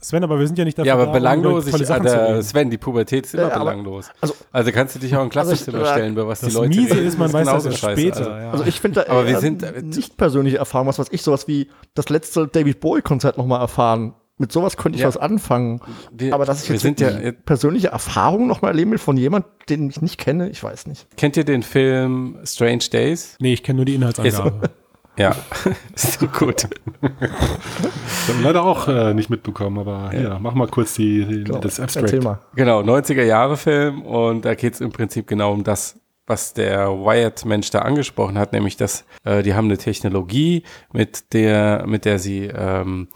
Sven, 0.01 0.21
aber 0.23 0.37
wir 0.37 0.47
sind 0.47 0.57
ja 0.59 0.65
nicht 0.65 0.77
dafür 0.77 0.87
Ja, 0.87 0.93
aber 0.95 1.03
da, 1.03 1.09
um 1.11 1.13
belanglos, 1.13 1.65
tolle 1.65 1.83
ich, 1.83 1.89
äh. 1.89 2.41
Sven, 2.43 2.69
die 2.69 2.77
Pubertät 2.77 3.25
ist 3.25 3.33
immer 3.35 3.43
Ja, 3.43 3.55
aber- 3.55 3.71
belanglos. 3.71 4.09
also- 4.19 4.33
Also, 4.51 4.71
kannst 4.73 4.95
du 4.95 4.99
dich 4.99 5.15
auch 5.15 5.23
in 5.23 5.29
Klassenzimmer 5.29 5.77
Also 5.77 5.89
ich- 5.91 5.95
stellen, 5.97 6.11
über 6.13 6.27
was 6.27 6.41
Das 6.41 6.49
die 6.49 6.55
Leute 6.55 6.69
Miese 6.69 6.95
reden, 6.95 7.07
ist, 7.07 7.17
man 7.17 7.31
weiß 7.31 7.47
das 7.63 7.77
später. 7.77 8.17
Also, 8.17 8.29
ja. 8.31 8.51
Also 8.51 8.63
ich 8.65 8.81
finde 8.81 9.05
da 9.05 9.11
Aber 9.11 9.25
wir 9.27 9.33
eher 9.35 9.39
sind, 9.39 9.63
äh, 9.63 9.81
nicht 9.81 10.17
persönliche 10.17 10.57
Erfahrungen, 10.57 10.89
was 10.89 10.99
weiß 10.99 11.07
ich, 11.11 11.21
sowas 11.21 11.47
wie 11.47 11.69
das 11.93 12.09
letzte 12.09 12.47
David 12.49 12.81
Bowie-Konzert 12.81 13.37
nochmal 13.37 13.61
erfahren. 13.61 14.13
Mit 14.41 14.51
sowas 14.51 14.75
könnte 14.75 14.95
ich 14.97 15.03
Ja. 15.03 15.07
was 15.07 15.17
anfangen. 15.17 15.79
wir, 16.11 16.33
Aber 16.33 16.45
dass 16.45 16.63
ich 16.63 16.69
jetzt 16.69 16.81
sind 16.81 16.99
ja, 16.99 17.13
wirklich 17.13 17.45
persönliche 17.45 17.87
Erfahrungen 17.89 18.47
nochmal 18.47 18.71
erleben 18.71 18.91
will 18.91 18.97
von 18.97 19.15
jemand, 19.15 19.45
den 19.69 19.89
ich 19.89 20.01
nicht 20.01 20.17
kenne, 20.17 20.49
ich 20.49 20.61
weiß 20.63 20.87
nicht. 20.87 21.07
kennt 21.15 21.37
ihr 21.37 21.45
den 21.45 21.63
Film 21.63 22.37
Strange 22.43 22.85
Days? 22.91 23.35
Nee, 23.39 23.53
ich 23.53 23.63
kenne 23.63 23.77
nur 23.77 23.85
die 23.85 23.95
Inhaltsangabe. 23.95 24.71
Ja, 25.17 25.35
ist 25.95 26.19
so 26.19 26.25
gut. 26.27 26.67
Ich 27.01 28.29
habe 28.33 28.41
leider 28.43 28.63
auch 28.63 28.87
äh, 28.87 29.13
nicht 29.13 29.29
mitbekommen, 29.29 29.77
aber 29.79 30.09
hier, 30.11 30.37
mach 30.41 30.53
mal 30.53 30.67
kurz 30.67 30.93
die, 30.95 31.25
die 31.25 31.43
das 31.43 31.79
Erzähl 31.79 32.03
Abstract. 32.03 32.23
mal. 32.23 32.39
Genau, 32.55 32.81
90er 32.81 33.23
Jahre 33.23 33.57
Film 33.57 34.01
und 34.03 34.45
da 34.45 34.55
geht 34.55 34.73
es 34.73 34.81
im 34.81 34.91
Prinzip 34.91 35.27
genau 35.27 35.51
um 35.53 35.63
das, 35.63 35.99
was 36.27 36.53
der 36.53 36.87
Wired-Mensch 36.89 37.69
da 37.71 37.79
angesprochen 37.79 38.37
hat, 38.37 38.53
nämlich 38.53 38.77
dass 38.77 39.05
äh, 39.25 39.43
die 39.43 39.53
haben 39.53 39.65
eine 39.65 39.77
Technologie, 39.77 40.63
mit 40.93 41.33
der, 41.33 41.83
mit 41.87 42.05
der 42.05 42.17
sie 42.19 42.45
ähm, 42.45 43.09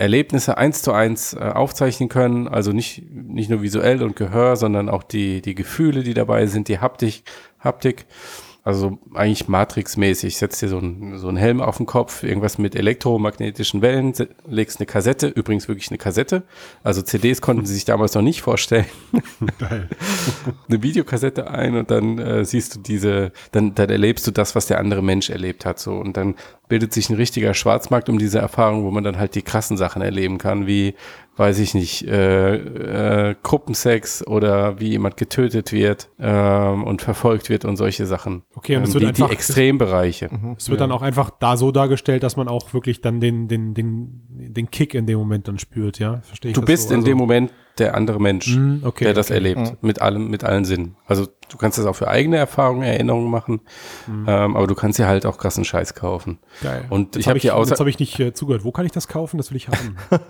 Erlebnisse 0.00 0.56
eins 0.56 0.80
zu 0.80 0.92
eins 0.92 1.34
äh, 1.34 1.38
aufzeichnen 1.40 2.08
können, 2.08 2.48
also 2.48 2.72
nicht, 2.72 3.02
nicht 3.12 3.50
nur 3.50 3.60
visuell 3.60 4.02
und 4.02 4.16
Gehör, 4.16 4.56
sondern 4.56 4.88
auch 4.88 5.02
die, 5.02 5.42
die 5.42 5.54
Gefühle, 5.54 6.02
die 6.02 6.14
dabei 6.14 6.46
sind, 6.46 6.68
die 6.68 6.78
Haptik, 6.78 7.22
Haptik. 7.58 8.06
Also 8.62 8.98
eigentlich 9.14 9.48
Matrix-mäßig. 9.48 10.36
Setzt 10.36 10.60
dir 10.60 10.68
so 10.68 10.78
einen 10.78 11.16
so 11.16 11.28
einen 11.28 11.38
Helm 11.38 11.62
auf 11.62 11.78
den 11.78 11.86
Kopf, 11.86 12.22
irgendwas 12.22 12.58
mit 12.58 12.76
elektromagnetischen 12.76 13.80
Wellen, 13.80 14.12
legst 14.46 14.80
eine 14.80 14.86
Kassette, 14.86 15.28
übrigens 15.28 15.66
wirklich 15.66 15.90
eine 15.90 15.96
Kassette. 15.96 16.42
Also 16.82 17.00
CDs 17.00 17.40
konnten 17.40 17.64
sie 17.64 17.72
sich 17.72 17.86
damals 17.86 18.14
noch 18.14 18.22
nicht 18.22 18.42
vorstellen. 18.42 18.84
Geil. 19.58 19.88
eine 20.68 20.82
Videokassette 20.82 21.50
ein 21.50 21.74
und 21.74 21.90
dann 21.90 22.18
äh, 22.18 22.44
siehst 22.44 22.74
du 22.74 22.80
diese, 22.80 23.32
dann, 23.52 23.74
dann 23.74 23.88
erlebst 23.88 24.26
du 24.26 24.30
das, 24.30 24.54
was 24.54 24.66
der 24.66 24.78
andere 24.78 25.02
Mensch 25.02 25.30
erlebt 25.30 25.64
hat. 25.64 25.78
So 25.78 25.94
und 25.94 26.18
dann 26.18 26.34
bildet 26.70 26.94
sich 26.94 27.10
ein 27.10 27.16
richtiger 27.16 27.52
Schwarzmarkt 27.52 28.08
um 28.08 28.18
diese 28.18 28.38
Erfahrung, 28.38 28.84
wo 28.84 28.90
man 28.90 29.04
dann 29.04 29.18
halt 29.18 29.34
die 29.34 29.42
krassen 29.42 29.76
Sachen 29.76 30.00
erleben 30.00 30.38
kann, 30.38 30.66
wie, 30.66 30.94
weiß 31.36 31.58
ich 31.58 31.74
nicht, 31.74 32.06
äh, 32.08 32.54
äh, 33.30 33.34
Gruppensex 33.42 34.26
oder 34.26 34.80
wie 34.80 34.88
jemand 34.88 35.18
getötet 35.18 35.72
wird 35.72 36.08
ähm, 36.18 36.84
und 36.84 37.02
verfolgt 37.02 37.50
wird 37.50 37.66
und 37.66 37.76
solche 37.76 38.06
Sachen. 38.06 38.42
Okay, 38.54 38.76
und 38.76 38.84
es 38.84 38.94
ähm, 38.94 38.94
wird 38.94 39.02
die, 39.02 39.12
die 39.16 39.22
einfach- 39.24 39.34
Extrembereiche. 39.34 40.30
Es 40.56 40.70
wird 40.70 40.80
dann 40.80 40.92
auch 40.92 41.02
einfach 41.02 41.28
da 41.30 41.56
so 41.58 41.72
dargestellt, 41.72 42.22
dass 42.22 42.36
man 42.36 42.48
auch 42.48 42.72
wirklich 42.72 43.00
dann 43.02 43.20
den, 43.20 43.48
den, 43.48 43.74
den, 43.74 44.22
den 44.30 44.70
Kick 44.70 44.94
in 44.94 45.06
dem 45.06 45.18
Moment 45.18 45.48
dann 45.48 45.58
spürt, 45.58 45.98
ja? 45.98 46.20
Verstehe 46.22 46.52
ich 46.52 46.54
Du 46.54 46.62
bist 46.62 46.88
so? 46.88 46.94
in 46.94 47.00
Also- 47.00 47.06
dem 47.08 47.18
Moment 47.18 47.52
der 47.78 47.94
andere 47.94 48.20
Mensch, 48.20 48.54
Mhm, 48.56 48.82
okay, 48.84 49.04
der 49.04 49.14
das 49.14 49.26
okay. 49.28 49.34
erlebt, 49.34 49.82
mit 49.82 50.02
allem, 50.02 50.28
mit 50.28 50.44
allen 50.44 50.64
Sinnen. 50.64 50.96
Also 51.06 51.26
du 51.50 51.56
kannst 51.56 51.78
das 51.78 51.86
auch 51.86 51.94
für 51.96 52.08
eigene 52.08 52.36
Erfahrungen, 52.36 52.82
Erinnerungen 52.82 53.30
machen, 53.30 53.60
Mhm. 54.06 54.24
ähm, 54.28 54.56
aber 54.56 54.66
du 54.66 54.74
kannst 54.74 54.98
dir 54.98 55.06
halt 55.06 55.24
auch 55.26 55.38
krassen 55.38 55.64
Scheiß 55.64 55.94
kaufen. 55.94 56.38
Geil. 56.62 56.84
Und 56.90 57.14
Jetzt 57.14 57.20
ich 57.20 57.26
hab 57.26 57.30
habe 57.32 57.40
hier 57.40 57.56
außer, 57.56 57.70
Jetzt 57.70 57.80
habe 57.80 57.88
ich 57.90 57.98
nicht 57.98 58.18
äh, 58.20 58.32
zugehört. 58.34 58.64
Wo 58.64 58.72
kann 58.72 58.84
ich 58.86 58.92
das 58.92 59.08
kaufen? 59.08 59.38
Das 59.38 59.50
will 59.50 59.56
ich 59.56 59.68
haben. 59.68 59.96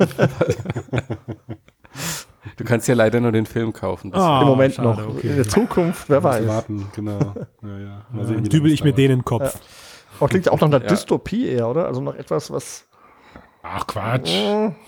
du 2.57 2.65
kannst 2.65 2.89
ja 2.89 2.95
leider 2.95 3.21
nur 3.21 3.33
den 3.33 3.47
Film 3.47 3.73
kaufen. 3.73 4.11
Das- 4.11 4.21
Ah, 4.23 4.43
Im 4.43 4.49
Moment 4.49 4.75
schade, 4.75 5.03
noch. 5.03 5.09
okay. 5.17 5.29
In 5.29 5.37
der 5.37 5.49
Zukunft, 5.49 6.09
wer 6.09 6.23
weiß. 6.23 6.47
warten, 6.47 6.87
genau. 6.95 7.35
Ja, 7.63 7.79
ja. 7.79 8.07
Mal 8.13 8.27
sehen, 8.27 8.45
dübel 8.45 8.73
ich 8.73 8.85
mir 8.85 8.93
den 8.93 9.11
in 9.11 9.19
den 9.21 9.25
Kopf. 9.25 9.59
Aber 10.19 10.29
klingt 10.29 10.47
ja 10.47 10.53
auch 10.53 10.61
nach 10.61 10.69
einer 10.69 10.83
Ja. 10.83 10.87
Dystopie 10.89 11.49
eher, 11.49 11.69
oder? 11.69 11.87
Also 11.87 12.01
noch 12.01 12.15
etwas, 12.15 12.51
was. 12.51 12.87
Ach 13.63 13.87
Quatsch. 13.87 14.31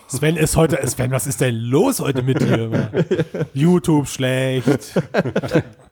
Sven 0.08 0.36
ist 0.36 0.56
heute, 0.56 0.86
Sven, 0.88 1.10
was 1.10 1.26
ist 1.26 1.40
denn 1.40 1.54
los 1.54 2.00
heute 2.00 2.22
mit 2.22 2.40
dir? 2.40 2.90
YouTube 3.54 4.08
schlecht. 4.08 4.92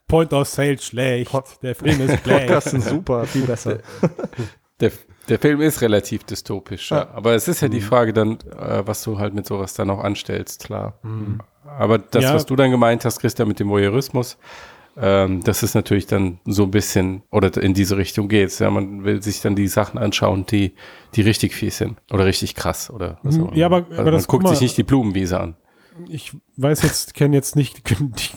Point 0.08 0.32
of 0.32 0.48
Sale 0.48 0.78
schlecht. 0.78 1.30
Der 1.62 1.74
Film 1.74 2.00
ist 2.00 2.20
schlecht. 2.22 2.46
Podcasts 2.46 2.70
sind 2.70 2.82
super, 2.82 3.24
viel 3.26 3.42
besser. 3.46 3.78
Der, 4.80 4.90
der 5.28 5.38
Film 5.38 5.60
ist 5.60 5.82
relativ 5.82 6.24
dystopisch, 6.24 6.90
ja. 6.90 7.08
aber 7.12 7.34
es 7.34 7.48
ist 7.48 7.60
ja 7.60 7.68
Mhm. 7.68 7.72
die 7.72 7.80
Frage 7.82 8.12
dann, 8.14 8.38
äh, 8.58 8.82
was 8.86 9.02
du 9.02 9.18
halt 9.18 9.34
mit 9.34 9.46
sowas 9.46 9.74
dann 9.74 9.90
auch 9.90 10.02
anstellst. 10.02 10.64
Klar. 10.64 10.98
Aber 11.78 11.98
das, 11.98 12.24
Ja. 12.24 12.34
was 12.34 12.46
du 12.46 12.56
dann 12.56 12.70
gemeint 12.70 13.04
hast, 13.04 13.20
Christian, 13.20 13.46
mit 13.48 13.60
dem 13.60 13.68
Voyeurismus, 13.68 14.38
ähm, 15.00 15.42
das 15.44 15.62
ist 15.62 15.74
natürlich 15.74 16.06
dann 16.06 16.38
so 16.44 16.64
ein 16.64 16.70
bisschen, 16.70 17.22
oder 17.30 17.56
in 17.62 17.74
diese 17.74 17.96
Richtung 17.96 18.28
geht's. 18.28 18.58
Ja, 18.58 18.70
man 18.70 19.04
will 19.04 19.22
sich 19.22 19.40
dann 19.40 19.56
die 19.56 19.68
Sachen 19.68 19.98
anschauen, 19.98 20.44
die, 20.46 20.74
die 21.14 21.22
richtig 21.22 21.54
fies 21.54 21.78
sind 21.78 21.96
oder 22.12 22.26
richtig 22.26 22.54
krass 22.54 22.90
oder 22.90 23.18
was 23.22 23.36
Mhm, 23.36 23.44
auch 23.44 23.48
immer. 23.48 23.56
ja, 23.56 23.66
aber- 23.66 23.76
also 23.76 23.92
aber 23.94 24.04
man 24.04 24.12
das- 24.12 24.26
guckt 24.28 24.46
sich 24.48 24.58
mal- 24.58 24.62
nicht 24.64 24.76
die 24.76 24.82
Blumenwiese 24.82 25.40
an. 25.40 25.56
Ich 26.08 26.32
weiß 26.56 26.82
jetzt, 26.82 27.12
kenne 27.14 27.36
jetzt 27.36 27.56
nicht 27.56 27.82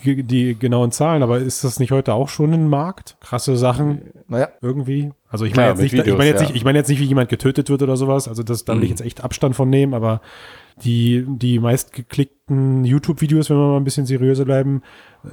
die, 0.04 0.23
die 0.23 0.58
genauen 0.60 0.91
Zahlen, 0.91 1.23
aber 1.23 1.38
ist 1.38 1.63
das 1.63 1.80
nicht 1.80 1.91
heute 1.91 2.13
auch 2.13 2.28
schon 2.28 2.52
ein 2.52 2.67
Markt? 2.67 3.15
Krasse 3.21 3.56
Sachen 3.56 4.02
Naja, 4.28 4.49
irgendwie? 4.62 5.12
Also 5.30 5.45
ich 5.45 5.56
meine 5.56 5.69
jetzt, 5.69 5.82
nicht, 5.82 5.93
ich 5.93 6.06
meine 6.17 6.26
jetzt 6.26 6.41
ja. 6.41 6.47
nicht, 6.47 6.56
ich 6.58 6.63
meine 6.65 6.80
jetzt 6.80 6.89
nicht, 6.89 6.99
wie 6.99 7.06
jemand 7.06 7.30
getötet 7.30 7.69
wird 7.69 7.82
oder 7.82 7.95
sowas. 7.95 8.28
Also 8.28 8.43
das, 8.43 8.65
da 8.65 8.73
will 8.73 8.84
ich 8.84 8.89
Mhm. 8.89 8.95
jetzt 8.97 9.02
echt 9.06 9.23
Abstand 9.23 9.56
von 9.56 9.69
nehmen, 9.69 9.93
aber 9.93 10.19
die, 10.84 11.23
die 11.28 11.60
meistgeklickten 11.60 12.84
YouTube-Videos, 12.86 13.49
wenn 13.49 13.58
wir 13.58 13.67
mal 13.69 13.78
ein 13.78 13.84
bisschen 13.84 14.06
seriöser 14.06 14.45
bleiben, 14.45 14.82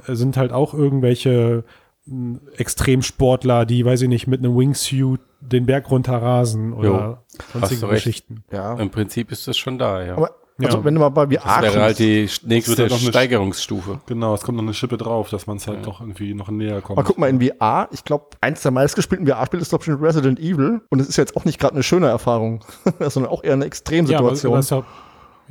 sind 0.07 0.37
halt 0.37 0.51
auch 0.51 0.73
irgendwelche 0.73 1.63
mh, 2.05 2.39
Extremsportler, 2.57 3.65
die, 3.65 3.85
weiß 3.85 4.01
ich 4.03 4.09
nicht, 4.09 4.27
mit 4.27 4.39
einem 4.39 4.57
Wingsuit 4.57 5.19
den 5.39 5.65
Berg 5.65 5.89
runterrasen 5.89 6.73
oder 6.73 7.23
sonstige 7.53 7.81
du 7.81 7.87
recht. 7.87 8.03
Geschichten. 8.05 8.43
ja. 8.51 8.75
Im 8.75 8.89
Prinzip 8.89 9.31
ist 9.31 9.47
das 9.47 9.57
schon 9.57 9.77
da, 9.77 10.03
ja. 10.03 10.15
Aber 10.17 10.35
also, 10.63 10.77
Ja. 10.77 10.83
wenn 10.83 10.93
du 10.93 10.99
mal 10.99 11.09
bei 11.09 11.25
VR 11.25 11.61
das 11.61 11.73
wäre 11.73 11.81
halt 11.81 11.97
die 11.99 12.29
nächste 12.43 12.79
halt 12.83 12.91
noch 12.91 12.99
Steigerungsstufe. 12.99 13.99
Genau, 14.05 14.35
es 14.35 14.41
kommt 14.41 14.57
noch 14.57 14.63
eine 14.63 14.75
Schippe 14.75 14.97
drauf, 14.97 15.29
dass 15.29 15.47
man 15.47 15.57
es 15.57 15.67
halt 15.67 15.87
doch 15.87 16.01
irgendwie 16.01 16.35
noch 16.35 16.49
näher 16.51 16.81
kommt. 16.81 16.99
Aber 16.99 17.07
guck 17.07 17.17
mal, 17.17 17.29
in 17.29 17.41
VR, 17.41 17.87
ich 17.91 18.03
glaube, 18.03 18.25
eins 18.41 18.61
der 18.61 18.69
meistgespielten 18.71 19.25
VR-Spiele 19.25 19.61
ist, 19.63 19.69
glaube 19.69 19.83
ich, 19.87 19.89
Resident 19.99 20.39
Evil. 20.39 20.81
Und 20.89 20.99
es 20.99 21.07
ist 21.09 21.17
jetzt 21.17 21.35
auch 21.35 21.45
nicht 21.45 21.59
gerade 21.59 21.73
eine 21.73 21.83
schöne 21.83 22.07
Erfahrung, 22.07 22.63
sondern 22.99 23.31
auch 23.31 23.43
eher 23.43 23.53
eine 23.53 23.61
Ja, 23.61 23.65
aber, 23.65 23.65
Extremsituation. 23.67 24.53
aber 24.53 24.85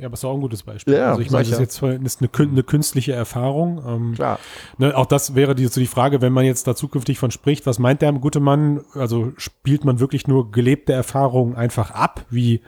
ja, 0.01 0.07
aber 0.07 0.13
ist 0.15 0.25
auch 0.25 0.33
ein 0.33 0.41
gutes 0.41 0.63
Beispiel. 0.63 0.95
Ja, 0.95 1.09
also 1.11 1.21
ich 1.21 1.29
meine, 1.31 1.43
das 1.47 1.53
ist 1.53 1.81
jetzt 1.81 1.81
ist 2.03 2.21
eine, 2.21 2.27
kün- 2.29 2.51
eine 2.51 2.63
künstliche 2.63 3.13
Erfahrung. 3.13 3.81
Ähm, 3.87 4.13
Klar. 4.15 4.39
Ne, 4.77 4.97
auch 4.97 5.05
das 5.05 5.35
wäre 5.35 5.55
die, 5.55 5.67
so 5.67 5.79
die 5.79 5.87
Frage, 5.87 6.21
wenn 6.21 6.33
man 6.33 6.43
jetzt 6.43 6.67
da 6.67 6.75
zukünftig 6.75 7.19
von 7.19 7.31
spricht, 7.31 7.65
was 7.67 7.79
meint 7.79 8.01
der 8.01 8.11
gute 8.13 8.39
Mann? 8.39 8.81
Also 8.95 9.31
spielt 9.37 9.85
man 9.85 9.99
wirklich 9.99 10.27
nur 10.27 10.51
gelebte 10.51 10.91
Erfahrungen 10.91 11.55
einfach 11.55 11.91
ab, 11.91 12.25
wie 12.29 12.61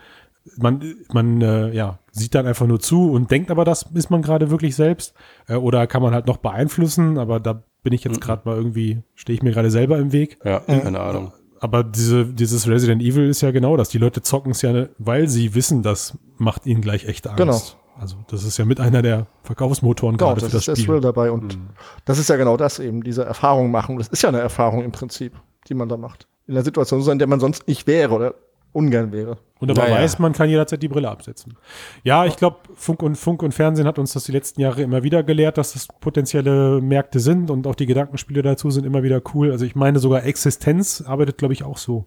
man, 0.56 0.94
man 1.12 1.40
äh, 1.42 1.72
ja, 1.72 1.98
sieht 2.12 2.34
dann 2.34 2.46
einfach 2.46 2.66
nur 2.66 2.78
zu 2.78 3.10
und 3.10 3.30
denkt 3.30 3.50
aber, 3.50 3.64
das 3.64 3.84
ist 3.94 4.10
man 4.10 4.22
gerade 4.22 4.50
wirklich 4.50 4.76
selbst? 4.76 5.14
Äh, 5.48 5.56
oder 5.56 5.86
kann 5.86 6.02
man 6.02 6.14
halt 6.14 6.26
noch 6.26 6.36
beeinflussen? 6.36 7.18
Aber 7.18 7.40
da 7.40 7.62
bin 7.82 7.92
ich 7.92 8.04
jetzt 8.04 8.20
gerade 8.20 8.42
mal 8.44 8.56
irgendwie, 8.56 9.02
stehe 9.14 9.34
ich 9.36 9.42
mir 9.42 9.50
gerade 9.52 9.70
selber 9.70 9.98
im 9.98 10.12
Weg. 10.12 10.38
Ja, 10.44 10.60
keine 10.60 11.00
Ahnung. 11.00 11.32
Aber 11.64 11.82
diese, 11.82 12.26
dieses 12.26 12.68
Resident 12.68 13.00
Evil 13.00 13.26
ist 13.26 13.40
ja 13.40 13.50
genau 13.50 13.78
das. 13.78 13.88
Die 13.88 13.96
Leute 13.96 14.20
zocken 14.20 14.52
es 14.52 14.60
ja, 14.60 14.88
weil 14.98 15.28
sie 15.30 15.54
wissen, 15.54 15.82
das 15.82 16.18
macht 16.36 16.66
ihnen 16.66 16.82
gleich 16.82 17.06
echte 17.06 17.30
Angst. 17.30 17.38
Genau. 17.40 17.58
Also 17.98 18.16
das 18.28 18.44
ist 18.44 18.58
ja 18.58 18.66
mit 18.66 18.80
einer 18.80 19.00
der 19.00 19.28
Verkaufsmotoren 19.44 20.18
Genau, 20.18 20.34
gerade 20.34 20.42
das 20.42 20.50
für 20.50 20.56
ist 20.58 20.68
das 20.68 20.74
der 20.74 20.82
Spiel. 20.82 20.86
Thrill 20.96 21.00
dabei. 21.00 21.30
Und 21.30 21.58
das 22.04 22.18
ist 22.18 22.28
ja 22.28 22.36
genau 22.36 22.58
das 22.58 22.80
eben, 22.80 23.02
diese 23.02 23.24
Erfahrung 23.24 23.70
machen. 23.70 23.96
Das 23.96 24.08
ist 24.08 24.20
ja 24.20 24.28
eine 24.28 24.40
Erfahrung 24.40 24.84
im 24.84 24.92
Prinzip, 24.92 25.32
die 25.66 25.72
man 25.72 25.88
da 25.88 25.96
macht. 25.96 26.28
In 26.46 26.52
der 26.52 26.64
Situation 26.64 27.00
sein, 27.02 27.12
in 27.12 27.18
der 27.20 27.28
man 27.28 27.40
sonst 27.40 27.66
nicht 27.66 27.86
wäre 27.86 28.12
oder 28.12 28.34
ungern 28.74 29.12
wäre. 29.12 29.38
Und 29.60 29.70
aber 29.70 29.84
Naja. 29.84 29.96
weiß, 29.96 30.18
man 30.18 30.32
kann 30.32 30.50
jederzeit 30.50 30.82
die 30.82 30.88
Brille 30.88 31.08
absetzen. 31.08 31.56
Ja, 32.02 32.26
ich 32.26 32.36
glaube, 32.36 32.58
Funk 32.74 33.02
und 33.02 33.16
Funk 33.16 33.42
und 33.42 33.54
Fernsehen 33.54 33.86
hat 33.86 33.98
uns 33.98 34.12
das 34.12 34.24
die 34.24 34.32
letzten 34.32 34.60
Jahre 34.60 34.82
immer 34.82 35.02
wieder 35.02 35.22
gelehrt, 35.22 35.56
dass 35.56 35.72
das 35.72 35.86
potenzielle 36.00 36.80
Märkte 36.82 37.20
sind 37.20 37.50
und 37.50 37.66
auch 37.66 37.74
die 37.74 37.86
Gedankenspiele 37.86 38.42
dazu 38.42 38.70
sind 38.70 38.84
immer 38.84 39.02
wieder 39.02 39.22
cool. 39.32 39.52
Also 39.52 39.64
ich 39.64 39.74
meine 39.74 39.98
sogar 40.00 40.24
Existenz 40.24 41.02
arbeitet, 41.06 41.38
glaube 41.38 41.54
ich, 41.54 41.62
auch 41.64 41.78
so 41.78 42.06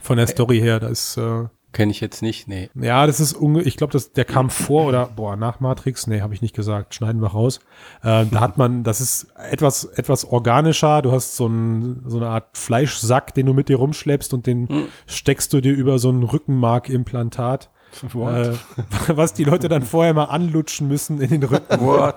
von 0.00 0.16
der 0.16 0.26
Story 0.28 0.60
her. 0.60 0.80
Da 0.80 0.88
ist 0.88 1.16
äh, 1.18 1.44
Kenne 1.74 1.90
ich 1.90 2.00
jetzt 2.00 2.22
nicht, 2.22 2.46
nee. 2.46 2.70
ja, 2.76 3.04
das 3.04 3.18
ist 3.18 3.32
unge 3.32 3.62
ich 3.62 3.76
glaube, 3.76 3.92
das 3.92 4.12
der 4.12 4.24
kam 4.24 4.48
vor 4.48 4.86
oder 4.86 5.06
boah 5.06 5.34
nach 5.34 5.58
Matrix. 5.58 6.06
Nee, 6.06 6.20
habe 6.20 6.32
ich 6.32 6.40
nicht 6.40 6.54
gesagt. 6.54 6.94
Schneiden 6.94 7.20
wir 7.20 7.32
raus. 7.32 7.58
Äh, 8.04 8.26
da 8.30 8.40
hat 8.40 8.58
man, 8.58 8.84
das 8.84 9.00
ist 9.00 9.26
etwas 9.50 9.84
etwas 9.84 10.24
organischer. 10.24 11.02
Du 11.02 11.10
hast 11.10 11.34
so, 11.34 11.48
ein, 11.48 12.02
so 12.06 12.18
eine 12.18 12.28
Art 12.28 12.56
Fleischsack, 12.56 13.34
den 13.34 13.46
du 13.46 13.54
mit 13.54 13.68
dir 13.68 13.78
rumschleppst 13.78 14.32
und 14.32 14.46
den 14.46 14.86
steckst 15.08 15.52
du 15.52 15.60
dir 15.60 15.72
über 15.72 15.98
so 15.98 16.10
ein 16.10 16.22
Rückenmarkimplantat. 16.22 17.70
Äh, 18.02 18.52
was 19.08 19.34
die 19.34 19.44
Leute 19.44 19.68
dann 19.68 19.82
vorher 19.82 20.14
mal 20.14 20.24
anlutschen 20.24 20.86
müssen 20.86 21.20
in 21.20 21.28
den 21.30 21.42
Rücken. 21.42 21.80
What? 21.80 22.16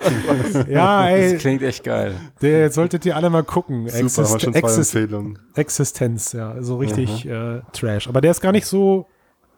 Ja, 0.69 1.09
Das 1.09 1.33
ey, 1.33 1.37
klingt 1.37 1.63
echt 1.63 1.83
geil. 1.83 2.15
der 2.41 2.71
solltet 2.71 3.05
ihr 3.05 3.15
alle 3.15 3.31
mal 3.31 3.43
gucken. 3.43 3.87
Super, 3.87 3.99
Exist 3.99 4.41
schon 4.41 4.53
zwei 4.53 4.59
Exist 4.59 4.95
Empfehlungen. 4.95 5.39
Existenz, 5.55 6.33
ja, 6.33 6.62
so 6.62 6.77
richtig 6.77 7.27
äh, 7.27 7.62
Trash. 7.73 8.08
Aber 8.08 8.21
der 8.21 8.31
ist 8.31 8.41
gar 8.41 8.51
nicht 8.51 8.65
so 8.65 9.08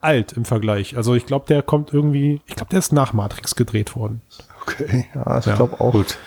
alt 0.02 0.34
im 0.34 0.46
Vergleich. 0.46 0.96
Also 0.98 1.16
ich 1.16 1.26
glaube, 1.26 1.46
der 1.48 1.62
kommt 1.62 1.94
irgendwie, 1.94 2.42
ich 2.46 2.56
glaube, 2.56 2.70
der 2.70 2.80
ist 2.80 2.94
nach 2.94 3.14
Matrix 3.14 3.56
gedreht 3.56 3.96
worden. 3.96 4.22
Okay. 4.62 5.08
Ja, 5.16 5.38
ich 5.40 5.46
glaube 5.46 5.80
auch. 5.80 5.92
Gut. 5.92 6.18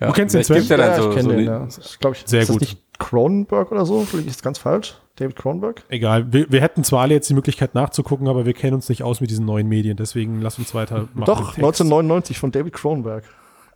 Ja, 0.00 0.08
Du 0.08 0.12
kennst 0.12 0.34
den 0.34 0.44
Sven? 0.44 0.64
ja 0.64 0.76
dann 0.76 0.90
ja, 0.90 1.02
so, 1.02 1.08
ich 1.10 1.16
kenne 1.16 1.30
so 1.30 1.36
den, 1.36 1.44
ja. 1.46 1.58
Das 1.60 1.78
ist, 1.78 2.00
glaub 2.00 2.14
ich, 2.14 2.24
Sehr 2.26 2.42
ist 2.42 2.48
das 2.48 2.54
gut. 2.54 2.60
nicht 2.62 2.78
Cronenberg 2.98 3.70
oder 3.72 3.86
so. 3.86 4.00
Vielleicht 4.02 4.28
ist 4.28 4.42
ganz 4.42 4.58
falsch. 4.58 4.96
David 5.16 5.36
Cronenberg. 5.36 5.84
Egal, 5.88 6.32
wir, 6.32 6.50
wir 6.50 6.60
hätten 6.60 6.82
zwar 6.82 7.02
alle 7.02 7.14
jetzt 7.14 7.30
die 7.30 7.34
Möglichkeit 7.34 7.74
nachzugucken, 7.76 8.26
aber 8.26 8.46
wir 8.46 8.52
kennen 8.52 8.74
uns 8.74 8.88
nicht 8.88 9.04
aus 9.04 9.20
mit 9.20 9.30
diesen 9.30 9.46
neuen 9.46 9.68
Medien, 9.68 9.96
deswegen 9.96 10.40
lass 10.42 10.58
uns 10.58 10.74
weiter 10.74 11.08
machen. 11.14 11.24
Doch, 11.26 11.38
mit 11.38 11.46
Text. 11.46 11.58
1999 11.58 12.38
von 12.38 12.50
David 12.50 12.72
Cronenberg. 12.72 13.24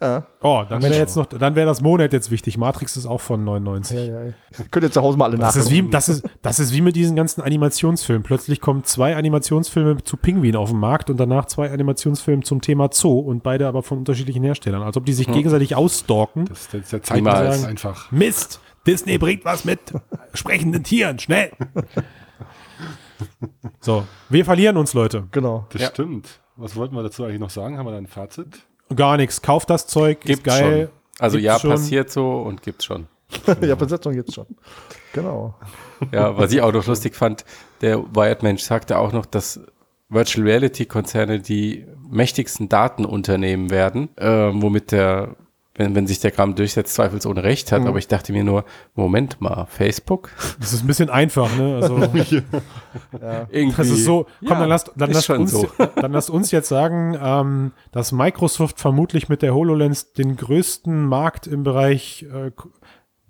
Ja, 0.01 0.27
Oh, 0.43 0.63
dann 0.69 0.81
wäre 0.83 0.95
jetzt 0.95 1.17
noch, 1.17 1.27
dann 1.27 1.57
wäre 1.57 1.67
das 1.67 1.81
Monat 1.81 2.13
jetzt 2.13 2.31
wichtig. 2.31 2.57
Matrix 2.57 2.97
ist 2.97 3.05
auch 3.07 3.21
von 3.21 3.43
99. 3.43 3.99
ja, 3.99 4.25
ja. 4.27 4.33
Könnt 4.71 4.85
ihr 4.85 4.93
zu 4.93 5.03
Hause 5.03 5.19
mal 5.19 5.25
alle 5.25 5.39
Das 5.39 5.57
ist, 5.57 5.71
wie, 5.73 5.83
das, 5.91 6.09
ist, 6.09 6.25
das 6.41 6.61
ist 6.61 6.73
wie 6.73 6.81
mit 6.81 6.95
diesen 6.95 7.17
ganzen 7.17 7.41
Animationsfilmen. 7.43 8.23
Plötzlich 8.23 8.61
kommen 8.61 8.85
zwei 8.85 9.17
Animationsfilme 9.17 10.05
zu 10.05 10.17
Pinguin 10.17 10.55
auf 10.55 10.71
den 10.71 10.79
Markt 10.79 11.11
und 11.11 11.17
danach 11.19 11.47
zwei 11.47 11.71
Animationsfilme 11.73 12.45
zum 12.45 12.61
Thema 12.61 12.91
Zoo 12.93 13.19
und 13.19 13.43
beide 13.43 13.67
aber 13.67 13.83
von 13.83 13.99
unterschiedlichen 13.99 14.45
Herstellern. 14.45 14.83
Als 14.83 14.97
ob 14.97 15.05
die 15.05 15.13
sich 15.15 15.27
gegenseitig 15.27 15.75
ausstalken. 15.75 16.45
Das 16.47 16.73
ist 16.73 16.93
der- 16.93 17.17
Niemals. 17.17 17.39
Zeitgeist 17.39 17.67
einfach. 17.67 18.13
Mist! 18.13 18.61
Disney 18.87 19.19
bringt 19.19 19.45
was 19.45 19.65
mit 19.65 19.81
sprechenden 20.33 20.85
Tieren, 20.85 21.19
schnell! 21.19 21.51
So, 23.81 24.05
wir 24.29 24.45
verlieren 24.45 24.77
uns, 24.77 24.95
Leute. 24.95 25.27
Genau. 25.33 25.67
Das 25.71 25.83
Ja. 25.83 25.89
stimmt. 25.89 26.41
Was 26.57 26.77
wollten 26.77 26.95
wir 26.95 27.03
dazu 27.03 27.25
eigentlich 27.25 27.41
noch 27.41 27.51
sagen? 27.51 27.79
Haben 27.79 27.87
wir 27.87 27.93
da 27.93 27.99
ein 27.99 28.07
Fazit? 28.07 28.61
Gar 28.95 29.17
nichts. 29.17 29.43
Kauft 29.43 29.71
das 29.71 29.87
Zeug, 29.87 30.21
Gibt's 30.21 30.39
ist 30.39 30.45
geil. 30.45 30.87
schon. 30.87 30.99
Also 31.19 31.37
Gibt's 31.37 31.47
ja, 31.47 31.59
schon. 31.59 31.71
passiert 31.71 32.11
so 32.11 32.41
und 32.41 32.63
gibt's 32.63 32.85
schon. 32.85 33.07
ja, 33.61 33.75
Besetzung 33.75 34.15
jetzt 34.15 34.35
schon. 34.35 34.47
Genau. 35.13 35.55
Ja, 36.13 36.37
was 36.37 36.53
ich 36.53 36.63
auch 36.63 36.73
noch 36.73 36.87
lustig 36.87 37.15
fand, 37.15 37.45
der 37.81 37.99
Wired-Mensch 38.15 38.63
sagte 38.63 38.99
auch 38.99 39.13
noch, 39.13 39.27
dass 39.27 39.61
Virtual 40.09 40.47
Reality-Konzerne 40.47 41.41
die 41.41 41.87
mächtigsten 42.09 42.69
Datenunternehmen 42.69 43.71
werden, 43.71 44.17
äh, 44.17 44.51
womit 44.53 44.93
der, 44.93 45.37
wenn, 45.79 45.95
wenn 45.95 46.07
sich 46.07 46.19
der 46.19 46.33
Kram 46.33 46.55
durchsetzt, 46.57 46.95
zweifelsohne 46.95 47.45
recht 47.45 47.73
hat. 47.73 47.87
Aber 47.87 47.99
ich 47.99 48.09
dachte 48.09 48.33
mir 48.33 48.45
nur, 48.45 48.65
Moment 48.95 49.41
mal, 49.41 49.67
Facebook? 49.67 50.31
Das 50.61 50.73
ist 50.73 50.83
ein 50.83 50.87
bisschen 50.89 51.09
einfach, 51.09 51.57
ne? 51.57 51.77
Also, 51.81 51.97
Irgendwie. 53.51 53.77
das 53.77 53.89
ist 53.89 54.05
so, 54.05 54.27
komm, 54.41 54.49
Ja, 54.49 54.59
dann 54.59 54.69
lasst, 54.69 54.91
dann 54.97 55.13
lasst, 55.13 55.31
uns, 55.31 55.53
so. 55.53 55.69
dann 55.95 56.13
lasst 56.13 56.31
uns 56.31 56.51
jetzt 56.51 56.69
sagen, 56.69 57.17
ähm, 57.23 57.73
dass 57.93 58.11
Microsoft 58.13 58.81
vermutlich 58.81 59.29
mit 59.29 59.41
der 59.41 59.55
HoloLens 59.55 60.13
den 60.13 60.37
größten 60.37 61.07
Markt 61.07 61.47
im 61.47 61.63
Bereich 61.63 62.27
äh, 62.35 62.51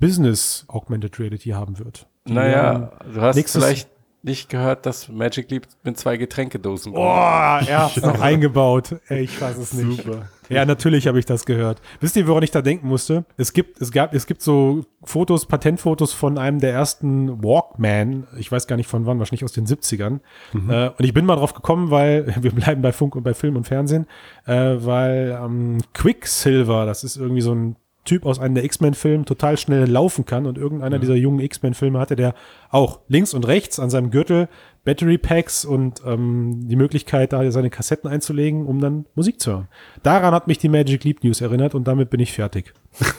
Business 0.01 0.65
Augmented 0.69 1.19
Reality 1.21 1.51
haben 1.51 1.79
wird. 1.79 2.07
Die 2.27 2.33
Naja, 2.33 2.93
du 3.13 3.21
hast 3.21 3.51
vielleicht 3.51 3.91
nicht 4.23 4.49
gehört, 4.49 4.87
dass 4.87 5.09
Magic 5.09 5.51
Leap 5.51 5.69
mit 5.85 5.99
zwei 5.99 6.17
Getränkedosen 6.17 6.93
Oh, 6.95 6.99
er 6.99 7.85
hat's 7.85 7.97
noch 8.01 8.21
eingebaut. 8.21 8.97
Ey, 9.09 9.21
ich 9.23 9.41
weiß 9.41 9.59
es 9.59 9.75
nicht. 9.75 10.03
Super. 10.03 10.29
Ja, 10.49 10.65
natürlich 10.65 11.07
habe 11.07 11.19
ich 11.19 11.27
das 11.27 11.45
gehört. 11.45 11.81
Wisst 12.01 12.17
ihr, 12.17 12.27
woran 12.27 12.43
ich 12.43 12.51
da 12.51 12.63
denken 12.63 12.89
musste? 12.89 13.25
Es 13.37 13.53
gibt, 13.53 13.81
es 13.81 13.93
gab, 13.93 14.15
es 14.15 14.27
gibt 14.27 14.43
so 14.43 14.85
Fotos, 15.05 15.47
Patentfotos 15.47 16.13
von 16.13 16.39
einem 16.39 16.61
der 16.61 16.73
ersten 16.73 17.43
Walkman. 17.43 18.27
Ich 18.39 18.51
weiß 18.51 18.67
gar 18.67 18.77
nicht 18.77 18.89
von 18.89 19.07
wann, 19.07 19.19
wahrscheinlich 19.19 19.45
aus 19.45 19.53
den 19.53 19.67
70ern. 19.67 20.21
Äh, 20.69 20.91
und 20.91 21.05
ich 21.05 21.13
bin 21.13 21.27
mal 21.27 21.37
drauf 21.37 21.55
gekommen, 21.55 21.91
weil 21.91 22.35
wir 22.41 22.53
bleiben 22.53 22.83
bei 22.83 22.93
Funk 22.93 23.17
und 23.17 23.23
bei 23.23 23.35
Film 23.35 23.57
und 23.57 23.67
Fernsehen, 23.67 24.07
äh, 24.47 24.77
weil 24.79 25.39
ähm, 25.43 25.79
Quicksilver, 25.95 26.87
das 26.87 27.05
ist 27.05 27.17
irgendwie 27.17 27.43
so 27.43 27.55
ein 27.55 27.77
Typ 28.09 28.25
aus 28.25 28.39
einem 28.39 28.55
der 28.55 28.65
X-Men-Filmen 28.65 29.27
total 29.27 29.59
schnell 29.59 29.85
laufen 29.85 30.25
kann 30.25 30.47
und 30.47 30.57
irgendeiner 30.57 30.99
dieser 30.99 31.15
jungen 31.15 31.41
X-Men-Filme 31.41 31.99
hatte, 31.99 32.17
der 32.17 32.35
auch 32.71 33.01
links 33.09 33.35
und 33.35 33.47
rechts 33.47 33.79
an 33.79 33.91
seinem 33.91 34.11
Gürtel 34.11 34.49
Battery 34.89 35.19
Packs 35.19 35.67
und 35.67 36.01
ähm, 36.07 36.67
die 36.67 36.75
Möglichkeit, 36.75 37.35
da 37.35 37.51
seine 37.51 37.69
Kassetten 37.69 38.09
einzulegen, 38.09 38.65
um 38.65 38.81
dann 38.81 39.05
Musik 39.15 39.39
zu 39.39 39.51
hören. 39.51 39.69
Daran 40.03 40.33
hat 40.33 40.47
mich 40.47 40.57
die 40.57 40.71
Magic 40.71 41.05
Leap 41.05 41.23
News 41.23 41.43
erinnert 41.43 41.75
und 41.75 41.87
damit 41.87 42.09
bin 42.09 42.21
ich 42.21 42.33
fertig. 42.33 42.73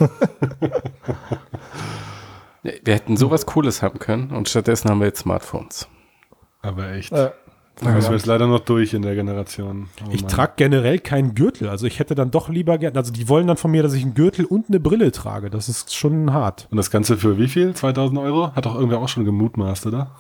Wir 2.64 2.96
hätten 2.96 3.18
sowas 3.18 3.46
Cooles 3.46 3.84
haben 3.84 4.00
können 4.00 4.32
und 4.32 4.50
stattdessen 4.50 4.90
haben 4.90 5.00
wir 5.00 5.06
jetzt 5.06 5.20
Smartphones. 5.20 5.88
Aber 6.64 6.92
echt. 6.92 7.12
Äh, 7.12 7.30
Da 7.82 7.92
müssen 7.92 8.10
wir 8.10 8.18
jetzt 8.18 8.26
leider 8.26 8.48
noch 8.48 8.60
durch 8.60 8.94
in 8.94 9.02
der 9.02 9.16
Generation. 9.16 9.88
Oh 10.04 10.10
Ich 10.12 10.26
trage 10.26 10.54
generell 10.58 11.00
keinen 11.00 11.34
Gürtel. 11.34 11.70
Also 11.70 11.88
ich 11.88 12.00
hätte 12.00 12.14
dann 12.14 12.30
doch 12.32 12.50
lieber 12.50 12.78
gern, 12.78 12.96
also 12.98 13.12
die 13.12 13.30
wollen 13.30 13.48
dann 13.48 13.58
von 13.58 13.72
mir, 13.72 13.84
dass 13.84 13.94
ich 13.94 14.04
einen 14.04 14.16
Gürtel 14.16 14.46
und 14.46 14.68
eine 14.68 14.80
Brille 14.80 15.12
trage. 15.12 15.50
Das 15.50 15.70
ist 15.70 15.96
schon 15.96 16.34
hart. 16.34 16.68
Und 16.72 16.78
das 16.78 16.92
Ganze 16.92 17.18
für 17.18 17.38
wie 17.38 17.48
viel? 17.48 17.74
2000 17.74 18.20
Euro? 18.20 18.52
Hat 18.54 18.66
doch 18.66 18.76
irgendwer 18.76 19.00
auch 19.00 19.08
schon 19.08 19.26
gemutmaßt, 19.26 19.86
oder? 19.88 20.12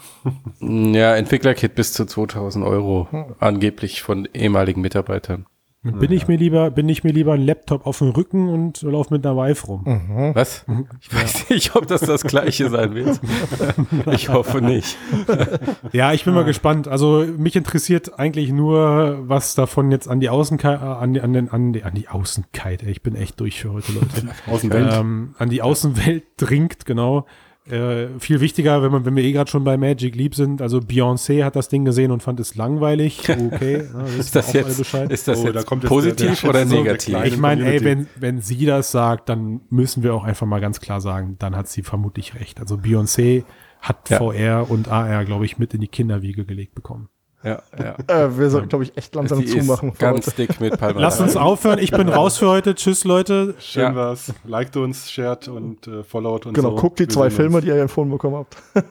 Ja, 0.62 1.16
Entwicklerkit 1.16 1.76
bis 1.76 1.93
zu 1.93 2.05
2000 2.05 2.66
Euro, 2.66 3.07
angeblich 3.39 4.01
von 4.01 4.28
ehemaligen 4.34 4.82
Mitarbeitern. 4.82 5.45
Bin 5.82 6.11
ich 6.11 6.27
mir 6.27 6.36
lieber, 6.36 6.71
bin 6.71 6.89
ich 6.89 7.05
mir 7.05 7.13
lieber 7.13 7.32
ein 7.34 7.41
Laptop 7.45 7.88
auf 7.88 7.99
dem 7.99 8.09
Rücken 8.09 8.49
und 8.49 8.82
laufe 8.82 9.13
mit 9.13 9.25
einer 9.25 9.38
Wife 9.38 9.65
rum. 9.65 10.32
Was? 10.34 10.65
Ich 10.99 11.13
weiß 11.15 11.49
nicht, 11.49 11.73
ob 11.73 11.88
das 11.88 12.01
das 12.01 12.23
gleiche 12.23 12.69
sein 12.69 12.95
wird. 12.95 13.19
Ich 14.11 14.27
hoffe 14.30 14.61
nicht. 14.61 14.97
Ja, 15.93 16.11
ich 16.13 16.25
bin 16.25 16.34
mal 16.34 16.43
gespannt. 16.43 16.88
Also 16.89 17.25
mich 17.38 17.55
interessiert 17.55 18.19
eigentlich 18.19 18.51
nur, 18.51 19.23
was 19.30 19.55
davon 19.55 19.89
jetzt 19.91 20.07
an 20.09 20.19
die 20.19 20.27
Außenkeit, 20.30 20.82
an 20.82 21.13
die, 21.13 21.21
an 21.21 21.32
den, 21.34 21.49
an 21.49 21.71
die, 21.71 21.84
an 21.84 21.93
die 21.95 22.09
Außenkeit, 22.09 22.84
ey, 22.84 22.91
ich 22.91 23.01
bin 23.01 23.15
echt 23.15 23.39
durch 23.39 23.61
für 23.61 23.71
heute, 23.71 23.93
Leute. 23.93 24.27
Außenwelt. 24.51 24.93
ähm, 24.93 25.36
an 25.38 25.49
die 25.49 25.61
Außenwelt 25.61 26.23
dringt, 26.38 26.86
genau. 26.86 27.25
Äh, 27.72 28.07
viel 28.20 28.39
wichtiger, 28.41 28.82
wenn, 28.82 28.91
man, 28.91 29.05
wenn 29.05 29.15
wir 29.15 29.24
eh 29.24 29.32
gerade 29.32 29.49
schon 29.49 29.63
bei 29.63 29.78
Magic 29.78 30.15
Leap 30.15 30.34
sind. 30.36 30.61
Also 30.61 30.80
Beyoncé 30.80 31.43
hat 31.43 31.55
das 31.55 31.70
Ding 31.70 31.86
gesehen 31.86 32.11
und 32.11 32.24
fand 32.24 32.39
es 32.39 32.55
langweilig. 32.55 33.30
Okay, 33.30 33.84
na, 33.93 34.05
Ist 34.17 34.36
das 34.36 34.53
jetzt, 34.53 34.78
Bescheid. 34.78 35.11
ist 35.11 35.28
das 35.28 35.39
Oh, 35.39 35.43
da 35.47 35.59
jetzt 35.59 35.65
kommt 35.67 35.84
jetzt 35.84 35.89
positiv 35.89 36.41
der- 36.41 36.51
der 36.53 36.61
oder 36.61 36.65
negativ? 36.65 37.09
kleine- 37.15 37.28
ich 37.28 37.38
meine, 37.38 37.65
ey, 37.65 37.84
wenn, 37.84 38.07
wenn 38.15 38.41
sie 38.41 38.65
das 38.65 38.91
sagt, 38.91 39.30
dann 39.30 39.61
müssen 39.70 40.03
wir 40.03 40.13
auch 40.15 40.24
einfach 40.24 40.47
mal 40.47 40.59
ganz 40.61 40.80
klar 40.80 40.99
sagen, 41.01 41.36
dann 41.39 41.55
hat 41.55 41.67
sie 41.67 41.84
vermutlich 41.84 42.36
recht. 42.36 42.59
Also 42.59 42.76
Beyoncé 42.76 43.43
hat 43.82 44.09
Ja. 44.09 44.17
VR 44.17 44.70
und 44.70 44.88
AR, 44.89 45.24
glaube 45.26 45.45
ich, 45.45 45.57
mit 45.57 45.74
in 45.74 45.82
die 45.82 45.88
Kinderwiege 45.88 46.45
gelegt 46.45 46.76
bekommen. 46.76 47.07
Ja, 47.42 47.62
ja. 47.78 47.96
äh, 48.08 48.38
wir 48.38 48.50
sollten, 48.50 48.68
glaube 48.68 48.84
ich, 48.84 48.98
echt 48.98 49.16
langsam 49.16 49.40
Die 49.40 49.46
zumachen. 49.46 49.94
ganz 49.98 50.28
heute. 50.28 50.36
dick 50.48 50.60
mit 50.60 50.78
Palma. 50.80 51.00
Lass 51.00 51.22
uns 51.22 51.38
aufhören. 51.38 51.80
Ich 51.80 51.92
bin 51.92 52.10
raus 52.10 52.38
für 52.38 52.50
heute. 52.50 52.76
Tschüss, 52.76 53.06
Leute. 53.06 53.56
Schön 53.60 53.84
Ja. 53.84 53.96
war's. 53.96 54.34
Liked 54.44 54.76
uns, 54.76 55.10
shared 55.10 55.48
und 55.48 55.88
äh, 55.88 56.04
followed 56.04 56.46
und 56.48 56.54
Genau, 56.54 56.72
so. 56.72 56.76
guckt 56.76 57.00
die 57.00 57.04
Wir 57.04 57.10
zwei 57.10 57.30
Filme, 57.30 57.56
uns. 57.58 57.64
die 57.66 57.72
ihr 57.72 57.82
empfohlen 57.82 58.10
bekommen 58.12 58.36
habt. 58.36 58.58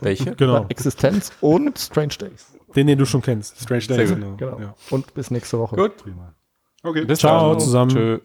Welche? 0.00 0.32
Genau. 0.36 0.66
Existenz 0.68 1.32
und 1.40 1.78
Strange 1.78 2.14
Days. 2.20 2.46
Den, 2.76 2.86
den 2.86 2.98
du 2.98 3.04
schon 3.04 3.20
kennst. 3.20 3.60
Strange 3.60 3.86
Days. 3.86 4.10
Genau. 4.10 4.36
Genau. 4.36 4.60
Ja, 4.60 4.74
Und 4.90 5.12
bis 5.14 5.30
nächste 5.32 5.58
Woche. 5.58 5.74
Gut. 5.76 5.96
prima. 5.96 6.32
Okay. 6.84 7.04
Bis 7.04 7.18
Ciao 7.18 7.50
dann. 7.50 7.60
zusammen. 7.60 7.90
Tschö. 7.90 8.18